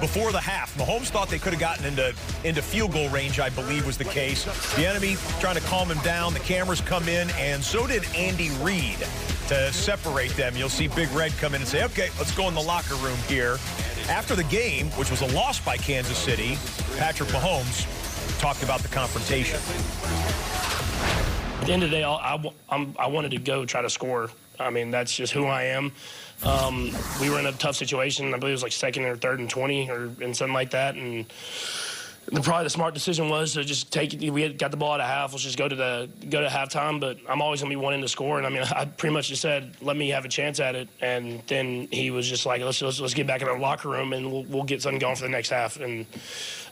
before 0.01 0.33
the 0.33 0.41
half. 0.41 0.75
Mahomes 0.75 1.07
thought 1.07 1.29
they 1.29 1.39
could 1.39 1.53
have 1.53 1.61
gotten 1.61 1.85
into 1.85 2.13
into 2.43 2.61
field 2.61 2.91
goal 2.91 3.07
range, 3.07 3.39
I 3.39 3.47
believe 3.47 3.85
was 3.85 3.97
the 3.97 4.03
case. 4.03 4.43
Bieniemy 4.75 5.39
trying 5.39 5.55
to 5.55 5.61
calm 5.61 5.89
him 5.89 5.99
down. 5.99 6.33
The 6.33 6.41
cameras 6.41 6.81
come 6.81 7.07
in, 7.07 7.29
and 7.37 7.63
so 7.63 7.87
did 7.87 8.03
Andy 8.13 8.49
Reid 8.59 8.99
to 9.47 9.71
separate 9.71 10.31
them. 10.31 10.57
You'll 10.57 10.67
see 10.67 10.89
Big 10.89 11.09
Red 11.13 11.31
come 11.37 11.55
in 11.55 11.61
and 11.61 11.69
say, 11.69 11.85
"Okay, 11.85 12.09
let's 12.17 12.31
go 12.31 12.49
in 12.49 12.55
the 12.55 12.61
locker 12.61 12.95
room 12.95 13.17
here." 13.29 13.57
After 14.09 14.35
the 14.35 14.43
game, 14.43 14.89
which 14.91 15.09
was 15.09 15.21
a 15.21 15.27
loss 15.27 15.61
by 15.61 15.77
Kansas 15.77 16.17
City, 16.17 16.57
Patrick 16.97 17.29
Mahomes 17.29 17.87
talked 18.39 18.63
about 18.63 18.81
the 18.81 18.89
confrontation. 18.89 19.61
At 21.59 21.65
the 21.67 21.73
end 21.73 21.83
of 21.83 21.89
the 21.89 21.97
day, 21.97 22.03
I, 22.03 22.35
I'm- 22.69 22.95
I 22.97 23.07
wanted 23.07 23.31
to 23.31 23.37
go 23.37 23.65
try 23.65 23.81
to 23.81 23.89
score. 23.89 24.29
I 24.59 24.69
mean, 24.69 24.91
that's 24.91 25.15
just 25.15 25.33
who 25.33 25.45
I 25.45 25.63
am. 25.63 25.91
Um, 26.43 26.91
we 27.19 27.29
were 27.29 27.39
in 27.39 27.45
a 27.47 27.51
tough 27.51 27.75
situation. 27.75 28.33
I 28.33 28.37
believe 28.37 28.51
it 28.51 28.53
was 28.53 28.63
like 28.63 28.71
second 28.71 29.05
or 29.05 29.15
third 29.17 29.39
and 29.39 29.49
20 29.49 29.89
or 29.89 30.11
and 30.21 30.35
something 30.35 30.53
like 30.53 30.71
that. 30.71 30.95
And 30.95 31.25
the, 32.31 32.41
probably 32.41 32.65
the 32.65 32.69
smart 32.69 32.93
decision 32.93 33.29
was 33.29 33.53
to 33.53 33.63
just 33.63 33.91
take 33.91 34.13
it. 34.13 34.29
We 34.29 34.51
got 34.53 34.71
the 34.71 34.77
ball 34.77 34.93
at 34.93 34.99
a 34.99 35.05
half. 35.05 35.31
Let's 35.31 35.43
just 35.43 35.57
go 35.57 35.67
to 35.67 35.75
the 35.75 36.09
go 36.29 36.41
to 36.41 36.47
halftime. 36.47 36.99
But 36.99 37.17
I'm 37.27 37.41
always 37.41 37.61
gonna 37.61 37.69
be 37.71 37.75
wanting 37.75 38.01
to 38.01 38.07
score. 38.07 38.37
And 38.37 38.45
I 38.45 38.49
mean, 38.49 38.61
I 38.63 38.85
pretty 38.85 39.13
much 39.13 39.29
just 39.29 39.41
said, 39.41 39.75
let 39.81 39.97
me 39.97 40.09
have 40.09 40.25
a 40.25 40.29
chance 40.29 40.59
at 40.59 40.75
it. 40.75 40.89
And 41.01 41.41
then 41.47 41.87
he 41.91 42.11
was 42.11 42.27
just 42.27 42.45
like, 42.45 42.61
let's 42.61 42.81
let's, 42.81 42.99
let's 42.99 43.13
get 43.15 43.25
back 43.27 43.41
in 43.41 43.47
our 43.47 43.59
locker 43.59 43.89
room 43.89 44.13
and 44.13 44.31
we'll, 44.31 44.43
we'll 44.43 44.63
get 44.63 44.81
something 44.81 44.99
going 44.99 45.15
for 45.15 45.23
the 45.23 45.29
next 45.29 45.49
half. 45.49 45.79
And 45.79 46.05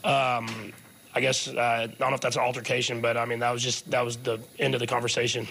um, 0.03 0.73
I 1.15 1.21
guess 1.21 1.47
uh, 1.47 1.59
I 1.59 1.87
don't 1.87 2.09
know 2.09 2.15
if 2.15 2.21
that's 2.21 2.35
an 2.35 2.41
altercation, 2.41 3.01
but 3.01 3.15
I 3.17 3.25
mean 3.25 3.39
that 3.39 3.51
was 3.51 3.63
just 3.63 3.89
that 3.91 4.03
was 4.03 4.17
the 4.17 4.39
end 4.59 4.73
of 4.73 4.79
the 4.81 4.87
conversation. 4.87 5.47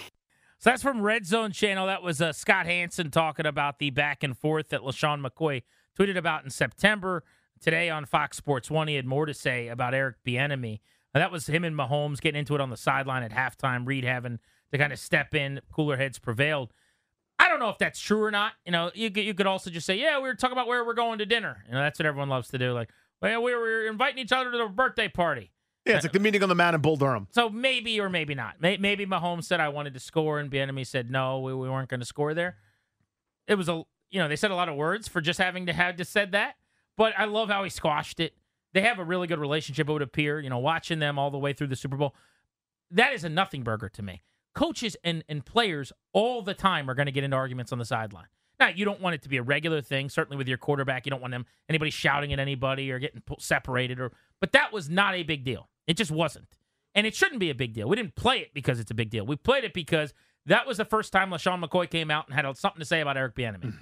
So 0.59 0.69
that's 0.69 0.83
from 0.83 1.01
Red 1.01 1.25
Zone 1.25 1.51
Channel. 1.51 1.87
That 1.87 2.03
was 2.03 2.21
uh, 2.21 2.31
Scott 2.31 2.65
Hanson 2.65 3.11
talking 3.11 3.45
about 3.45 3.79
the 3.79 3.89
back 3.89 4.23
and 4.23 4.37
forth 4.37 4.69
that 4.69 4.81
LeSean 4.81 5.25
McCoy 5.25 5.63
tweeted 5.97 6.17
about 6.17 6.43
in 6.43 6.49
September. 6.49 7.23
Today 7.61 7.89
on 7.89 8.05
Fox 8.05 8.37
Sports 8.37 8.69
One, 8.69 8.87
he 8.87 8.95
had 8.95 9.05
more 9.05 9.25
to 9.25 9.33
say 9.33 9.69
about 9.69 9.93
Eric 9.93 10.17
Bieniemy. 10.25 10.79
That 11.13 11.31
was 11.31 11.47
him 11.47 11.63
and 11.63 11.75
Mahomes 11.75 12.19
getting 12.19 12.39
into 12.39 12.53
it 12.55 12.61
on 12.61 12.69
the 12.69 12.77
sideline 12.77 13.23
at 13.23 13.31
halftime. 13.31 13.87
Reid 13.87 14.03
having 14.03 14.39
to 14.71 14.77
kind 14.77 14.91
of 14.91 14.99
step 14.99 15.33
in. 15.33 15.61
Cooler 15.71 15.95
heads 15.97 16.19
prevailed. 16.19 16.73
I 17.39 17.47
don't 17.47 17.59
know 17.59 17.69
if 17.69 17.77
that's 17.77 17.99
true 17.99 18.23
or 18.23 18.31
not. 18.31 18.53
You 18.65 18.73
know, 18.73 18.91
you 18.93 19.09
could, 19.09 19.23
you 19.23 19.33
could 19.33 19.47
also 19.47 19.69
just 19.69 19.85
say, 19.85 19.95
yeah, 19.95 20.17
we 20.17 20.23
were 20.23 20.35
talking 20.35 20.53
about 20.53 20.67
where 20.67 20.85
we're 20.85 20.93
going 20.93 21.19
to 21.19 21.25
dinner. 21.25 21.63
You 21.67 21.73
know, 21.73 21.79
that's 21.79 21.97
what 21.99 22.05
everyone 22.05 22.29
loves 22.29 22.49
to 22.49 22.57
do. 22.57 22.73
Like, 22.73 22.89
well, 23.21 23.41
we 23.41 23.55
were 23.55 23.87
inviting 23.87 24.19
each 24.19 24.31
other 24.31 24.51
to 24.51 24.57
the 24.57 24.67
birthday 24.67 25.07
party. 25.07 25.51
Yeah, 25.85 25.95
it's 25.95 26.03
like 26.05 26.13
the 26.13 26.19
meeting 26.19 26.41
on 26.41 26.49
the 26.49 26.55
mound 26.55 26.73
in 26.75 26.81
Bull 26.81 26.95
Durham. 26.95 27.27
So 27.31 27.47
maybe 27.49 27.99
or 27.99 28.09
maybe 28.09 28.33
not. 28.33 28.59
May- 28.59 28.77
Maybe 28.77 29.05
Mahomes 29.05 29.43
said 29.43 29.59
I 29.59 29.69
wanted 29.69 29.93
to 29.93 29.99
score, 29.99 30.39
and 30.39 30.49
Bieniemy 30.51 30.85
said 30.87 31.11
no, 31.11 31.39
we, 31.39 31.53
we 31.53 31.69
weren't 31.69 31.89
going 31.89 31.99
to 31.99 32.05
score 32.05 32.33
there. 32.33 32.57
It 33.47 33.55
was 33.55 33.69
a 33.69 33.83
you 34.09 34.19
know 34.19 34.27
they 34.27 34.35
said 34.35 34.51
a 34.51 34.55
lot 34.55 34.69
of 34.69 34.75
words 34.75 35.07
for 35.07 35.21
just 35.21 35.39
having 35.39 35.67
to 35.67 35.73
have 35.73 35.95
just 35.97 36.11
said 36.11 36.31
that, 36.31 36.55
but 36.97 37.13
I 37.17 37.25
love 37.25 37.49
how 37.49 37.63
he 37.63 37.69
squashed 37.69 38.19
it. 38.19 38.33
They 38.73 38.81
have 38.81 38.99
a 38.99 39.03
really 39.03 39.27
good 39.27 39.39
relationship. 39.39 39.87
It 39.87 39.93
would 39.93 40.01
appear, 40.01 40.39
you 40.39 40.49
know, 40.49 40.57
watching 40.57 40.99
them 40.99 41.17
all 41.19 41.31
the 41.31 41.37
way 41.37 41.53
through 41.53 41.67
the 41.67 41.75
Super 41.75 41.95
Bowl. 41.97 42.13
That 42.91 43.13
is 43.13 43.23
a 43.23 43.29
nothing 43.29 43.63
burger 43.63 43.87
to 43.89 44.01
me. 44.01 44.23
Coaches 44.53 44.97
and 45.03 45.23
and 45.29 45.45
players 45.45 45.91
all 46.13 46.41
the 46.41 46.53
time 46.53 46.89
are 46.89 46.93
going 46.95 47.05
to 47.05 47.11
get 47.11 47.23
into 47.23 47.37
arguments 47.37 47.71
on 47.71 47.77
the 47.77 47.85
sideline. 47.85 48.27
Now 48.59 48.69
you 48.69 48.85
don't 48.85 49.01
want 49.01 49.15
it 49.15 49.21
to 49.23 49.29
be 49.29 49.37
a 49.37 49.43
regular 49.43 49.81
thing. 49.81 50.09
Certainly 50.09 50.37
with 50.37 50.47
your 50.47 50.57
quarterback, 50.57 51.05
you 51.05 51.09
don't 51.09 51.21
want 51.21 51.31
them 51.31 51.45
anybody 51.69 51.91
shouting 51.91 52.33
at 52.33 52.39
anybody 52.39 52.89
or 52.91 52.97
getting 52.99 53.21
separated. 53.37 53.99
Or 53.99 54.11
but 54.39 54.53
that 54.53 54.71
was 54.73 54.89
not 54.89 55.13
a 55.13 55.23
big 55.23 55.43
deal. 55.43 55.69
It 55.87 55.97
just 55.97 56.11
wasn't. 56.11 56.57
And 56.93 57.05
it 57.05 57.15
shouldn't 57.15 57.39
be 57.39 57.49
a 57.49 57.55
big 57.55 57.73
deal. 57.73 57.89
We 57.89 57.95
didn't 57.97 58.15
play 58.15 58.39
it 58.39 58.53
because 58.53 58.79
it's 58.79 58.91
a 58.91 58.93
big 58.95 59.09
deal. 59.09 59.25
We 59.25 59.35
played 59.35 59.63
it 59.65 59.73
because 59.73 60.13
that 60.45 60.65
was 60.65 60.77
the 60.77 60.85
first 60.85 61.11
time 61.11 61.29
LeSean 61.29 61.63
McCoy 61.63 61.89
came 61.89 62.09
out 62.09 62.27
and 62.27 62.35
had 62.35 62.45
something 62.57 62.79
to 62.79 62.85
say 62.85 63.01
about 63.01 63.17
Eric 63.17 63.35
Bieniemy. 63.35 63.73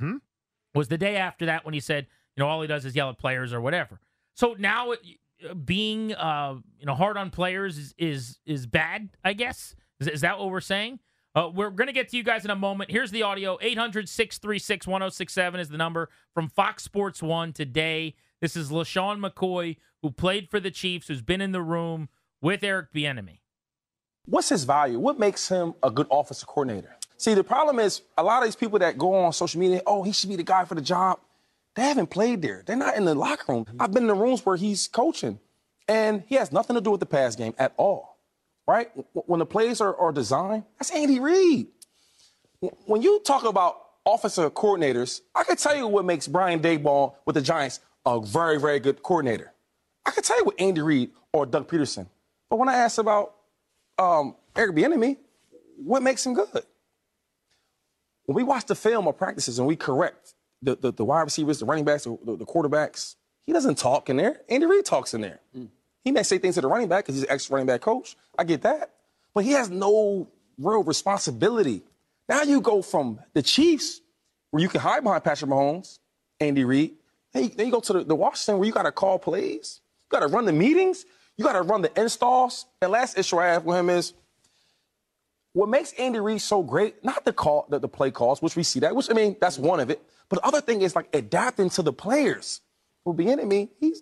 Was 0.73 0.87
the 0.87 0.97
day 0.97 1.17
after 1.17 1.45
that 1.45 1.63
when 1.65 1.73
he 1.75 1.79
said, 1.79 2.07
you 2.35 2.43
know, 2.43 2.49
all 2.49 2.61
he 2.61 2.67
does 2.67 2.85
is 2.85 2.95
yell 2.95 3.09
at 3.09 3.19
players 3.19 3.53
or 3.53 3.61
whatever. 3.61 3.99
So 4.35 4.55
now 4.57 4.91
it, 4.91 4.99
uh, 5.47 5.53
being, 5.53 6.13
uh, 6.15 6.55
you 6.79 6.85
know, 6.87 6.95
hard 6.95 7.17
on 7.17 7.29
players 7.29 7.77
is 7.77 7.93
is, 7.97 8.39
is 8.45 8.65
bad. 8.65 9.09
I 9.23 9.33
guess 9.33 9.75
is, 9.99 10.07
is 10.07 10.21
that 10.21 10.39
what 10.39 10.49
we're 10.49 10.61
saying? 10.61 10.99
Uh, 11.35 11.49
we're 11.53 11.71
going 11.71 11.87
to 11.87 11.93
get 11.93 12.09
to 12.09 12.17
you 12.17 12.23
guys 12.23 12.45
in 12.45 12.51
a 12.51 12.55
moment. 12.55 12.91
Here's 12.91 13.11
the 13.11 13.23
audio 13.23 13.57
800 13.61 14.07
636 14.09 14.87
1067 14.87 15.59
is 15.59 15.69
the 15.69 15.77
number 15.77 16.09
from 16.33 16.47
Fox 16.47 16.83
Sports 16.83 17.21
1 17.21 17.53
today. 17.53 18.15
This 18.43 18.57
is 18.57 18.71
LeSean 18.71 19.25
McCoy, 19.25 19.77
who 20.01 20.11
played 20.11 20.49
for 20.49 20.59
the 20.59 20.69
Chiefs, 20.69 21.07
who's 21.07 21.21
been 21.21 21.39
in 21.39 21.53
the 21.53 21.61
room 21.61 22.09
with 22.41 22.61
Eric 22.61 22.91
Bieniemy. 22.93 23.39
What's 24.25 24.49
his 24.49 24.65
value? 24.65 24.99
What 24.99 25.17
makes 25.17 25.47
him 25.47 25.75
a 25.81 25.89
good 25.89 26.07
offensive 26.11 26.49
coordinator? 26.49 26.97
See, 27.15 27.35
the 27.35 27.43
problem 27.45 27.79
is 27.79 28.01
a 28.17 28.23
lot 28.23 28.39
of 28.39 28.47
these 28.49 28.57
people 28.57 28.79
that 28.79 28.97
go 28.97 29.15
on 29.15 29.31
social 29.31 29.61
media, 29.61 29.81
oh, 29.87 30.03
he 30.03 30.11
should 30.11 30.29
be 30.29 30.35
the 30.35 30.43
guy 30.43 30.65
for 30.65 30.75
the 30.75 30.81
job. 30.81 31.19
They 31.75 31.83
haven't 31.83 32.07
played 32.07 32.41
there. 32.41 32.63
They're 32.65 32.75
not 32.75 32.97
in 32.97 33.05
the 33.05 33.15
locker 33.15 33.45
room. 33.47 33.65
I've 33.79 33.93
been 33.93 34.03
in 34.03 34.07
the 34.07 34.13
rooms 34.13 34.45
where 34.45 34.57
he's 34.57 34.89
coaching, 34.89 35.39
and 35.87 36.25
he 36.27 36.35
has 36.35 36.51
nothing 36.51 36.73
to 36.73 36.81
do 36.81 36.91
with 36.91 36.99
the 36.99 37.05
pass 37.05 37.37
game 37.37 37.53
at 37.57 37.73
all. 37.77 38.17
Right? 38.67 38.91
When 39.13 39.39
the 39.39 39.45
plays 39.45 39.79
are, 39.79 39.95
are 39.95 40.11
designed, 40.11 40.65
that's 40.77 40.91
Andy 40.91 41.21
Reid. 41.21 41.67
When 42.87 43.01
you 43.01 43.21
talk 43.21 43.45
about 43.45 43.77
offensive 44.05 44.53
coordinators, 44.53 45.21
I 45.33 45.45
can 45.45 45.55
tell 45.55 45.77
you 45.77 45.87
what 45.87 46.03
makes 46.03 46.27
Brian 46.27 46.59
Daboll 46.59 47.13
with 47.25 47.35
the 47.35 47.41
Giants 47.41 47.79
a 48.05 48.21
very, 48.21 48.59
very 48.59 48.79
good 48.79 49.01
coordinator. 49.03 49.53
I 50.05 50.11
can 50.11 50.23
tell 50.23 50.37
you 50.37 50.45
with 50.45 50.55
Andy 50.59 50.81
Reid 50.81 51.11
or 51.31 51.45
Doug 51.45 51.67
Pederson. 51.67 52.07
But 52.49 52.57
when 52.57 52.69
I 52.69 52.75
ask 52.75 52.97
about 52.97 53.35
um, 53.97 54.35
Eric 54.55 54.75
Bieniemy, 54.75 55.17
what 55.77 56.03
makes 56.03 56.25
him 56.25 56.33
good? 56.33 56.63
When 58.25 58.35
we 58.35 58.43
watch 58.43 58.65
the 58.65 58.75
film 58.75 59.07
or 59.07 59.13
practices 59.13 59.59
and 59.59 59.67
we 59.67 59.75
correct 59.75 60.33
the, 60.61 60.75
the, 60.75 60.91
the 60.91 61.05
wide 61.05 61.21
receivers, 61.21 61.59
the 61.59 61.65
running 61.65 61.85
backs, 61.85 62.03
the, 62.03 62.17
the 62.25 62.45
quarterbacks, 62.45 63.15
he 63.45 63.51
doesn't 63.51 63.77
talk 63.77 64.09
in 64.09 64.17
there. 64.17 64.41
Andy 64.49 64.65
Reid 64.65 64.85
talks 64.85 65.13
in 65.13 65.21
there. 65.21 65.39
He 66.03 66.11
may 66.11 66.23
say 66.23 66.37
things 66.37 66.55
to 66.55 66.61
the 66.61 66.67
running 66.67 66.87
back 66.87 67.05
because 67.05 67.15
he's 67.15 67.23
an 67.23 67.31
ex 67.31 67.49
running 67.49 67.67
back 67.67 67.81
coach. 67.81 68.15
I 68.37 68.43
get 68.43 68.61
that. 68.63 68.91
But 69.33 69.45
he 69.45 69.51
has 69.51 69.69
no 69.69 70.27
real 70.57 70.83
responsibility. 70.83 71.81
Now 72.29 72.43
you 72.43 72.61
go 72.61 72.81
from 72.81 73.19
the 73.33 73.41
Chiefs, 73.41 74.01
where 74.51 74.61
you 74.61 74.69
can 74.69 74.81
hide 74.81 75.03
behind 75.03 75.23
Patrick 75.23 75.49
Mahomes, 75.49 75.99
Andy 76.39 76.63
Reid. 76.63 76.93
Then 77.33 77.43
you, 77.43 77.49
then 77.49 77.65
you 77.67 77.71
go 77.71 77.79
to 77.79 77.93
the, 77.93 78.03
the 78.03 78.15
Washington, 78.15 78.59
where 78.59 78.67
you 78.67 78.73
got 78.73 78.83
to 78.83 78.91
call 78.91 79.19
plays, 79.19 79.81
you 80.03 80.19
got 80.19 80.25
to 80.25 80.33
run 80.33 80.45
the 80.45 80.53
meetings, 80.53 81.05
you 81.37 81.43
got 81.43 81.53
to 81.53 81.61
run 81.61 81.81
the 81.81 81.99
installs. 81.99 82.65
And 82.81 82.91
last 82.91 83.17
issue 83.17 83.37
I 83.37 83.47
have 83.47 83.65
with 83.65 83.77
him 83.77 83.89
is 83.89 84.13
what 85.53 85.69
makes 85.69 85.93
Andy 85.93 86.19
Reid 86.19 86.41
so 86.41 86.63
great, 86.63 87.03
not 87.03 87.25
the 87.25 87.33
call, 87.33 87.65
the, 87.69 87.79
the 87.79 87.87
play 87.87 88.11
calls, 88.11 88.41
which 88.41 88.55
we 88.55 88.63
see 88.63 88.79
that, 88.81 88.95
which 88.95 89.09
I 89.09 89.13
mean, 89.13 89.35
that's 89.39 89.57
one 89.57 89.79
of 89.79 89.89
it. 89.89 90.01
But 90.29 90.41
the 90.41 90.47
other 90.47 90.61
thing 90.61 90.81
is 90.81 90.95
like 90.95 91.13
adapting 91.13 91.69
to 91.71 91.81
the 91.81 91.93
players. 91.93 92.61
For 93.03 93.13
Bieniemy, 93.13 93.69
he's 93.79 94.01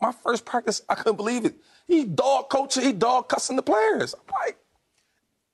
my 0.00 0.12
first 0.12 0.44
practice, 0.44 0.82
I 0.88 0.94
couldn't 0.94 1.16
believe 1.16 1.44
it. 1.44 1.54
He 1.86 2.04
dog 2.04 2.50
coaching, 2.50 2.82
he 2.82 2.92
dog 2.92 3.28
cussing 3.28 3.56
the 3.56 3.62
players. 3.62 4.14
I'm 4.14 4.34
like, 4.44 4.58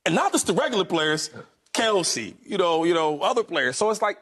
and 0.04 0.14
not 0.14 0.32
just 0.32 0.46
the 0.46 0.54
regular 0.54 0.84
players, 0.84 1.30
Kelce, 1.72 2.34
you 2.44 2.58
know, 2.58 2.84
you 2.84 2.94
know, 2.94 3.20
other 3.20 3.44
players. 3.44 3.76
So 3.76 3.90
it's 3.90 4.02
like 4.02 4.18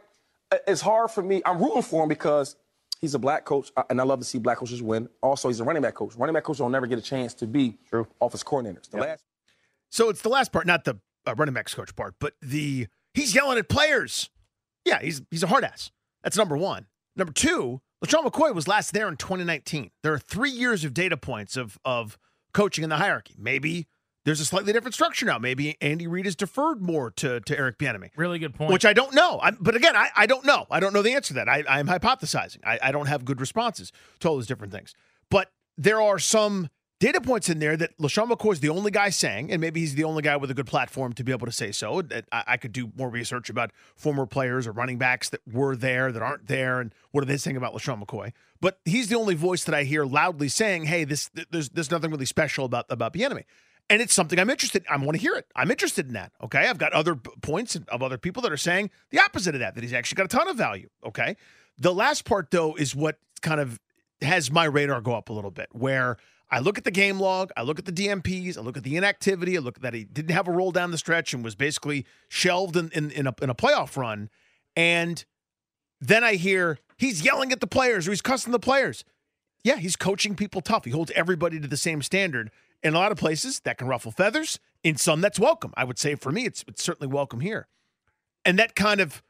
it's 0.66 0.80
hard 0.80 1.10
for 1.10 1.22
me. 1.22 1.42
I'm 1.44 1.58
rooting 1.58 1.82
for 1.82 2.02
him 2.02 2.08
because 2.08 2.56
he's 3.00 3.14
a 3.14 3.18
black 3.18 3.44
coach, 3.44 3.70
uh, 3.76 3.82
and 3.90 4.00
I 4.00 4.04
love 4.04 4.18
to 4.18 4.24
see 4.24 4.38
black 4.38 4.58
coaches 4.58 4.82
win. 4.82 5.08
Also, 5.22 5.48
he's 5.48 5.60
a 5.60 5.64
running 5.64 5.82
back 5.82 5.94
coach. 5.94 6.14
Running 6.16 6.34
back 6.34 6.44
coaches 6.44 6.58
don't 6.58 6.72
never 6.72 6.86
get 6.86 6.98
a 6.98 7.02
chance 7.02 7.34
to 7.34 7.46
be 7.46 7.78
True. 7.88 8.06
office 8.20 8.42
coordinators. 8.42 8.90
The 8.90 8.98
yep. 8.98 9.08
last. 9.08 9.24
So 9.90 10.08
it's 10.08 10.22
the 10.22 10.28
last 10.28 10.52
part, 10.52 10.66
not 10.66 10.84
the 10.84 10.98
uh, 11.26 11.34
running 11.34 11.54
backs 11.54 11.74
coach 11.74 11.94
part, 11.94 12.14
but 12.20 12.34
the 12.40 12.86
he's 13.14 13.34
yelling 13.34 13.58
at 13.58 13.68
players. 13.68 14.30
Yeah, 14.84 15.00
he's 15.00 15.22
he's 15.30 15.42
a 15.42 15.46
hard 15.46 15.64
ass. 15.64 15.90
That's 16.22 16.36
number 16.36 16.56
one. 16.56 16.86
Number 17.16 17.32
two, 17.32 17.80
LeSean 18.04 18.24
McCoy 18.24 18.54
was 18.54 18.68
last 18.68 18.92
there 18.92 19.08
in 19.08 19.16
2019. 19.16 19.90
There 20.02 20.12
are 20.12 20.18
three 20.18 20.50
years 20.50 20.84
of 20.84 20.94
data 20.94 21.16
points 21.16 21.56
of 21.56 21.78
of 21.84 22.18
coaching 22.52 22.84
in 22.84 22.90
the 22.90 22.96
hierarchy. 22.96 23.34
Maybe 23.38 23.86
there's 24.26 24.40
a 24.40 24.44
slightly 24.44 24.72
different 24.72 24.92
structure 24.92 25.24
now. 25.24 25.38
Maybe 25.38 25.76
Andy 25.80 26.08
Reid 26.08 26.24
has 26.24 26.34
deferred 26.34 26.82
more 26.82 27.12
to, 27.12 27.38
to 27.38 27.56
Eric 27.56 27.78
Bieniemy. 27.78 28.10
Really 28.16 28.40
good 28.40 28.54
point. 28.54 28.72
Which 28.72 28.84
I 28.84 28.92
don't 28.92 29.14
know. 29.14 29.38
I, 29.40 29.52
but 29.52 29.76
again, 29.76 29.94
I, 29.94 30.08
I 30.16 30.26
don't 30.26 30.44
know. 30.44 30.66
I 30.68 30.80
don't 30.80 30.92
know 30.92 31.00
the 31.00 31.12
answer 31.12 31.28
to 31.28 31.34
that. 31.34 31.48
I, 31.48 31.62
I'm 31.68 31.86
hypothesizing. 31.86 32.58
I, 32.66 32.80
I 32.82 32.92
don't 32.92 33.06
have 33.06 33.24
good 33.24 33.40
responses 33.40 33.92
to 34.18 34.28
all 34.28 34.34
those 34.34 34.48
different 34.48 34.72
things. 34.72 34.96
But 35.30 35.52
there 35.78 36.02
are 36.02 36.18
some 36.18 36.70
data 36.98 37.20
points 37.20 37.48
in 37.48 37.60
there 37.60 37.76
that 37.76 37.96
LeSean 37.98 38.28
McCoy 38.28 38.54
is 38.54 38.60
the 38.60 38.68
only 38.68 38.90
guy 38.90 39.10
saying, 39.10 39.52
and 39.52 39.60
maybe 39.60 39.78
he's 39.78 39.94
the 39.94 40.02
only 40.02 40.22
guy 40.22 40.36
with 40.36 40.50
a 40.50 40.54
good 40.54 40.66
platform 40.66 41.12
to 41.12 41.22
be 41.22 41.30
able 41.30 41.46
to 41.46 41.52
say 41.52 41.70
so. 41.70 42.02
I, 42.32 42.44
I 42.48 42.56
could 42.56 42.72
do 42.72 42.90
more 42.96 43.08
research 43.08 43.48
about 43.48 43.70
former 43.94 44.26
players 44.26 44.66
or 44.66 44.72
running 44.72 44.98
backs 44.98 45.28
that 45.28 45.40
were 45.46 45.76
there, 45.76 46.10
that 46.10 46.20
aren't 46.20 46.48
there, 46.48 46.80
and 46.80 46.92
what 47.12 47.22
are 47.22 47.26
they 47.26 47.36
saying 47.36 47.56
about 47.56 47.74
LeSean 47.74 48.04
McCoy. 48.04 48.32
But 48.60 48.80
he's 48.84 49.06
the 49.06 49.14
only 49.14 49.36
voice 49.36 49.62
that 49.62 49.74
I 49.74 49.84
hear 49.84 50.04
loudly 50.04 50.48
saying, 50.48 50.86
hey, 50.86 51.04
this 51.04 51.30
there's, 51.52 51.68
there's 51.68 51.92
nothing 51.92 52.10
really 52.10 52.26
special 52.26 52.64
about, 52.64 52.86
about 52.88 53.12
Bieniemy 53.12 53.44
and 53.88 54.02
it's 54.02 54.14
something 54.14 54.38
I'm 54.38 54.50
interested. 54.50 54.84
I 54.90 54.96
want 54.96 55.12
to 55.12 55.20
hear 55.20 55.34
it. 55.34 55.46
I'm 55.54 55.70
interested 55.70 56.06
in 56.06 56.14
that. 56.14 56.32
Okay, 56.42 56.66
I've 56.66 56.78
got 56.78 56.92
other 56.92 57.14
points 57.14 57.76
of 57.76 58.02
other 58.02 58.18
people 58.18 58.42
that 58.42 58.52
are 58.52 58.56
saying 58.56 58.90
the 59.10 59.20
opposite 59.20 59.54
of 59.54 59.60
that. 59.60 59.74
That 59.74 59.82
he's 59.84 59.92
actually 59.92 60.16
got 60.16 60.24
a 60.24 60.36
ton 60.36 60.48
of 60.48 60.56
value. 60.56 60.88
Okay, 61.04 61.36
the 61.78 61.94
last 61.94 62.24
part 62.24 62.50
though 62.50 62.74
is 62.74 62.94
what 62.94 63.18
kind 63.42 63.60
of 63.60 63.78
has 64.22 64.50
my 64.50 64.64
radar 64.64 65.00
go 65.00 65.14
up 65.14 65.28
a 65.28 65.32
little 65.32 65.50
bit. 65.50 65.68
Where 65.72 66.16
I 66.50 66.60
look 66.60 66.78
at 66.78 66.84
the 66.84 66.90
game 66.90 67.20
log, 67.20 67.50
I 67.56 67.62
look 67.62 67.78
at 67.78 67.84
the 67.84 67.92
DNPs, 67.92 68.56
I 68.56 68.60
look 68.60 68.76
at 68.76 68.84
the 68.84 68.96
inactivity, 68.96 69.56
I 69.56 69.60
look 69.60 69.76
at 69.76 69.82
that 69.82 69.94
he 69.94 70.04
didn't 70.04 70.32
have 70.32 70.48
a 70.48 70.52
roll 70.52 70.72
down 70.72 70.90
the 70.90 70.98
stretch 70.98 71.34
and 71.34 71.44
was 71.44 71.54
basically 71.54 72.06
shelved 72.28 72.76
in 72.76 72.90
in, 72.90 73.10
in, 73.10 73.26
a, 73.26 73.34
in 73.42 73.50
a 73.50 73.54
playoff 73.54 73.96
run, 73.96 74.30
and 74.74 75.24
then 76.00 76.24
I 76.24 76.34
hear 76.34 76.78
he's 76.96 77.22
yelling 77.22 77.52
at 77.52 77.60
the 77.60 77.66
players 77.66 78.06
or 78.06 78.10
he's 78.10 78.22
cussing 78.22 78.52
the 78.52 78.58
players. 78.58 79.04
Yeah, 79.64 79.76
he's 79.76 79.96
coaching 79.96 80.36
people 80.36 80.60
tough. 80.60 80.84
He 80.84 80.92
holds 80.92 81.10
everybody 81.16 81.58
to 81.58 81.66
the 81.66 81.76
same 81.76 82.00
standard. 82.00 82.52
In 82.82 82.94
a 82.94 82.98
lot 82.98 83.12
of 83.12 83.18
places, 83.18 83.60
that 83.60 83.78
can 83.78 83.88
ruffle 83.88 84.12
feathers. 84.12 84.58
In 84.84 84.96
some, 84.96 85.20
that's 85.20 85.38
welcome. 85.38 85.72
I 85.76 85.84
would 85.84 85.98
say 85.98 86.14
for 86.14 86.30
me, 86.30 86.44
it's, 86.44 86.64
it's 86.68 86.82
certainly 86.82 87.12
welcome 87.12 87.40
here. 87.40 87.66
And 88.44 88.58
that 88.58 88.76
kind 88.76 89.00
of 89.00 89.22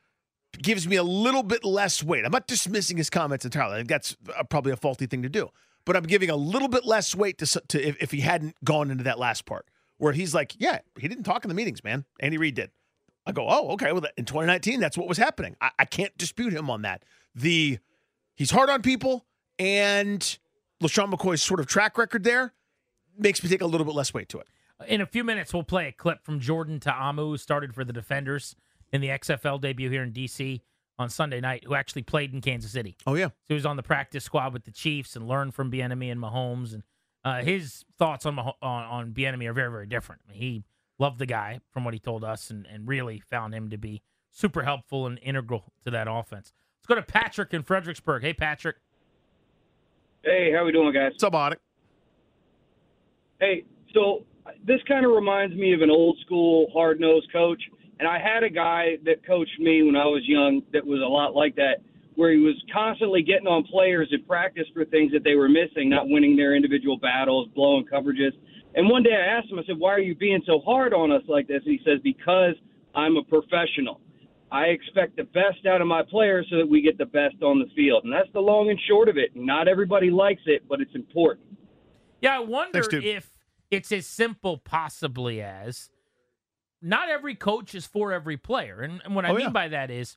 gives 0.63 0.87
me 0.87 0.97
a 0.97 1.03
little 1.03 1.43
bit 1.43 1.65
less 1.65 2.03
weight. 2.03 2.25
I'm 2.25 2.33
not 2.33 2.47
dismissing 2.47 2.97
his 2.97 3.11
comments 3.11 3.45
entirely. 3.45 3.83
That's 3.83 4.17
probably 4.51 4.73
a 4.73 4.77
faulty 4.77 5.07
thing 5.07 5.23
to 5.23 5.29
do. 5.29 5.49
But 5.85 5.97
I'm 5.97 6.05
giving 6.05 6.31
a 6.31 6.37
little 6.37 6.69
bit 6.69 6.85
less 6.85 7.15
weight 7.15 7.39
to, 7.39 7.61
to 7.69 7.83
if, 7.83 8.03
if 8.03 8.11
he 8.11 8.21
hadn't 8.21 8.57
gone 8.65 8.91
into 8.91 9.05
that 9.05 9.19
last 9.19 9.47
part 9.47 9.67
where 9.99 10.13
he's 10.13 10.35
like, 10.35 10.55
yeah, 10.59 10.81
he 10.99 11.09
didn't 11.09 11.25
talk 11.25 11.45
in 11.45 11.49
the 11.49 11.55
meetings, 11.55 11.83
man. 11.83 12.05
Andy 12.21 12.39
Reid 12.39 12.55
did. 12.55 12.71
I 13.27 13.33
go, 13.33 13.47
oh, 13.49 13.71
okay. 13.71 13.93
Well, 13.93 14.05
in 14.17 14.25
2019, 14.25 14.81
that's 14.81 14.97
what 14.97 15.09
was 15.09 15.19
happening. 15.19 15.57
I, 15.61 15.71
I 15.79 15.85
can't 15.85 16.17
dispute 16.17 16.53
him 16.53 16.71
on 16.71 16.83
that. 16.83 17.05
The 17.35 17.79
he's 18.37 18.51
hard 18.51 18.71
on 18.71 18.83
people, 18.83 19.27
and 19.59 20.21
LeSean 20.83 21.13
McCoy's 21.13 21.43
sort 21.43 21.61
of 21.61 21.67
track 21.67 21.99
record 21.99 22.25
there 22.25 22.53
makes 23.19 23.43
me 23.43 23.49
take 23.49 23.61
a 23.61 23.67
little 23.67 23.85
bit 23.85 23.95
less 23.95 24.13
weight 24.15 24.29
to 24.31 24.39
it. 24.39 24.47
In 24.87 25.01
a 25.01 25.07
few 25.07 25.25
minutes, 25.25 25.55
we'll 25.55 25.63
play 25.63 25.89
a 25.89 25.93
clip 25.93 26.25
from 26.25 26.39
Jordan 26.39 26.81
Ta'amu, 26.81 27.31
who 27.31 27.37
started 27.39 27.75
for 27.75 27.85
the 27.85 27.93
Defenders 27.93 28.57
in 28.93 29.01
the 29.01 29.09
XFL 29.09 29.61
debut 29.61 29.91
here 29.91 30.03
in 30.03 30.13
D.C. 30.13 30.63
on 30.99 31.09
Sunday 31.09 31.41
night, 31.41 31.65
who 31.67 31.75
actually 31.75 32.03
played 32.03 32.35
in 32.35 32.41
Kansas 32.41 32.73
City. 32.73 32.97
Oh, 33.07 33.15
yeah. 33.15 33.29
So 33.29 33.33
he 33.49 33.55
was 33.55 33.67
on 33.67 33.77
the 33.77 33.83
practice 33.83 34.25
squad 34.25 34.53
with 34.53 34.65
the 34.65 34.71
Chiefs 34.71 35.17
and 35.17 35.27
learned 35.27 35.55
from 35.55 35.71
Bieniemy 35.71 36.13
and 36.13 36.21
Mahomes. 36.21 36.75
And 36.75 36.83
uh, 37.25 37.43
his 37.43 37.85
thoughts 37.99 38.27
on, 38.27 38.39
on, 38.39 38.55
on 38.63 39.13
Bieniemy 39.13 39.49
are 39.49 39.55
very, 39.55 39.71
very 39.71 39.87
different. 39.87 40.21
I 40.29 40.33
mean, 40.33 40.41
he 40.41 40.65
loved 40.99 41.19
the 41.19 41.27
guy 41.27 41.61
from 41.71 41.85
what 41.85 41.95
he 41.95 42.01
told 42.01 42.23
us 42.23 42.51
and, 42.51 42.67
and 42.67 42.87
really 42.87 43.23
found 43.31 43.55
him 43.55 43.71
to 43.71 43.79
be 43.79 44.03
super 44.31 44.63
helpful 44.63 45.07
and 45.07 45.19
integral 45.23 45.73
to 45.85 45.91
that 45.91 46.07
offense. 46.09 46.53
Let's 46.79 46.87
go 46.87 46.95
to 46.95 47.03
Patrick 47.03 47.55
in 47.55 47.63
Fredericksburg. 47.63 48.23
Hey, 48.23 48.35
Patrick. 48.35 48.77
Hey, 50.23 50.53
how 50.53 50.65
we 50.65 50.73
doing, 50.73 50.93
guys? 50.93 51.13
What's 51.13 51.25
up, 51.25 51.33
Otic? 51.33 51.57
Hey, 53.41 53.65
so 53.93 54.25
this 54.67 54.81
kind 54.89 55.05
of 55.05 55.13
reminds 55.13 55.55
me 55.55 55.75
of 55.75 55.83
an 55.83 55.91
old 55.91 56.17
school 56.25 56.69
hard 56.73 57.01
nosed 57.01 57.31
coach. 57.33 57.63
And 57.99 58.09
I 58.09 58.19
had 58.19 58.43
a 58.43 58.51
guy 58.51 58.97
that 59.05 59.27
coached 59.27 59.59
me 59.59 59.83
when 59.83 59.97
I 59.97 60.05
was 60.05 60.23
young 60.27 60.63
that 60.73 60.87
was 60.87 61.01
a 61.01 61.09
lot 61.09 61.35
like 61.35 61.55
that, 61.57 61.77
where 62.15 62.33
he 62.33 62.39
was 62.39 62.55
constantly 62.73 63.23
getting 63.23 63.47
on 63.47 63.65
players 63.65 64.11
at 64.13 64.27
practice 64.27 64.67
for 64.73 64.85
things 64.85 65.13
that 65.13 65.25
they 65.25 65.35
were 65.35 65.49
missing, 65.49 65.89
not 65.89 66.09
winning 66.09 66.37
their 66.37 66.55
individual 66.55 66.99
battles, 66.99 67.49
blowing 67.55 67.85
coverages. 67.85 68.33
And 68.75 68.89
one 68.89 69.03
day 69.03 69.15
I 69.15 69.39
asked 69.39 69.51
him, 69.51 69.59
I 69.59 69.65
said, 69.65 69.79
Why 69.79 69.93
are 69.93 70.01
you 70.01 70.15
being 70.15 70.43
so 70.47 70.61
hard 70.61 70.93
on 70.93 71.11
us 71.11 71.23
like 71.29 71.49
this? 71.49 71.63
And 71.65 71.73
he 71.73 71.81
says, 71.85 72.01
Because 72.03 72.55
I'm 72.95 73.17
a 73.17 73.25
professional. 73.25 74.01
I 74.53 74.67
expect 74.67 75.17
the 75.17 75.25
best 75.25 75.67
out 75.69 75.81
of 75.81 75.87
my 75.87 76.03
players 76.03 76.47
so 76.51 76.59
that 76.59 76.69
we 76.69 76.81
get 76.81 76.99
the 76.99 77.07
best 77.07 77.43
on 77.43 77.59
the 77.59 77.67
field. 77.75 78.05
And 78.05 78.13
that's 78.13 78.33
the 78.33 78.41
long 78.41 78.71
and 78.71 78.79
short 78.89 79.09
of 79.09 79.17
it. 79.17 79.31
Not 79.35 79.69
everybody 79.69 80.11
likes 80.11 80.43
it, 80.47 80.63
but 80.69 80.81
it's 80.81 80.95
important. 80.95 81.56
Yeah, 82.27 82.37
I 82.37 82.41
wonder 82.41 82.83
Thanks, 82.83 83.07
if 83.07 83.31
it's 83.71 83.93
as 83.93 84.07
simple 84.07 84.59
possibly 84.59 85.41
as 85.41 85.91
not 86.83 87.09
every 87.09 87.35
coach 87.35 87.75
is 87.75 87.87
for 87.87 88.13
every 88.13 88.37
player. 88.37 88.81
And, 88.81 89.01
and 89.05 89.15
what 89.15 89.25
I 89.25 89.31
oh, 89.31 89.35
mean 89.35 89.47
yeah. 89.47 89.51
by 89.51 89.69
that 89.69 89.91
is 89.91 90.17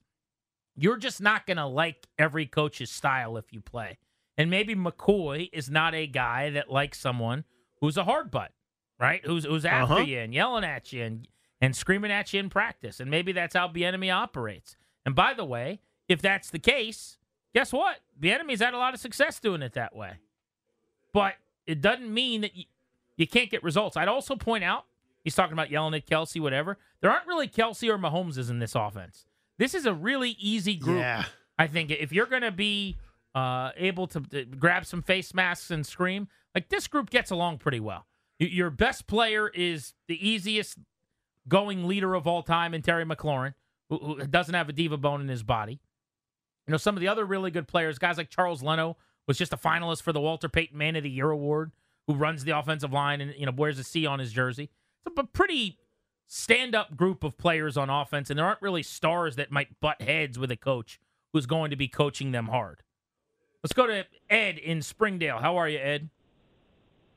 you're 0.76 0.98
just 0.98 1.22
not 1.22 1.46
going 1.46 1.58
to 1.58 1.66
like 1.66 2.08
every 2.18 2.46
coach's 2.46 2.90
style 2.90 3.38
if 3.38 3.52
you 3.52 3.62
play. 3.62 3.98
And 4.38 4.50
maybe 4.50 4.76
McCoy 4.76 5.50
is 5.52 5.70
not 5.70 5.94
a 5.94 6.08
guy 6.08 6.50
that 6.52 6.72
likes 6.72 7.00
someone 7.00 7.44
who's 7.82 7.98
a 7.98 8.06
hard 8.06 8.32
butt, 8.32 8.52
right? 9.00 9.26
Who's 9.26 9.44
who's 9.44 9.66
after 9.66 9.96
uh-huh. 9.96 10.04
you 10.04 10.20
and 10.20 10.34
yelling 10.34 10.64
at 10.64 10.94
you 10.94 11.04
and 11.04 11.28
and 11.62 11.76
screaming 11.76 12.12
at 12.12 12.34
you 12.34 12.40
in 12.40 12.50
practice. 12.50 13.00
And 13.00 13.12
maybe 13.12 13.34
that's 13.34 13.56
how 13.56 13.68
Bieniemy 13.68 14.14
operates. 14.14 14.78
And 15.06 15.14
by 15.14 15.34
the 15.34 15.44
way, 15.44 15.82
if 16.08 16.22
that's 16.22 16.50
the 16.50 16.60
case, 16.60 17.18
guess 17.54 17.74
what? 17.74 17.98
Bieniemy's 18.20 18.62
had 18.62 18.74
a 18.74 18.78
lot 18.78 18.94
of 18.94 19.00
success 19.02 19.40
doing 19.42 19.62
it 19.62 19.74
that 19.74 19.94
way. 19.94 20.14
But 21.12 21.34
it 21.68 21.82
doesn't 21.82 22.12
mean 22.12 22.42
that 22.42 22.56
you, 22.56 22.66
you 23.18 23.28
can't 23.28 23.50
get 23.50 23.64
results. 23.64 23.98
I'd 23.98 24.08
also 24.08 24.36
point 24.36 24.64
out 24.64 24.86
he's 25.24 25.36
talking 25.36 25.54
about 25.54 25.70
yelling 25.70 25.94
at 25.94 26.08
Kelce, 26.08 26.42
whatever. 26.42 26.78
There 27.02 27.12
aren't 27.12 27.28
really 27.28 27.48
Kelce 27.48 27.90
or 27.90 27.98
Mahomeses 27.98 28.50
in 28.50 28.60
this 28.60 28.76
offense. 28.76 29.26
This 29.58 29.74
is 29.74 29.86
a 29.86 29.94
really 29.94 30.32
easy 30.40 30.76
group. 30.76 31.00
Yeah. 31.00 31.26
I 31.58 31.68
think 31.68 31.92
if 31.92 32.14
you're 32.14 32.26
going 32.26 32.44
to 32.44 32.52
be 32.52 32.98
uh, 33.36 33.72
able 33.76 34.08
to, 34.08 34.22
to, 34.22 34.46
grab 34.46 34.86
some 34.86 35.02
face 35.02 35.34
masks 35.34 35.70
and 35.70 35.86
scream, 35.86 36.30
like 36.56 36.70
this 36.70 36.88
group 36.88 37.10
gets 37.10 37.32
along 37.32 37.58
pretty 37.58 37.80
well. 37.80 38.06
Your 38.40 38.70
best 38.70 39.06
player 39.06 39.50
is 39.50 39.94
the 40.08 40.28
easiest 40.28 40.78
going 41.50 41.88
leader 41.88 42.16
of 42.16 42.26
all 42.26 42.42
time 42.42 42.74
in 42.74 42.82
Terry 42.82 43.06
McLaurin, 43.06 43.54
who, 43.90 43.98
who 43.98 44.28
doesn't 44.28 44.56
have 44.56 44.70
a 44.70 44.74
diva 44.74 44.98
bone 44.98 45.20
in 45.20 45.28
his 45.28 45.44
body. 45.44 45.82
You 46.66 46.72
know, 46.72 46.78
some 46.78 46.96
of 46.96 47.02
the 47.02 47.10
other 47.10 47.26
really 47.26 47.52
good 47.52 47.68
players, 47.68 48.00
guys 48.00 48.18
like 48.18 48.30
Charles 48.30 48.64
Leno 48.64 48.96
was 49.30 49.38
just 49.38 49.54
a 49.54 49.58
finalist 49.58 50.02
for 50.02 50.12
the 50.12 50.20
Walter 50.20 50.50
Payton 50.50 50.76
Man 50.76 50.96
of 50.96 51.04
the 51.04 51.10
Year 51.10 51.30
award 51.30 51.72
who 52.08 52.16
runs 52.16 52.46
the 52.46 52.58
offensive 52.58 52.92
line 52.92 53.22
and 53.22 53.32
you 53.38 53.46
know 53.46 53.52
wears 53.56 53.78
a 53.78 53.84
C 53.84 54.08
on 54.08 54.18
his 54.18 54.34
jersey. 54.34 54.72
It's 55.06 55.16
a 55.16 55.24
pretty 55.24 55.78
stand-up 56.26 56.98
group 56.98 57.24
of 57.24 57.38
players 57.38 57.78
on 57.78 57.92
offense, 57.92 58.32
and 58.32 58.40
there 58.40 58.46
aren't 58.48 58.62
really 58.64 58.82
stars 58.82 59.36
that 59.36 59.52
might 59.52 59.80
butt 59.80 60.02
heads 60.02 60.40
with 60.40 60.50
a 60.50 60.58
coach 60.58 61.00
who's 61.32 61.46
going 61.46 61.70
to 61.70 61.76
be 61.76 61.88
coaching 61.88 62.32
them 62.32 62.48
hard. 62.48 62.82
Let's 63.64 63.74
go 63.74 63.86
to 63.86 64.06
Ed 64.32 64.58
in 64.58 64.82
Springdale. 64.82 65.38
How 65.38 65.58
are 65.58 65.70
you, 65.70 65.78
Ed? 65.78 66.10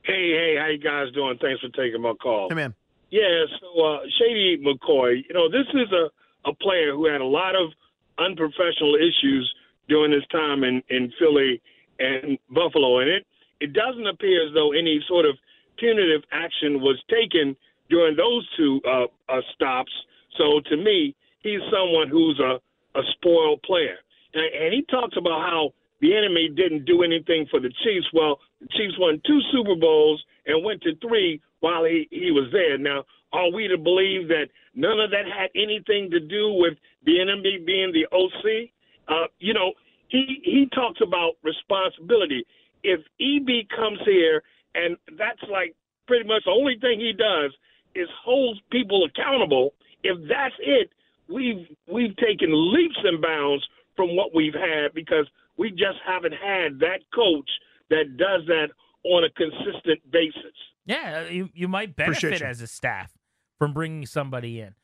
Hey, 0.02 0.32
hey, 0.32 0.56
how 0.58 0.66
you 0.66 0.78
guys 0.78 1.10
doing? 1.14 1.38
Thanks 1.40 1.62
for 1.62 1.70
taking 1.70 2.02
my 2.02 2.12
call. 2.22 2.50
Hey, 2.50 2.54
man. 2.54 2.74
Yeah, 3.10 3.44
so 3.58 3.82
uh, 3.82 3.98
Shady 4.18 4.62
McCoy, 4.62 5.24
you 5.26 5.34
know, 5.34 5.50
this 5.50 5.66
is 5.72 5.90
a, 5.92 6.50
a 6.50 6.54
player 6.56 6.92
who 6.92 7.06
had 7.06 7.22
a 7.22 7.26
lot 7.26 7.54
of 7.54 7.70
unprofessional 8.18 8.96
issues 8.96 9.54
during 9.88 10.12
his 10.12 10.26
time 10.30 10.62
in, 10.64 10.82
in 10.90 11.10
Philly 11.18 11.62
and 12.02 12.38
Buffalo, 12.50 12.98
and 12.98 13.08
it 13.08 13.26
it 13.60 13.72
doesn't 13.72 14.06
appear 14.06 14.46
as 14.46 14.52
though 14.54 14.72
any 14.72 15.00
sort 15.06 15.24
of 15.24 15.36
punitive 15.78 16.22
action 16.32 16.80
was 16.80 17.00
taken 17.08 17.56
during 17.88 18.16
those 18.16 18.48
two 18.56 18.80
uh, 18.86 19.06
uh, 19.28 19.40
stops. 19.54 19.92
So 20.36 20.60
to 20.70 20.76
me, 20.76 21.14
he's 21.42 21.60
someone 21.70 22.08
who's 22.08 22.40
a, 22.40 22.58
a 22.98 23.02
spoiled 23.12 23.62
player. 23.62 23.96
And, 24.34 24.44
and 24.44 24.74
he 24.74 24.82
talks 24.90 25.16
about 25.16 25.42
how 25.42 25.70
Bieniemy 26.02 26.56
didn't 26.56 26.86
do 26.86 27.02
anything 27.02 27.46
for 27.50 27.60
the 27.60 27.72
Chiefs. 27.84 28.06
Well, 28.12 28.40
the 28.60 28.68
Chiefs 28.76 28.94
won 28.98 29.20
two 29.26 29.40
Super 29.52 29.76
Bowls 29.76 30.22
and 30.46 30.64
went 30.64 30.82
to 30.82 30.96
three 30.96 31.40
while 31.60 31.84
he, 31.84 32.08
he 32.10 32.30
was 32.32 32.48
there. 32.52 32.78
Now, 32.78 33.04
are 33.32 33.50
we 33.52 33.68
to 33.68 33.78
believe 33.78 34.28
that 34.28 34.46
none 34.74 34.98
of 34.98 35.10
that 35.10 35.24
had 35.26 35.50
anything 35.54 36.10
to 36.10 36.20
do 36.20 36.52
with 36.54 36.74
Bieniemy 37.06 37.64
being 37.64 37.92
the 37.92 38.06
OC? 38.12 38.70
Uh, 39.08 39.26
you 39.38 39.54
know, 39.54 39.72
he 40.12 40.40
he 40.44 40.68
talks 40.74 41.00
about 41.02 41.32
responsibility 41.42 42.44
if 42.84 43.00
EB 43.20 43.68
comes 43.74 43.98
here 44.04 44.42
and 44.74 44.96
that's 45.18 45.42
like 45.50 45.74
pretty 46.06 46.28
much 46.28 46.42
the 46.44 46.50
only 46.52 46.76
thing 46.80 47.00
he 47.00 47.12
does 47.12 47.52
is 47.94 48.08
holds 48.24 48.60
people 48.70 49.04
accountable 49.04 49.74
if 50.04 50.18
that's 50.28 50.54
it, 50.60 50.90
we've 51.28 51.66
we've 51.86 52.16
taken 52.16 52.50
leaps 52.52 52.98
and 53.04 53.20
bounds 53.22 53.66
from 53.96 54.16
what 54.16 54.34
we've 54.34 54.54
had 54.54 54.94
because 54.94 55.28
we 55.56 55.70
just 55.70 55.98
haven't 56.06 56.32
had 56.32 56.78
that 56.80 57.00
coach 57.14 57.48
that 57.90 58.16
does 58.16 58.42
that 58.46 58.68
on 59.04 59.24
a 59.24 59.30
consistent 59.30 60.00
basis. 60.10 60.56
Yeah, 60.86 61.24
uh, 61.26 61.30
you, 61.30 61.50
you 61.54 61.68
might 61.68 61.94
benefit 61.94 62.40
you. 62.40 62.46
as 62.46 62.60
a 62.60 62.66
staff 62.66 63.12
from 63.58 63.72
bringing 63.72 64.06
somebody 64.06 64.60
in. 64.60 64.74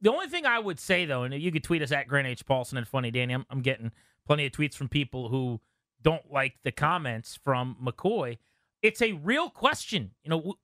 The 0.00 0.12
only 0.12 0.26
thing 0.26 0.44
I 0.44 0.58
would 0.58 0.78
say, 0.78 1.06
though, 1.06 1.22
and 1.22 1.34
you 1.34 1.50
could 1.50 1.64
tweet 1.64 1.82
us 1.82 1.90
at 1.90 2.06
Grant 2.06 2.26
H. 2.26 2.44
Paulsen 2.44 2.76
and 2.76 2.86
Funny 2.86 3.10
Danny, 3.10 3.34
I'm, 3.34 3.46
I'm 3.48 3.62
getting 3.62 3.90
plenty 4.26 4.46
of 4.46 4.52
tweets 4.52 4.74
from 4.74 4.88
people 4.88 5.28
who 5.28 5.60
don't 6.02 6.30
like 6.32 6.56
the 6.64 6.72
comments 6.72 7.38
from 7.42 7.76
McCoy. 7.82 8.38
It's 8.82 9.00
a 9.00 9.12
real 9.12 9.50
question. 9.50 10.12
You 10.22 10.30
know, 10.30 10.54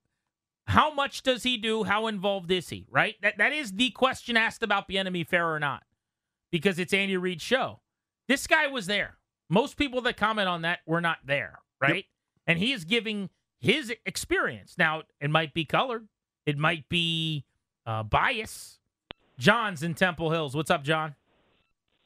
how 0.67 0.93
much 0.93 1.23
does 1.23 1.43
he 1.43 1.57
do? 1.57 1.83
How 1.83 2.07
involved 2.07 2.51
is 2.51 2.69
he? 2.69 2.85
Right? 2.89 3.15
That 3.21 3.37
that 3.37 3.51
is 3.53 3.73
the 3.73 3.89
question 3.91 4.37
asked 4.37 4.63
about 4.63 4.87
Bieniemy, 4.87 5.27
fair 5.27 5.51
or 5.51 5.59
not, 5.59 5.83
because 6.51 6.79
it's 6.79 6.93
Andy 6.93 7.17
Reid's 7.17 7.43
show. 7.43 7.81
This 8.27 8.47
guy 8.47 8.67
was 8.67 8.85
there. 8.85 9.17
Most 9.49 9.75
people 9.75 10.01
that 10.01 10.15
comment 10.15 10.47
on 10.47 10.61
that 10.61 10.79
were 10.85 11.01
not 11.01 11.17
there, 11.25 11.59
right? 11.81 11.95
Yep. 11.95 12.05
And 12.47 12.59
he 12.59 12.71
is 12.71 12.85
giving 12.85 13.29
his 13.59 13.93
experience. 14.05 14.75
Now, 14.77 15.03
it 15.19 15.29
might 15.29 15.53
be 15.53 15.65
colored, 15.65 16.07
it 16.45 16.57
might 16.57 16.87
be 16.87 17.45
uh, 17.85 18.03
bias. 18.03 18.79
John's 19.37 19.81
in 19.81 19.95
Temple 19.95 20.31
Hills. 20.31 20.55
What's 20.55 20.69
up, 20.69 20.83
John? 20.83 21.15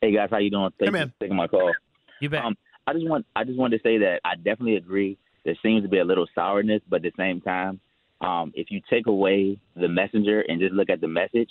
Hey 0.05 0.13
guys, 0.13 0.29
how 0.29 0.37
you 0.37 0.51
doing? 0.51 0.69
Thank 0.77 0.93
hey, 0.93 1.01
you 1.01 1.07
for 1.07 1.13
taking 1.19 1.35
my 1.35 1.47
call. 1.47 1.73
You 2.21 2.29
bet. 2.29 2.45
Um, 2.45 2.55
I 2.85 2.93
just 2.93 3.07
want 3.07 3.25
I 3.35 3.43
just 3.43 3.57
wanted 3.57 3.79
to 3.79 3.83
say 3.83 3.97
that 3.97 4.19
I 4.23 4.35
definitely 4.35 4.75
agree. 4.75 5.17
There 5.43 5.57
seems 5.63 5.81
to 5.81 5.89
be 5.89 5.97
a 5.97 6.05
little 6.05 6.27
sourness, 6.35 6.83
but 6.87 6.97
at 6.97 7.01
the 7.01 7.11
same 7.17 7.41
time, 7.41 7.79
um, 8.21 8.51
if 8.53 8.69
you 8.69 8.81
take 8.87 9.07
away 9.07 9.57
the 9.75 9.87
messenger 9.87 10.41
and 10.41 10.61
just 10.61 10.73
look 10.73 10.91
at 10.91 11.01
the 11.01 11.07
message, 11.07 11.49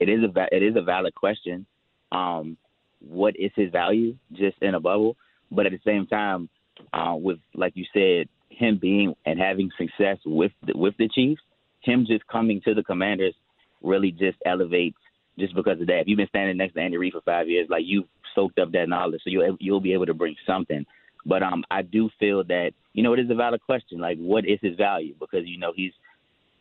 it 0.00 0.08
is 0.08 0.18
a 0.24 0.46
it 0.50 0.64
is 0.64 0.74
a 0.74 0.82
valid 0.82 1.14
question. 1.14 1.64
Um, 2.10 2.56
what 2.98 3.36
is 3.38 3.52
his 3.54 3.70
value 3.70 4.16
just 4.32 4.56
in 4.62 4.74
a 4.74 4.80
bubble? 4.80 5.16
But 5.52 5.66
at 5.66 5.72
the 5.72 5.80
same 5.86 6.08
time, 6.08 6.48
uh, 6.92 7.14
with 7.14 7.38
like 7.54 7.74
you 7.76 7.84
said, 7.94 8.28
him 8.48 8.78
being 8.82 9.14
and 9.26 9.38
having 9.38 9.70
success 9.78 10.18
with 10.26 10.50
the, 10.66 10.76
with 10.76 10.96
the 10.98 11.08
Chiefs, 11.08 11.42
him 11.82 12.04
just 12.08 12.26
coming 12.26 12.60
to 12.64 12.74
the 12.74 12.82
Commanders 12.82 13.36
really 13.80 14.10
just 14.10 14.38
elevates 14.44 14.98
just 15.38 15.54
because 15.54 15.80
of 15.80 15.86
that. 15.86 16.00
If 16.00 16.08
you've 16.08 16.16
been 16.16 16.28
standing 16.28 16.56
next 16.56 16.74
to 16.74 16.80
Andy 16.80 16.96
Reid 16.96 17.12
for 17.12 17.20
five 17.22 17.48
years, 17.48 17.68
like 17.70 17.84
you've 17.86 18.06
soaked 18.34 18.58
up 18.58 18.72
that 18.72 18.88
knowledge, 18.88 19.20
so 19.24 19.30
you'll 19.30 19.56
you'll 19.60 19.80
be 19.80 19.92
able 19.92 20.06
to 20.06 20.14
bring 20.14 20.36
something. 20.46 20.84
But 21.24 21.42
um, 21.42 21.64
I 21.70 21.82
do 21.82 22.10
feel 22.18 22.44
that 22.44 22.72
you 22.92 23.02
know 23.02 23.12
it 23.12 23.20
is 23.20 23.30
a 23.30 23.34
valid 23.34 23.60
question. 23.62 23.98
Like, 23.98 24.18
what 24.18 24.44
is 24.46 24.58
his 24.60 24.76
value? 24.76 25.14
Because 25.18 25.46
you 25.46 25.58
know 25.58 25.72
he's, 25.74 25.92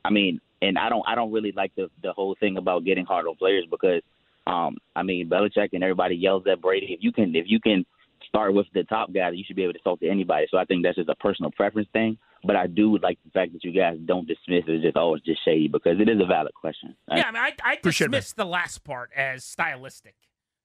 I 0.06 0.10
mean, 0.12 0.40
and 0.62 0.78
I 0.78 0.90
don't 0.90 1.04
I 1.08 1.16
don't 1.16 1.32
really 1.32 1.52
like 1.52 1.74
the 1.76 1.90
the 2.04 2.14
whole 2.14 2.36
thing 2.40 2.58
about 2.58 2.86
getting 2.86 3.06
hard 3.06 3.26
on 3.28 3.36
players 3.36 3.66
because 3.70 4.02
um, 4.48 4.78
I 4.96 5.04
mean 5.04 5.30
Belichick 5.30 5.70
and 5.74 5.84
everybody 5.84 6.16
yells 6.16 6.44
at 6.52 6.62
Brady. 6.62 6.94
If 6.94 7.00
you 7.04 7.12
can 7.12 7.36
if 7.36 7.46
you 7.48 7.60
can 7.60 7.86
start 8.28 8.54
with 8.54 8.68
the 8.74 8.84
top 8.84 9.12
guy, 9.12 9.30
you 9.32 9.44
should 9.46 9.56
be 9.56 9.64
able 9.64 9.74
to 9.74 9.80
talk 9.80 10.00
to 10.00 10.10
anybody. 10.10 10.48
So 10.50 10.58
I 10.58 10.66
think 10.66 10.84
that's 10.84 10.96
just 10.96 11.10
a 11.10 11.16
personal 11.16 11.52
preference 11.52 11.90
thing. 11.92 12.18
But 12.44 12.56
I 12.56 12.68
do 12.68 12.98
like 12.98 13.20
the 13.24 13.32
fact 13.32 13.54
that 13.54 13.64
you 13.64 13.72
guys 13.72 13.98
don't 14.06 14.28
dismiss 14.28 14.64
it 14.68 14.78
as 14.78 14.82
just 14.82 14.98
oh 14.98 15.16
it's 15.16 15.26
just 15.26 15.44
shady 15.46 15.68
because 15.68 16.00
it 16.00 16.10
is 16.10 16.20
a 16.22 16.26
valid 16.26 16.54
question. 16.54 16.96
Right? 17.10 17.20
Yeah, 17.20 17.28
I 17.28 17.32
mean 17.32 17.42
I, 17.42 17.54
I 17.64 17.78
dismiss 17.82 18.34
the 18.34 18.46
last 18.46 18.84
part 18.84 19.12
as 19.16 19.44
stylistic. 19.46 20.16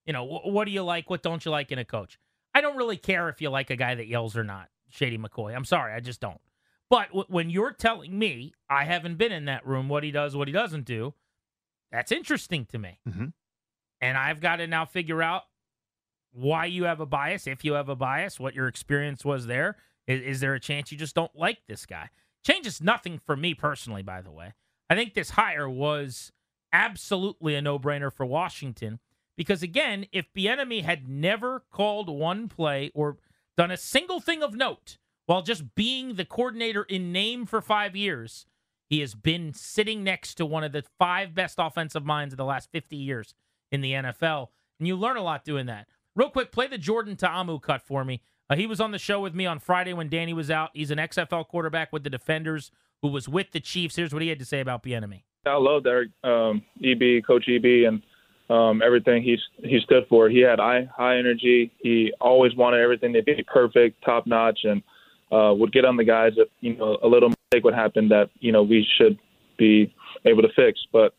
You 0.06 0.12
know, 0.12 0.26
wh- 0.26 0.46
what 0.46 0.66
do 0.66 0.70
you 0.70 0.82
like? 0.82 1.10
What 1.10 1.22
don't 1.22 1.44
you 1.44 1.50
like 1.50 1.72
in 1.72 1.78
a 1.78 1.84
coach? 1.84 2.18
I 2.54 2.60
don't 2.60 2.76
really 2.76 2.96
care 2.96 3.28
if 3.28 3.42
you 3.42 3.50
like 3.50 3.70
a 3.70 3.76
guy 3.76 3.94
that 3.94 4.06
yells 4.06 4.36
or 4.36 4.44
not, 4.44 4.68
Shady 4.88 5.18
McCoy. 5.18 5.54
I'm 5.54 5.64
sorry, 5.64 5.92
I 5.92 6.00
just 6.00 6.20
don't. 6.20 6.40
But 6.88 7.08
w- 7.08 7.26
when 7.28 7.50
you're 7.50 7.72
telling 7.72 8.18
me 8.18 8.54
I 8.70 8.84
haven't 8.84 9.16
been 9.18 9.32
in 9.32 9.44
that 9.46 9.66
room, 9.66 9.88
what 9.88 10.04
he 10.04 10.10
does, 10.10 10.34
what 10.36 10.48
he 10.48 10.52
doesn't 10.52 10.84
do, 10.84 11.14
that's 11.92 12.12
interesting 12.12 12.64
to 12.66 12.78
me. 12.78 13.00
Mm-hmm. 13.08 13.26
And 14.00 14.16
I've 14.16 14.40
got 14.40 14.56
to 14.56 14.66
now 14.66 14.84
figure 14.84 15.22
out 15.22 15.42
why 16.32 16.66
you 16.66 16.84
have 16.84 17.00
a 17.00 17.06
bias, 17.06 17.46
if 17.46 17.64
you 17.64 17.72
have 17.74 17.88
a 17.88 17.96
bias, 17.96 18.38
what 18.38 18.54
your 18.54 18.68
experience 18.68 19.24
was 19.24 19.46
there, 19.46 19.76
is, 20.06 20.20
is 20.22 20.40
there 20.40 20.54
a 20.54 20.60
chance 20.60 20.92
you 20.92 20.98
just 20.98 21.14
don't 21.14 21.34
like 21.34 21.58
this 21.66 21.86
guy? 21.86 22.10
Changes 22.44 22.80
nothing 22.80 23.18
for 23.24 23.36
me 23.36 23.54
personally, 23.54 24.02
by 24.02 24.20
the 24.20 24.30
way. 24.30 24.54
I 24.88 24.94
think 24.94 25.14
this 25.14 25.30
hire 25.30 25.68
was 25.68 26.32
absolutely 26.72 27.54
a 27.54 27.62
no 27.62 27.78
brainer 27.78 28.12
for 28.12 28.24
Washington 28.24 29.00
because, 29.36 29.62
again, 29.62 30.06
if 30.12 30.32
Bieniemy 30.32 30.84
had 30.84 31.08
never 31.08 31.64
called 31.70 32.08
one 32.08 32.48
play 32.48 32.90
or 32.94 33.18
done 33.56 33.70
a 33.70 33.76
single 33.76 34.20
thing 34.20 34.42
of 34.42 34.54
note 34.54 34.98
while 35.26 35.42
just 35.42 35.74
being 35.74 36.14
the 36.14 36.24
coordinator 36.24 36.84
in 36.84 37.12
name 37.12 37.46
for 37.46 37.60
five 37.60 37.96
years, 37.96 38.46
he 38.88 39.00
has 39.00 39.14
been 39.14 39.52
sitting 39.52 40.04
next 40.04 40.36
to 40.36 40.46
one 40.46 40.62
of 40.62 40.72
the 40.72 40.84
five 40.98 41.34
best 41.34 41.56
offensive 41.58 42.04
minds 42.04 42.32
of 42.32 42.38
the 42.38 42.44
last 42.44 42.70
50 42.70 42.96
years 42.96 43.34
in 43.72 43.80
the 43.80 43.92
NFL. 43.92 44.48
And 44.78 44.86
you 44.86 44.94
learn 44.94 45.16
a 45.16 45.22
lot 45.22 45.44
doing 45.44 45.66
that. 45.66 45.88
Real 46.14 46.30
quick, 46.30 46.52
play 46.52 46.66
the 46.66 46.78
Jordan 46.78 47.16
Ta'amu 47.16 47.60
cut 47.60 47.82
for 47.82 48.04
me. 48.04 48.22
Uh, 48.48 48.56
he 48.56 48.66
was 48.66 48.80
on 48.80 48.92
the 48.92 48.98
show 48.98 49.20
with 49.20 49.34
me 49.34 49.44
on 49.46 49.58
Friday 49.58 49.92
when 49.92 50.08
Danny 50.08 50.32
was 50.32 50.50
out. 50.50 50.70
He's 50.72 50.90
an 50.90 50.98
XFL 50.98 51.48
quarterback 51.48 51.92
with 51.92 52.04
the 52.04 52.10
Defenders 52.10 52.70
who 53.02 53.08
was 53.08 53.28
with 53.28 53.50
the 53.52 53.60
Chiefs. 53.60 53.96
Here's 53.96 54.12
what 54.12 54.22
he 54.22 54.28
had 54.28 54.38
to 54.38 54.44
say 54.44 54.60
about 54.60 54.82
Bieniemy. 54.82 55.22
I 55.46 55.56
love 55.56 55.84
Derek, 55.84 56.10
um, 56.24 56.62
EB, 56.82 57.24
Coach 57.26 57.48
EB, 57.48 57.86
and 57.86 58.02
um, 58.48 58.82
everything 58.82 59.22
he 59.22 59.36
he 59.62 59.80
stood 59.80 60.06
for. 60.08 60.28
He 60.28 60.40
had 60.40 60.58
high 60.58 60.88
high 60.96 61.18
energy. 61.18 61.72
He 61.78 62.12
always 62.20 62.54
wanted 62.56 62.80
everything 62.80 63.12
to 63.12 63.22
be 63.22 63.44
perfect, 63.52 64.02
top 64.04 64.26
notch, 64.26 64.60
and 64.64 64.82
uh, 65.32 65.52
would 65.54 65.72
get 65.72 65.84
on 65.84 65.96
the 65.96 66.04
guys 66.04 66.32
if 66.36 66.48
you 66.60 66.76
know 66.76 66.98
a 67.02 67.08
little 67.08 67.30
mistake 67.30 67.64
would 67.64 67.74
happen 67.74 68.08
that 68.08 68.30
you 68.38 68.52
know 68.52 68.62
we 68.62 68.86
should 68.96 69.18
be 69.56 69.92
able 70.24 70.42
to 70.42 70.48
fix. 70.54 70.80
But 70.92 71.14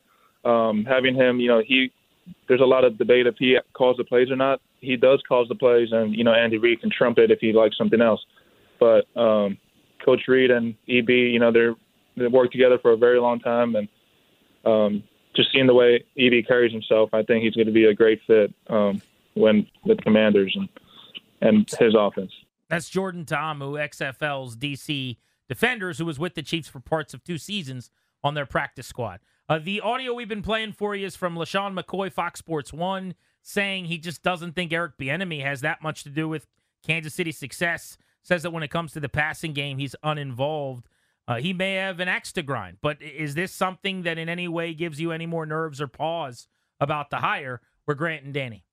um, 0.50 0.86
having 0.86 1.16
him, 1.16 1.40
you 1.40 1.48
know, 1.48 1.62
he 1.66 1.92
there's 2.48 2.62
a 2.62 2.66
lot 2.66 2.84
of 2.84 2.98
debate 2.98 3.28
if 3.28 3.36
he 3.38 3.58
calls 3.74 3.98
the 3.98 4.04
plays 4.04 4.30
or 4.30 4.36
not 4.36 4.62
he 4.80 4.96
does 4.96 5.22
cause 5.28 5.48
the 5.48 5.56
plays, 5.56 5.90
and 5.92 6.16
you 6.16 6.24
know 6.24 6.34
Andy 6.34 6.58
Reid 6.58 6.82
can 6.82 6.90
trump 6.90 7.18
it 7.18 7.32
if 7.32 7.40
he 7.40 7.54
likes 7.54 7.78
something 7.78 8.02
else. 8.02 8.24
But 8.80 9.06
um, 9.20 9.58
Coach 10.04 10.22
Reid 10.28 10.52
and 10.52 10.76
EB, 10.88 11.10
you 11.10 11.40
know, 11.40 11.52
they're 11.52 11.76
they 12.16 12.28
worked 12.28 12.52
together 12.52 12.78
for 12.80 12.92
a 12.92 12.98
very 12.98 13.20
long 13.20 13.40
time, 13.40 13.76
and 13.76 13.88
um, 14.66 15.04
just 15.36 15.52
seeing 15.52 15.68
the 15.68 15.74
way 15.74 16.04
EB 16.18 16.46
carries 16.48 16.72
himself, 16.72 17.10
I 17.14 17.24
think 17.24 17.44
he's 17.44 17.54
going 17.54 17.68
to 17.68 17.74
be 17.74 17.86
a 17.86 17.94
great 17.94 18.22
fit 18.28 18.54
um, 18.70 19.02
when 19.34 19.68
with 19.84 20.00
Commanders 20.02 20.56
and 20.56 20.70
and 21.42 21.70
his 21.80 21.96
offense. 21.98 22.32
That's 22.70 22.90
Jordan 22.90 23.26
Ta'amu, 23.26 23.74
XFL's 23.74 24.58
DC 24.58 25.18
Defenders, 25.48 26.00
who 26.00 26.06
was 26.06 26.20
with 26.20 26.36
the 26.36 26.44
Chiefs 26.44 26.68
for 26.68 26.80
parts 26.80 27.14
of 27.14 27.24
two 27.24 27.38
seasons 27.38 27.90
on 28.28 28.34
their 28.34 28.46
practice 28.46 28.86
squad. 28.86 29.20
Uh, 29.50 29.58
the 29.58 29.80
audio 29.80 30.14
we've 30.14 30.28
been 30.28 30.42
playing 30.42 30.74
for 30.74 30.94
you 30.94 31.08
is 31.08 31.16
from 31.16 31.36
LeSean 31.36 31.74
McCoy, 31.74 32.12
Fox 32.12 32.40
Sports 32.40 32.74
One 32.74 33.16
saying 33.42 33.86
he 33.86 33.98
just 33.98 34.22
doesn't 34.22 34.54
think 34.54 34.74
Eric 34.74 34.98
Bieniemy 35.00 35.42
has 35.42 35.62
that 35.62 35.82
much 35.82 36.04
to 36.04 36.10
do 36.10 36.28
with 36.28 36.46
Kansas 36.86 37.14
City's 37.14 37.38
success. 37.38 37.98
Says 38.22 38.44
that 38.44 38.52
when 38.52 38.64
it 38.64 38.70
comes 38.70 38.92
to 38.92 39.00
the 39.00 39.08
passing 39.08 39.54
game, 39.54 39.78
he's 39.78 39.96
uninvolved. 40.04 40.90
Uh, 41.30 41.38
he 41.38 41.54
may 41.54 41.76
have 41.76 42.02
an 42.02 42.10
axe 42.10 42.34
to 42.34 42.44
grind, 42.44 42.78
but 42.82 43.02
is 43.02 43.36
this 43.36 43.54
something 43.54 44.04
that 44.04 44.18
in 44.18 44.28
any 44.28 44.50
way 44.50 44.74
gives 44.74 45.00
you 45.00 45.14
any 45.14 45.26
more 45.26 45.46
nerves 45.46 45.80
or 45.80 45.88
pause 45.88 46.50
about 46.82 47.10
the 47.10 47.18
hire? 47.18 47.62
We're 47.86 47.96
Grant 47.96 48.26
and 48.26 48.34
Danny. 48.34 48.66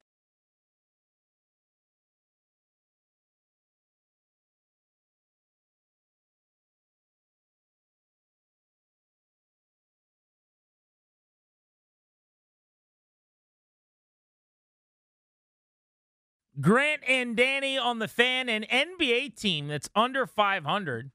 Grant 16.60 17.02
and 17.08 17.36
Danny 17.36 17.76
on 17.76 17.98
the 17.98 18.08
fan, 18.08 18.48
an 18.48 18.64
NBA 18.70 19.38
team 19.38 19.68
that's 19.68 19.88
under 19.94 20.26
500, 20.26 21.10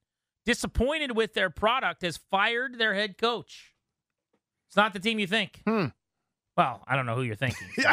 disappointed 0.46 1.16
with 1.16 1.34
their 1.34 1.50
product, 1.50 2.02
has 2.02 2.18
fired 2.30 2.78
their 2.78 2.94
head 2.94 3.18
coach. 3.18 3.74
It's 4.68 4.76
not 4.76 4.94
the 4.94 5.00
team 5.00 5.20
you 5.20 5.28
think. 5.28 5.62
Hmm. 5.66 5.88
Well, 6.58 6.84
I 6.86 6.96
don't 6.98 7.06
know 7.06 7.16
who 7.16 7.22
you're 7.22 7.36
thinking. 7.36 7.68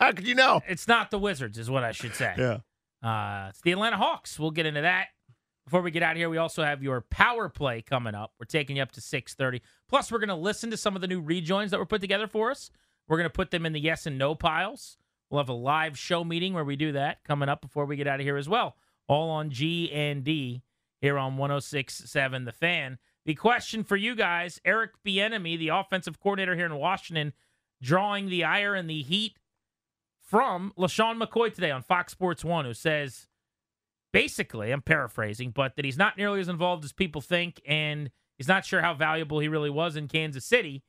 How 0.00 0.12
could 0.12 0.26
you 0.26 0.34
know? 0.34 0.62
It's 0.68 0.88
not 0.88 1.10
the 1.10 1.18
Wizards, 1.18 1.58
is 1.58 1.70
what 1.70 1.84
I 1.84 1.92
should 1.92 2.14
say. 2.14 2.34
Yeah. 2.36 2.58
Uh, 3.08 3.50
it's 3.50 3.60
the 3.60 3.72
Atlanta 3.72 3.96
Hawks. 3.96 4.38
We'll 4.38 4.50
get 4.50 4.66
into 4.66 4.80
that. 4.80 5.08
Before 5.64 5.80
we 5.82 5.92
get 5.92 6.02
out 6.02 6.12
of 6.12 6.16
here, 6.16 6.28
we 6.28 6.36
also 6.36 6.64
have 6.64 6.82
your 6.82 7.02
power 7.02 7.48
play 7.48 7.82
coming 7.82 8.14
up. 8.14 8.32
We're 8.40 8.46
taking 8.46 8.76
you 8.76 8.82
up 8.82 8.90
to 8.92 9.00
6:30. 9.00 9.60
Plus, 9.88 10.10
we're 10.10 10.18
going 10.18 10.28
to 10.28 10.34
listen 10.34 10.70
to 10.72 10.76
some 10.76 10.96
of 10.96 11.00
the 11.00 11.06
new 11.06 11.20
rejoins 11.20 11.70
that 11.70 11.78
were 11.78 11.86
put 11.86 12.00
together 12.00 12.26
for 12.26 12.50
us. 12.50 12.70
We're 13.06 13.18
going 13.18 13.28
to 13.28 13.32
put 13.32 13.52
them 13.52 13.64
in 13.64 13.72
the 13.72 13.80
yes 13.80 14.06
and 14.06 14.18
no 14.18 14.34
piles. 14.34 14.98
We'll 15.30 15.40
have 15.40 15.48
a 15.48 15.54
live 15.54 15.96
show 15.96 16.24
meeting 16.24 16.54
where 16.54 16.64
we 16.64 16.76
do 16.76 16.92
that 16.92 17.22
coming 17.24 17.48
up 17.48 17.60
before 17.60 17.84
we 17.86 17.96
get 17.96 18.08
out 18.08 18.20
of 18.20 18.26
here 18.26 18.36
as 18.36 18.48
well. 18.48 18.76
All 19.06 19.30
on 19.30 19.50
G 19.50 19.90
and 19.92 20.24
D 20.24 20.62
here 21.00 21.16
on 21.18 21.36
106.7 21.36 22.44
The 22.44 22.52
Fan. 22.52 22.98
The 23.24 23.34
question 23.34 23.84
for 23.84 23.96
you 23.96 24.14
guys, 24.16 24.60
Eric 24.64 24.92
Bieniemy, 25.06 25.58
the 25.58 25.68
offensive 25.68 26.18
coordinator 26.20 26.56
here 26.56 26.66
in 26.66 26.74
Washington, 26.74 27.32
drawing 27.80 28.28
the 28.28 28.44
ire 28.44 28.74
and 28.74 28.90
the 28.90 29.02
heat 29.02 29.36
from 30.20 30.72
LeSean 30.78 31.22
McCoy 31.22 31.52
today 31.52 31.70
on 31.70 31.82
Fox 31.82 32.12
Sports 32.12 32.44
1, 32.44 32.64
who 32.64 32.74
says, 32.74 33.28
basically, 34.12 34.72
I'm 34.72 34.82
paraphrasing, 34.82 35.50
but 35.50 35.76
that 35.76 35.84
he's 35.84 35.98
not 35.98 36.16
nearly 36.16 36.40
as 36.40 36.48
involved 36.48 36.84
as 36.84 36.92
people 36.92 37.20
think, 37.20 37.60
and 37.66 38.10
he's 38.36 38.48
not 38.48 38.64
sure 38.64 38.80
how 38.80 38.94
valuable 38.94 39.38
he 39.38 39.48
really 39.48 39.70
was 39.70 39.96
in 39.96 40.08
Kansas 40.08 40.44
City 40.44 40.82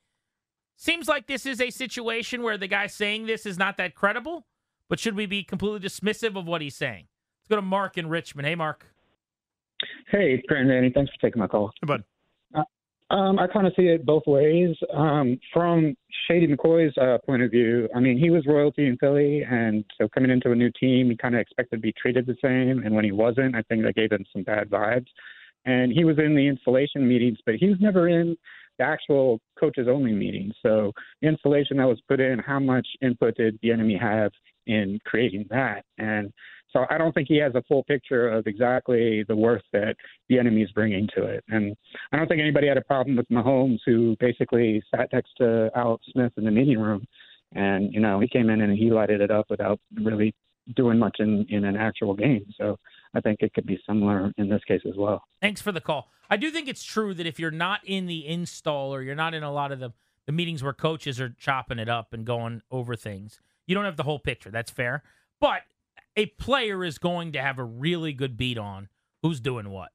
Seems 0.81 1.07
like 1.07 1.27
this 1.27 1.45
is 1.45 1.61
a 1.61 1.69
situation 1.69 2.41
where 2.41 2.57
the 2.57 2.65
guy 2.65 2.87
saying 2.87 3.27
this 3.27 3.45
is 3.45 3.55
not 3.55 3.77
that 3.77 3.93
credible, 3.93 4.47
but 4.89 4.99
should 4.99 5.15
we 5.15 5.27
be 5.27 5.43
completely 5.43 5.87
dismissive 5.87 6.35
of 6.35 6.47
what 6.47 6.59
he's 6.59 6.75
saying? 6.75 7.05
Let's 7.41 7.49
go 7.49 7.55
to 7.57 7.61
Mark 7.61 7.99
in 7.99 8.09
Richmond. 8.09 8.47
Hey, 8.47 8.55
Mark. 8.55 8.87
Hey, 10.09 10.33
it's 10.33 10.43
Grant 10.47 10.69
Danny. 10.69 10.89
Thanks 10.91 11.11
for 11.11 11.27
taking 11.27 11.39
my 11.39 11.45
call. 11.45 11.69
Hey, 11.83 11.85
bud. 11.85 12.03
Um, 13.11 13.37
I 13.37 13.45
kind 13.45 13.67
of 13.67 13.73
see 13.75 13.89
it 13.89 14.07
both 14.07 14.23
ways. 14.25 14.75
Um, 14.91 15.39
from 15.53 15.95
Shady 16.27 16.47
McCoy's 16.47 16.97
uh, 16.97 17.19
point 17.27 17.43
of 17.43 17.51
view, 17.51 17.87
I 17.95 17.99
mean, 17.99 18.17
he 18.17 18.31
was 18.31 18.47
royalty 18.47 18.87
in 18.87 18.97
Philly, 18.97 19.43
and 19.43 19.85
so 19.99 20.09
coming 20.09 20.31
into 20.31 20.51
a 20.51 20.55
new 20.55 20.71
team, 20.79 21.11
he 21.11 21.15
kind 21.15 21.35
of 21.35 21.41
expected 21.41 21.75
to 21.75 21.81
be 21.81 21.93
treated 21.93 22.25
the 22.25 22.37
same. 22.41 22.83
And 22.83 22.95
when 22.95 23.05
he 23.05 23.11
wasn't, 23.11 23.53
I 23.53 23.61
think 23.63 23.83
that 23.83 23.93
gave 23.93 24.11
him 24.11 24.25
some 24.33 24.41
bad 24.41 24.67
vibes. 24.71 25.09
And 25.65 25.91
he 25.91 26.05
was 26.05 26.17
in 26.17 26.35
the 26.35 26.47
installation 26.47 27.07
meetings, 27.07 27.37
but 27.45 27.55
he 27.55 27.69
was 27.69 27.77
never 27.79 28.07
in 28.07 28.35
actual 28.81 29.39
coaches 29.59 29.87
only 29.89 30.11
meetings. 30.11 30.53
So 30.61 30.91
the 31.21 31.27
installation 31.27 31.77
that 31.77 31.87
was 31.87 31.99
put 32.07 32.19
in, 32.19 32.39
how 32.39 32.59
much 32.59 32.87
input 33.01 33.37
did 33.37 33.61
Bieniemy 33.61 33.99
have 33.99 34.31
in 34.67 34.99
creating 35.05 35.45
that? 35.49 35.85
And 35.97 36.31
so 36.71 36.85
I 36.89 36.97
don't 36.97 37.13
think 37.13 37.27
he 37.27 37.37
has 37.37 37.53
a 37.55 37.63
full 37.67 37.83
picture 37.83 38.29
of 38.29 38.47
exactly 38.47 39.23
the 39.27 39.35
worth 39.35 39.63
that 39.73 39.95
Bieniemy 40.31 40.63
is 40.63 40.71
bringing 40.71 41.07
to 41.15 41.25
it. 41.25 41.43
And 41.49 41.75
I 42.11 42.17
don't 42.17 42.27
think 42.27 42.41
anybody 42.41 42.67
had 42.67 42.77
a 42.77 42.81
problem 42.81 43.17
with 43.17 43.27
Mahomes, 43.29 43.79
who 43.85 44.15
basically 44.19 44.81
sat 44.93 45.09
next 45.11 45.31
to 45.37 45.69
Alex 45.75 46.05
Smith 46.11 46.31
in 46.37 46.45
the 46.45 46.51
meeting 46.51 46.79
room. 46.79 47.05
And, 47.53 47.93
you 47.93 47.99
know, 47.99 48.21
he 48.21 48.27
came 48.29 48.49
in 48.49 48.61
and 48.61 48.77
he 48.77 48.89
lighted 48.91 49.19
it 49.19 49.31
up 49.31 49.47
without 49.49 49.79
really 50.01 50.33
doing 50.75 50.99
much 50.99 51.17
in, 51.19 51.45
in 51.49 51.63
an 51.65 51.75
actual 51.75 52.13
game. 52.13 52.45
So 52.57 52.77
I 53.13 53.21
think 53.21 53.41
it 53.41 53.53
could 53.53 53.65
be 53.65 53.79
similar 53.87 54.31
in 54.37 54.49
this 54.49 54.63
case 54.67 54.81
as 54.87 54.95
well. 54.97 55.23
Thanks 55.41 55.61
for 55.61 55.71
the 55.71 55.81
call. 55.81 56.09
I 56.29 56.37
do 56.37 56.49
think 56.51 56.67
it's 56.67 56.83
true 56.83 57.13
that 57.15 57.25
if 57.25 57.39
you're 57.39 57.51
not 57.51 57.81
in 57.85 58.05
the 58.05 58.25
install 58.27 58.93
or 58.93 59.01
you're 59.01 59.15
not 59.15 59.33
in 59.33 59.43
a 59.43 59.51
lot 59.51 59.71
of 59.71 59.79
the, 59.79 59.91
the 60.25 60.31
meetings 60.31 60.63
where 60.63 60.73
coaches 60.73 61.19
are 61.19 61.29
chopping 61.29 61.79
it 61.79 61.89
up 61.89 62.13
and 62.13 62.25
going 62.25 62.61
over 62.71 62.95
things, 62.95 63.39
you 63.67 63.75
don't 63.75 63.85
have 63.85 63.97
the 63.97 64.03
whole 64.03 64.19
picture. 64.19 64.49
That's 64.49 64.71
fair. 64.71 65.03
But 65.39 65.61
a 66.15 66.27
player 66.27 66.83
is 66.83 66.97
going 66.97 67.31
to 67.33 67.41
have 67.41 67.59
a 67.59 67.63
really 67.63 68.13
good 68.13 68.37
beat 68.37 68.57
on 68.57 68.89
who's 69.21 69.39
doing 69.39 69.69
what. 69.69 69.89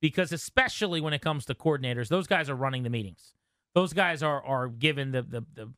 Because 0.00 0.32
especially 0.32 1.00
when 1.00 1.12
it 1.12 1.20
comes 1.20 1.44
to 1.44 1.54
coordinators, 1.54 2.08
those 2.08 2.26
guys 2.26 2.50
are 2.50 2.56
running 2.56 2.82
the 2.82 2.90
meetings. 2.90 3.34
Those 3.74 3.92
guys 3.92 4.22
are 4.22 4.42
are 4.42 4.68
given 4.68 5.12
the 5.12 5.22
the, 5.22 5.44
the 5.54 5.72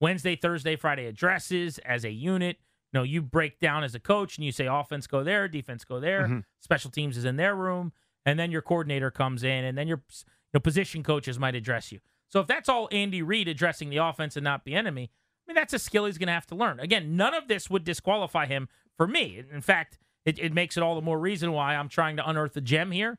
Wednesday, 0.00 0.36
Thursday, 0.36 0.76
Friday 0.76 1.06
addresses 1.06 1.78
as 1.78 2.04
a 2.04 2.10
unit. 2.10 2.58
You 2.92 2.98
know, 3.00 3.02
you 3.04 3.22
break 3.22 3.60
down 3.60 3.84
as 3.84 3.94
a 3.94 4.00
coach 4.00 4.36
and 4.36 4.44
you 4.44 4.50
say 4.52 4.66
offense 4.66 5.06
go 5.06 5.22
there, 5.22 5.46
defense 5.48 5.84
go 5.84 6.00
there, 6.00 6.26
Mhm. 6.26 6.44
special 6.58 6.90
teams 6.90 7.16
is 7.16 7.24
in 7.24 7.36
their 7.36 7.54
room, 7.54 7.92
and 8.26 8.38
then 8.38 8.50
your 8.50 8.62
coordinator 8.62 9.10
comes 9.10 9.44
in, 9.44 9.64
and 9.64 9.78
then 9.78 9.86
your 9.86 10.02
you 10.08 10.24
know, 10.54 10.60
position 10.60 11.02
coaches 11.02 11.38
might 11.38 11.54
address 11.54 11.92
you. 11.92 12.00
So 12.28 12.40
if 12.40 12.46
that's 12.46 12.68
all 12.68 12.88
Andy 12.92 13.22
Reid 13.22 13.46
addressing 13.48 13.90
the 13.90 13.98
offense 13.98 14.36
and 14.36 14.42
not 14.44 14.64
Bieniemy, 14.64 15.08
I 15.08 15.52
mean 15.52 15.54
that's 15.54 15.72
a 15.72 15.78
skill 15.78 16.06
he's 16.06 16.18
going 16.18 16.26
to 16.28 16.32
have 16.32 16.46
to 16.48 16.54
learn. 16.56 16.80
Again, 16.80 17.16
none 17.16 17.34
of 17.34 17.46
this 17.48 17.70
would 17.70 17.84
disqualify 17.84 18.46
him 18.46 18.68
for 18.96 19.06
me. 19.06 19.42
In 19.52 19.60
fact, 19.60 19.98
it, 20.24 20.38
it 20.38 20.52
makes 20.52 20.76
it 20.76 20.82
all 20.82 20.94
the 20.96 21.00
more 21.00 21.18
reason 21.18 21.52
why 21.52 21.74
I'm 21.76 21.88
trying 21.88 22.16
to 22.16 22.28
unearth 22.28 22.52
the 22.54 22.60
gem 22.60 22.90
here. 22.90 23.18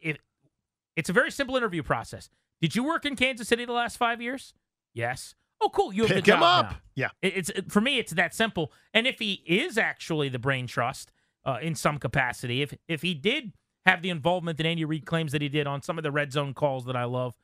It, 0.00 0.20
it's 0.96 1.08
a 1.08 1.12
very 1.12 1.30
simple 1.30 1.56
interview 1.56 1.82
process. 1.82 2.28
Did 2.60 2.76
you 2.76 2.84
work 2.84 3.04
in 3.06 3.16
Kansas 3.16 3.48
City 3.48 3.64
the 3.64 3.72
last 3.72 3.96
five 3.96 4.20
years? 4.20 4.52
Yes. 4.92 5.34
Oh, 5.60 5.68
cool. 5.68 5.92
You 5.92 6.02
have 6.06 6.10
Pick 6.16 6.24
the 6.24 6.36
him 6.36 6.42
up. 6.42 6.70
now. 6.70 6.76
Yeah. 6.94 7.08
It- 7.22 7.36
It's 7.36 7.48
it- 7.50 7.70
for 7.72 7.80
me. 7.80 7.98
It's 7.98 8.12
that 8.12 8.34
simple. 8.34 8.72
And 8.94 9.06
if 9.06 9.18
he 9.18 9.42
is 9.46 9.76
actually 9.78 10.28
the 10.28 10.38
brain 10.38 10.66
trust 10.66 11.12
uh, 11.44 11.58
in 11.60 11.74
some 11.74 11.98
capacity, 11.98 12.62
if 12.62 12.74
if 12.88 13.02
he 13.02 13.14
did 13.14 13.52
have 13.86 14.02
the 14.02 14.10
involvement 14.10 14.58
that 14.58 14.66
Andy 14.66 14.84
Reid 14.84 15.06
claims 15.06 15.32
that 15.32 15.42
he 15.42 15.48
did 15.48 15.66
on 15.66 15.82
some 15.82 15.98
of 15.98 16.02
the 16.04 16.10
red 16.12 16.32
zone 16.32 16.54
calls 16.54 16.84
that 16.86 16.96
I 16.96 17.04
love, 17.04 17.34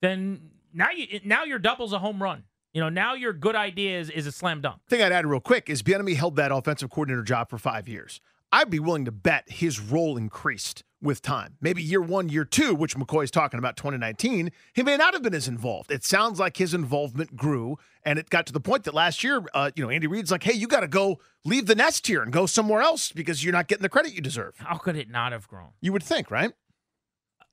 then 0.00 0.50
now 0.72 0.90
you 0.90 1.20
now 1.24 1.44
your 1.44 1.58
double's 1.58 1.92
a 1.92 1.98
home 1.98 2.22
run. 2.22 2.44
You 2.72 2.80
know, 2.80 2.88
now 2.88 3.14
your 3.14 3.32
good 3.34 3.54
idea 3.54 4.00
is, 4.00 4.08
is 4.08 4.26
a 4.26 4.32
slam 4.32 4.62
dunk. 4.62 4.80
thing 4.88 5.02
I'd 5.02 5.12
add 5.12 5.26
real 5.26 5.40
quick 5.40 5.68
is 5.68 5.82
Bieniemy 5.82 6.16
held 6.16 6.36
that 6.36 6.50
offensive 6.50 6.88
coordinator 6.90 7.22
job 7.22 7.50
for 7.50 7.58
five 7.58 7.86
years. 7.86 8.20
I'd 8.52 8.68
be 8.68 8.78
willing 8.78 9.06
to 9.06 9.12
bet 9.12 9.50
his 9.50 9.80
role 9.80 10.18
increased 10.18 10.84
with 11.00 11.22
time. 11.22 11.56
Maybe 11.60 11.82
year 11.82 12.02
one, 12.02 12.28
year 12.28 12.44
two, 12.44 12.74
which 12.74 12.94
McCoy's 12.94 13.30
talking 13.30 13.58
about 13.58 13.76
2019, 13.78 14.52
he 14.74 14.82
may 14.82 14.96
not 14.98 15.14
have 15.14 15.22
been 15.22 15.34
as 15.34 15.48
involved. 15.48 15.90
It 15.90 16.04
sounds 16.04 16.38
like 16.38 16.58
his 16.58 16.74
involvement 16.74 17.34
grew, 17.34 17.78
and 18.04 18.18
it 18.18 18.28
got 18.30 18.46
to 18.46 18.52
the 18.52 18.60
point 18.60 18.84
that 18.84 18.94
last 18.94 19.24
year, 19.24 19.42
uh, 19.54 19.70
you 19.74 19.82
know, 19.82 19.90
Andy 19.90 20.06
Reid's 20.06 20.30
like, 20.30 20.44
"Hey, 20.44 20.52
you 20.52 20.68
got 20.68 20.80
to 20.80 20.88
go 20.88 21.18
leave 21.44 21.66
the 21.66 21.74
nest 21.74 22.06
here 22.06 22.22
and 22.22 22.30
go 22.30 22.44
somewhere 22.46 22.82
else 22.82 23.10
because 23.10 23.42
you're 23.42 23.54
not 23.54 23.68
getting 23.68 23.82
the 23.82 23.88
credit 23.88 24.12
you 24.12 24.20
deserve." 24.20 24.54
How 24.58 24.76
could 24.76 24.96
it 24.96 25.10
not 25.10 25.32
have 25.32 25.48
grown? 25.48 25.70
You 25.80 25.92
would 25.94 26.02
think, 26.02 26.30
right? 26.30 26.52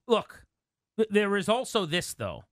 Look, 0.05 0.45
there 1.09 1.35
is 1.37 1.47
also 1.47 1.85
this 1.85 2.13
though. 2.13 2.43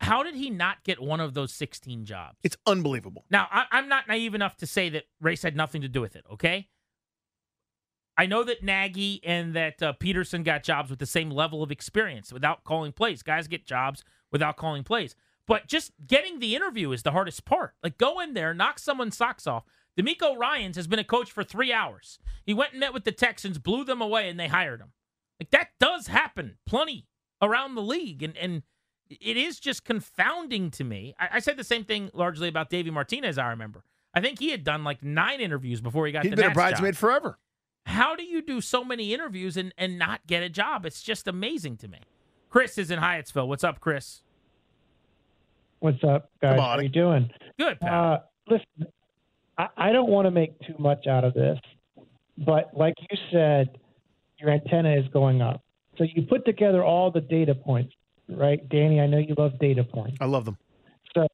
How 0.00 0.24
did 0.24 0.34
he 0.34 0.50
not 0.50 0.82
get 0.82 1.00
one 1.00 1.20
of 1.20 1.34
those 1.34 1.52
16 1.52 2.04
jobs? 2.04 2.38
It's 2.42 2.56
unbelievable. 2.66 3.24
Now, 3.30 3.46
I, 3.52 3.66
I'm 3.70 3.88
not 3.88 4.08
naive 4.08 4.34
enough 4.34 4.56
to 4.56 4.66
say 4.66 4.88
that 4.88 5.04
race 5.20 5.42
had 5.42 5.54
nothing 5.54 5.82
to 5.82 5.88
do 5.88 6.00
with 6.00 6.16
it, 6.16 6.24
okay? 6.32 6.66
I 8.18 8.26
know 8.26 8.42
that 8.44 8.62
Nagy 8.62 9.20
and 9.24 9.54
that 9.54 9.82
uh, 9.82 9.92
Pederson 10.00 10.42
got 10.44 10.62
jobs 10.62 10.88
with 10.90 10.98
the 10.98 11.06
same 11.06 11.30
level 11.30 11.62
of 11.62 11.70
experience 11.70 12.32
without 12.32 12.64
calling 12.64 12.92
plays. 12.92 13.22
Guys 13.22 13.46
get 13.48 13.66
jobs 13.66 14.04
without 14.32 14.56
calling 14.56 14.84
plays. 14.84 15.14
But 15.46 15.66
just 15.68 15.92
getting 16.04 16.38
the 16.40 16.56
interview 16.56 16.90
is 16.92 17.02
the 17.02 17.12
hardest 17.12 17.44
part. 17.44 17.74
Like, 17.82 17.98
go 17.98 18.18
in 18.20 18.34
there, 18.34 18.52
knock 18.54 18.78
someone's 18.78 19.16
socks 19.16 19.46
off. 19.46 19.64
DeMeco 19.98 20.36
Ryans 20.36 20.76
has 20.76 20.86
been 20.86 20.98
a 20.98 21.04
coach 21.04 21.30
for 21.30 21.44
three 21.44 21.72
hours. 21.72 22.18
He 22.44 22.52
went 22.52 22.72
and 22.72 22.80
met 22.80 22.92
with 22.92 23.04
the 23.04 23.12
Texans, 23.12 23.58
blew 23.58 23.84
them 23.84 24.02
away, 24.02 24.28
and 24.28 24.40
they 24.40 24.48
hired 24.48 24.80
him. 24.80 24.92
Like, 25.38 25.50
that 25.50 25.68
does 25.78 26.08
happen 26.08 26.56
plenty 26.66 27.06
around 27.40 27.74
the 27.74 27.82
league. 27.82 28.22
And, 28.22 28.36
and 28.36 28.62
it 29.08 29.36
is 29.36 29.60
just 29.60 29.84
confounding 29.84 30.70
to 30.72 30.84
me. 30.84 31.14
I, 31.20 31.28
I 31.34 31.38
said 31.38 31.56
the 31.56 31.64
same 31.64 31.84
thing 31.84 32.10
largely 32.12 32.48
about 32.48 32.70
Davey 32.70 32.90
Martinez, 32.90 33.38
I 33.38 33.50
remember. 33.50 33.84
I 34.14 34.20
think 34.20 34.38
he 34.38 34.50
had 34.50 34.64
done 34.64 34.82
like 34.82 35.02
nine 35.02 35.40
interviews 35.40 35.80
before 35.80 36.06
he 36.06 36.12
got 36.12 36.24
He'd 36.24 36.32
the 36.32 36.36
been 36.36 36.50
a 36.50 36.54
bridesmaid 36.54 36.94
job. 36.94 36.98
forever. 37.00 37.38
How 37.86 38.16
do 38.16 38.24
you 38.24 38.42
do 38.42 38.60
so 38.60 38.84
many 38.84 39.14
interviews 39.14 39.56
and, 39.56 39.72
and 39.78 39.96
not 39.96 40.26
get 40.26 40.42
a 40.42 40.48
job? 40.48 40.84
It's 40.84 41.02
just 41.02 41.28
amazing 41.28 41.76
to 41.78 41.88
me. 41.88 42.00
Chris 42.50 42.78
is 42.78 42.90
in 42.90 42.98
Hyattsville. 42.98 43.46
What's 43.46 43.62
up, 43.62 43.78
Chris? 43.78 44.22
What's 45.78 46.02
up, 46.02 46.30
guys? 46.42 46.58
How 46.58 46.70
on. 46.70 46.82
you 46.82 46.88
doing? 46.88 47.30
Good, 47.58 47.78
pal. 47.78 48.12
Uh, 48.12 48.18
listen, 48.48 48.92
I, 49.56 49.68
I 49.76 49.92
don't 49.92 50.10
want 50.10 50.26
to 50.26 50.32
make 50.32 50.58
too 50.60 50.74
much 50.80 51.06
out 51.06 51.22
of 51.22 51.32
this, 51.34 51.60
but 52.38 52.70
like 52.74 52.94
you 53.08 53.16
said, 53.30 53.78
your 54.40 54.50
antenna 54.50 54.92
is 54.96 55.06
going 55.12 55.40
up. 55.40 55.62
So 55.96 56.04
you 56.12 56.22
put 56.22 56.44
together 56.44 56.82
all 56.82 57.12
the 57.12 57.20
data 57.20 57.54
points, 57.54 57.94
right, 58.28 58.68
Danny? 58.68 59.00
I 59.00 59.06
know 59.06 59.18
you 59.18 59.34
love 59.38 59.58
data 59.60 59.84
points. 59.84 60.18
I 60.20 60.24
love 60.24 60.44
them. 60.44 60.58
So 61.14 61.28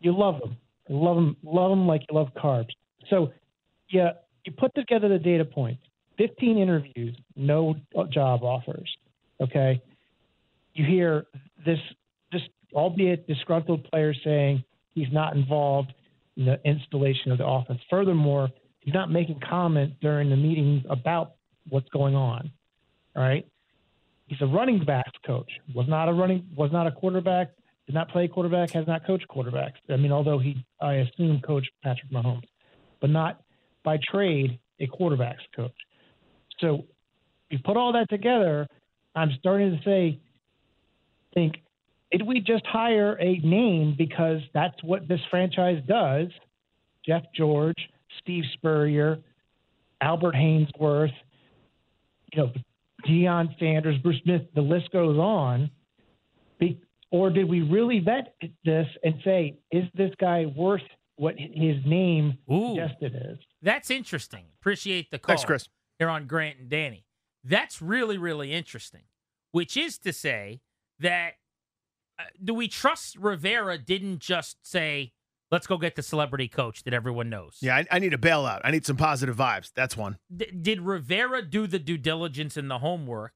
you 0.00 0.16
love 0.16 0.38
them, 0.40 0.56
you 0.86 0.96
love 0.96 1.16
them, 1.16 1.36
love 1.42 1.70
them 1.70 1.86
like 1.86 2.02
you 2.10 2.14
love 2.14 2.28
carbs. 2.36 2.68
So 3.08 3.32
yeah, 3.90 4.10
you 4.48 4.54
put 4.56 4.74
together 4.74 5.08
the 5.08 5.18
data 5.18 5.44
points. 5.44 5.82
Fifteen 6.16 6.56
interviews, 6.56 7.14
no 7.36 7.76
uh, 7.96 8.04
job 8.04 8.42
offers. 8.42 8.90
Okay, 9.40 9.80
you 10.72 10.86
hear 10.86 11.26
this, 11.66 11.78
this 12.32 12.40
albeit 12.74 13.26
disgruntled 13.26 13.84
player 13.84 14.14
saying 14.24 14.64
he's 14.94 15.12
not 15.12 15.36
involved 15.36 15.92
in 16.38 16.46
the 16.46 16.58
installation 16.64 17.30
of 17.30 17.38
the 17.38 17.46
offense. 17.46 17.78
Furthermore, 17.90 18.48
he's 18.80 18.94
not 18.94 19.10
making 19.10 19.38
comment 19.48 19.92
during 20.00 20.30
the 20.30 20.36
meetings 20.36 20.82
about 20.88 21.32
what's 21.68 21.88
going 21.90 22.14
on. 22.16 22.50
All 23.14 23.22
right, 23.22 23.46
he's 24.28 24.40
a 24.40 24.46
running 24.46 24.82
backs 24.82 25.12
coach. 25.26 25.50
Was 25.74 25.86
not 25.88 26.08
a 26.08 26.12
running, 26.12 26.48
was 26.56 26.72
not 26.72 26.86
a 26.86 26.90
quarterback. 26.90 27.50
Did 27.86 27.94
not 27.94 28.08
play 28.08 28.28
quarterback. 28.28 28.70
Has 28.70 28.86
not 28.86 29.06
coached 29.06 29.26
quarterbacks. 29.28 29.76
I 29.90 29.96
mean, 29.96 30.10
although 30.10 30.38
he, 30.38 30.64
I 30.80 30.94
assume, 30.94 31.40
coached 31.42 31.70
Patrick 31.82 32.10
Mahomes, 32.10 32.48
but 33.00 33.10
not 33.10 33.42
by 33.84 33.98
trade 34.10 34.58
a 34.80 34.86
quarterbacks 34.86 35.36
coach. 35.54 35.72
So 36.60 36.84
you 37.50 37.58
put 37.64 37.76
all 37.76 37.92
that 37.92 38.08
together, 38.10 38.66
I'm 39.14 39.30
starting 39.38 39.76
to 39.76 39.82
say, 39.84 40.18
think, 41.34 41.56
did 42.10 42.26
we 42.26 42.40
just 42.40 42.66
hire 42.66 43.18
a 43.20 43.38
name 43.38 43.94
because 43.96 44.40
that's 44.54 44.82
what 44.82 45.08
this 45.08 45.20
franchise 45.30 45.82
does? 45.86 46.28
Jeff 47.04 47.22
George, 47.34 47.76
Steve 48.20 48.44
Spurrier, 48.54 49.18
Albert 50.00 50.34
Haynesworth, 50.34 51.12
you 52.32 52.42
know, 52.42 52.52
Deion 53.06 53.58
Sanders, 53.58 53.98
Bruce 54.02 54.20
Smith, 54.24 54.42
the 54.54 54.60
list 54.60 54.90
goes 54.90 55.18
on. 55.18 55.70
Be, 56.58 56.80
or 57.10 57.30
did 57.30 57.48
we 57.48 57.62
really 57.62 58.00
vet 58.00 58.34
this 58.64 58.86
and 59.02 59.14
say, 59.24 59.56
is 59.70 59.84
this 59.94 60.10
guy 60.20 60.46
worth 60.56 60.82
what 61.18 61.34
his 61.38 61.84
name 61.84 62.38
Ooh. 62.50 62.76
suggested 62.76 63.14
is? 63.14 63.38
That's 63.62 63.90
interesting. 63.90 64.46
Appreciate 64.60 65.10
the 65.10 65.18
call. 65.18 65.34
Thanks, 65.34 65.44
Chris. 65.44 65.68
Here 65.98 66.08
on 66.08 66.26
Grant 66.26 66.58
and 66.58 66.68
Danny. 66.68 67.04
That's 67.44 67.82
really, 67.82 68.18
really 68.18 68.52
interesting. 68.52 69.02
Which 69.52 69.76
is 69.76 69.98
to 69.98 70.12
say 70.12 70.60
that 71.00 71.34
uh, 72.18 72.24
do 72.42 72.54
we 72.54 72.68
trust 72.68 73.16
Rivera 73.16 73.78
didn't 73.78 74.18
just 74.20 74.66
say, 74.66 75.12
let's 75.50 75.66
go 75.66 75.78
get 75.78 75.96
the 75.96 76.02
celebrity 76.02 76.48
coach 76.48 76.82
that 76.84 76.94
everyone 76.94 77.30
knows? 77.30 77.58
Yeah, 77.60 77.76
I, 77.76 77.86
I 77.90 77.98
need 77.98 78.14
a 78.14 78.18
bailout. 78.18 78.60
I 78.64 78.70
need 78.70 78.84
some 78.84 78.96
positive 78.96 79.36
vibes. 79.36 79.72
That's 79.74 79.96
one. 79.96 80.18
D- 80.34 80.50
did 80.50 80.80
Rivera 80.82 81.42
do 81.42 81.66
the 81.66 81.78
due 81.78 81.98
diligence 81.98 82.56
and 82.56 82.70
the 82.70 82.78
homework 82.78 83.32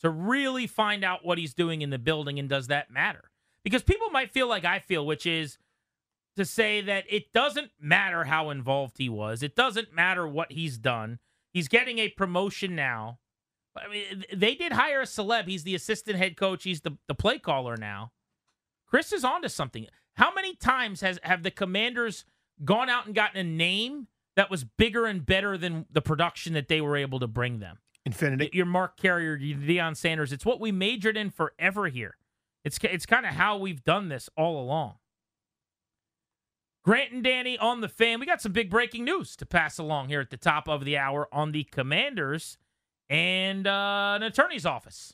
to 0.00 0.10
really 0.10 0.66
find 0.66 1.04
out 1.04 1.24
what 1.24 1.38
he's 1.38 1.54
doing 1.54 1.82
in 1.82 1.90
the 1.90 1.98
building, 1.98 2.38
and 2.38 2.48
does 2.48 2.68
that 2.68 2.90
matter? 2.90 3.30
Because 3.64 3.82
people 3.82 4.10
might 4.10 4.30
feel 4.30 4.48
like 4.48 4.64
I 4.64 4.78
feel, 4.78 5.04
which 5.04 5.26
is 5.26 5.58
to 6.38 6.44
say 6.44 6.80
that 6.80 7.04
it 7.08 7.32
doesn't 7.32 7.70
matter 7.80 8.24
how 8.24 8.50
involved 8.50 8.98
he 8.98 9.08
was. 9.08 9.42
It 9.42 9.54
doesn't 9.54 9.92
matter 9.92 10.26
what 10.26 10.52
he's 10.52 10.78
done. 10.78 11.18
He's 11.52 11.68
getting 11.68 11.98
a 11.98 12.08
promotion 12.08 12.74
now. 12.74 13.18
I 13.76 13.88
mean, 13.88 14.24
they 14.34 14.54
did 14.54 14.72
hire 14.72 15.02
a 15.02 15.04
celeb. 15.04 15.46
He's 15.46 15.64
the 15.64 15.74
assistant 15.74 16.16
head 16.16 16.36
coach. 16.36 16.64
He's 16.64 16.80
the, 16.80 16.96
the 17.06 17.14
play 17.14 17.38
caller 17.38 17.76
now. 17.76 18.12
Chris 18.86 19.12
is 19.12 19.24
onto 19.24 19.48
something. 19.48 19.86
How 20.14 20.32
many 20.32 20.54
times 20.54 21.00
has 21.00 21.20
have 21.22 21.42
the 21.42 21.50
commanders 21.50 22.24
gone 22.64 22.88
out 22.88 23.06
and 23.06 23.14
gotten 23.14 23.38
a 23.38 23.44
name 23.44 24.08
that 24.36 24.50
was 24.50 24.64
bigger 24.64 25.06
and 25.06 25.24
better 25.24 25.56
than 25.58 25.86
the 25.92 26.00
production 26.00 26.54
that 26.54 26.68
they 26.68 26.80
were 26.80 26.96
able 26.96 27.20
to 27.20 27.28
bring 27.28 27.60
them? 27.60 27.78
Infinity. 28.04 28.50
Your 28.52 28.66
Mark 28.66 28.96
Carrier, 28.96 29.36
your 29.36 29.58
Deion 29.58 29.96
Sanders. 29.96 30.32
It's 30.32 30.46
what 30.46 30.60
we 30.60 30.72
majored 30.72 31.16
in 31.16 31.30
forever 31.30 31.88
here. 31.88 32.16
It's 32.64 32.78
it's 32.82 33.06
kind 33.06 33.26
of 33.26 33.34
how 33.34 33.58
we've 33.58 33.84
done 33.84 34.08
this 34.08 34.28
all 34.36 34.60
along. 34.60 34.94
Grant 36.88 37.12
and 37.12 37.22
Danny 37.22 37.58
on 37.58 37.82
the 37.82 37.88
fan. 37.88 38.18
We 38.18 38.24
got 38.24 38.40
some 38.40 38.52
big 38.52 38.70
breaking 38.70 39.04
news 39.04 39.36
to 39.36 39.44
pass 39.44 39.76
along 39.76 40.08
here 40.08 40.22
at 40.22 40.30
the 40.30 40.38
top 40.38 40.70
of 40.70 40.86
the 40.86 40.96
hour 40.96 41.28
on 41.30 41.52
the 41.52 41.64
Commanders 41.64 42.56
and 43.10 43.66
uh, 43.66 44.14
an 44.16 44.22
attorney's 44.22 44.64
office. 44.64 45.12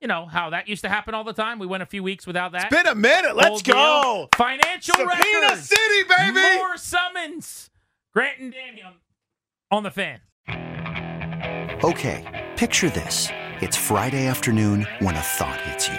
You 0.00 0.06
know 0.06 0.26
how 0.26 0.50
that 0.50 0.68
used 0.68 0.82
to 0.82 0.88
happen 0.88 1.12
all 1.12 1.24
the 1.24 1.32
time. 1.32 1.58
We 1.58 1.66
went 1.66 1.82
a 1.82 1.86
few 1.86 2.04
weeks 2.04 2.24
without 2.24 2.52
that. 2.52 2.66
It's 2.66 2.76
been 2.76 2.86
a 2.86 2.94
minute. 2.94 3.34
Let's 3.34 3.50
Old 3.50 3.64
deal. 3.64 3.74
go. 3.74 4.28
Financial 4.36 4.94
Subpoena 4.94 5.40
records. 5.40 5.68
City, 5.68 6.04
baby. 6.08 6.56
More 6.58 6.76
summons. 6.76 7.70
Grant 8.14 8.38
and 8.38 8.52
Danny 8.52 8.82
on, 8.84 8.92
on 9.72 9.82
the 9.82 9.90
fan. 9.90 10.20
Okay, 11.82 12.52
picture 12.56 12.90
this. 12.90 13.28
It's 13.60 13.76
Friday 13.76 14.28
afternoon 14.28 14.86
when 15.00 15.16
a 15.16 15.20
thought 15.20 15.60
hits 15.62 15.88
you. 15.88 15.98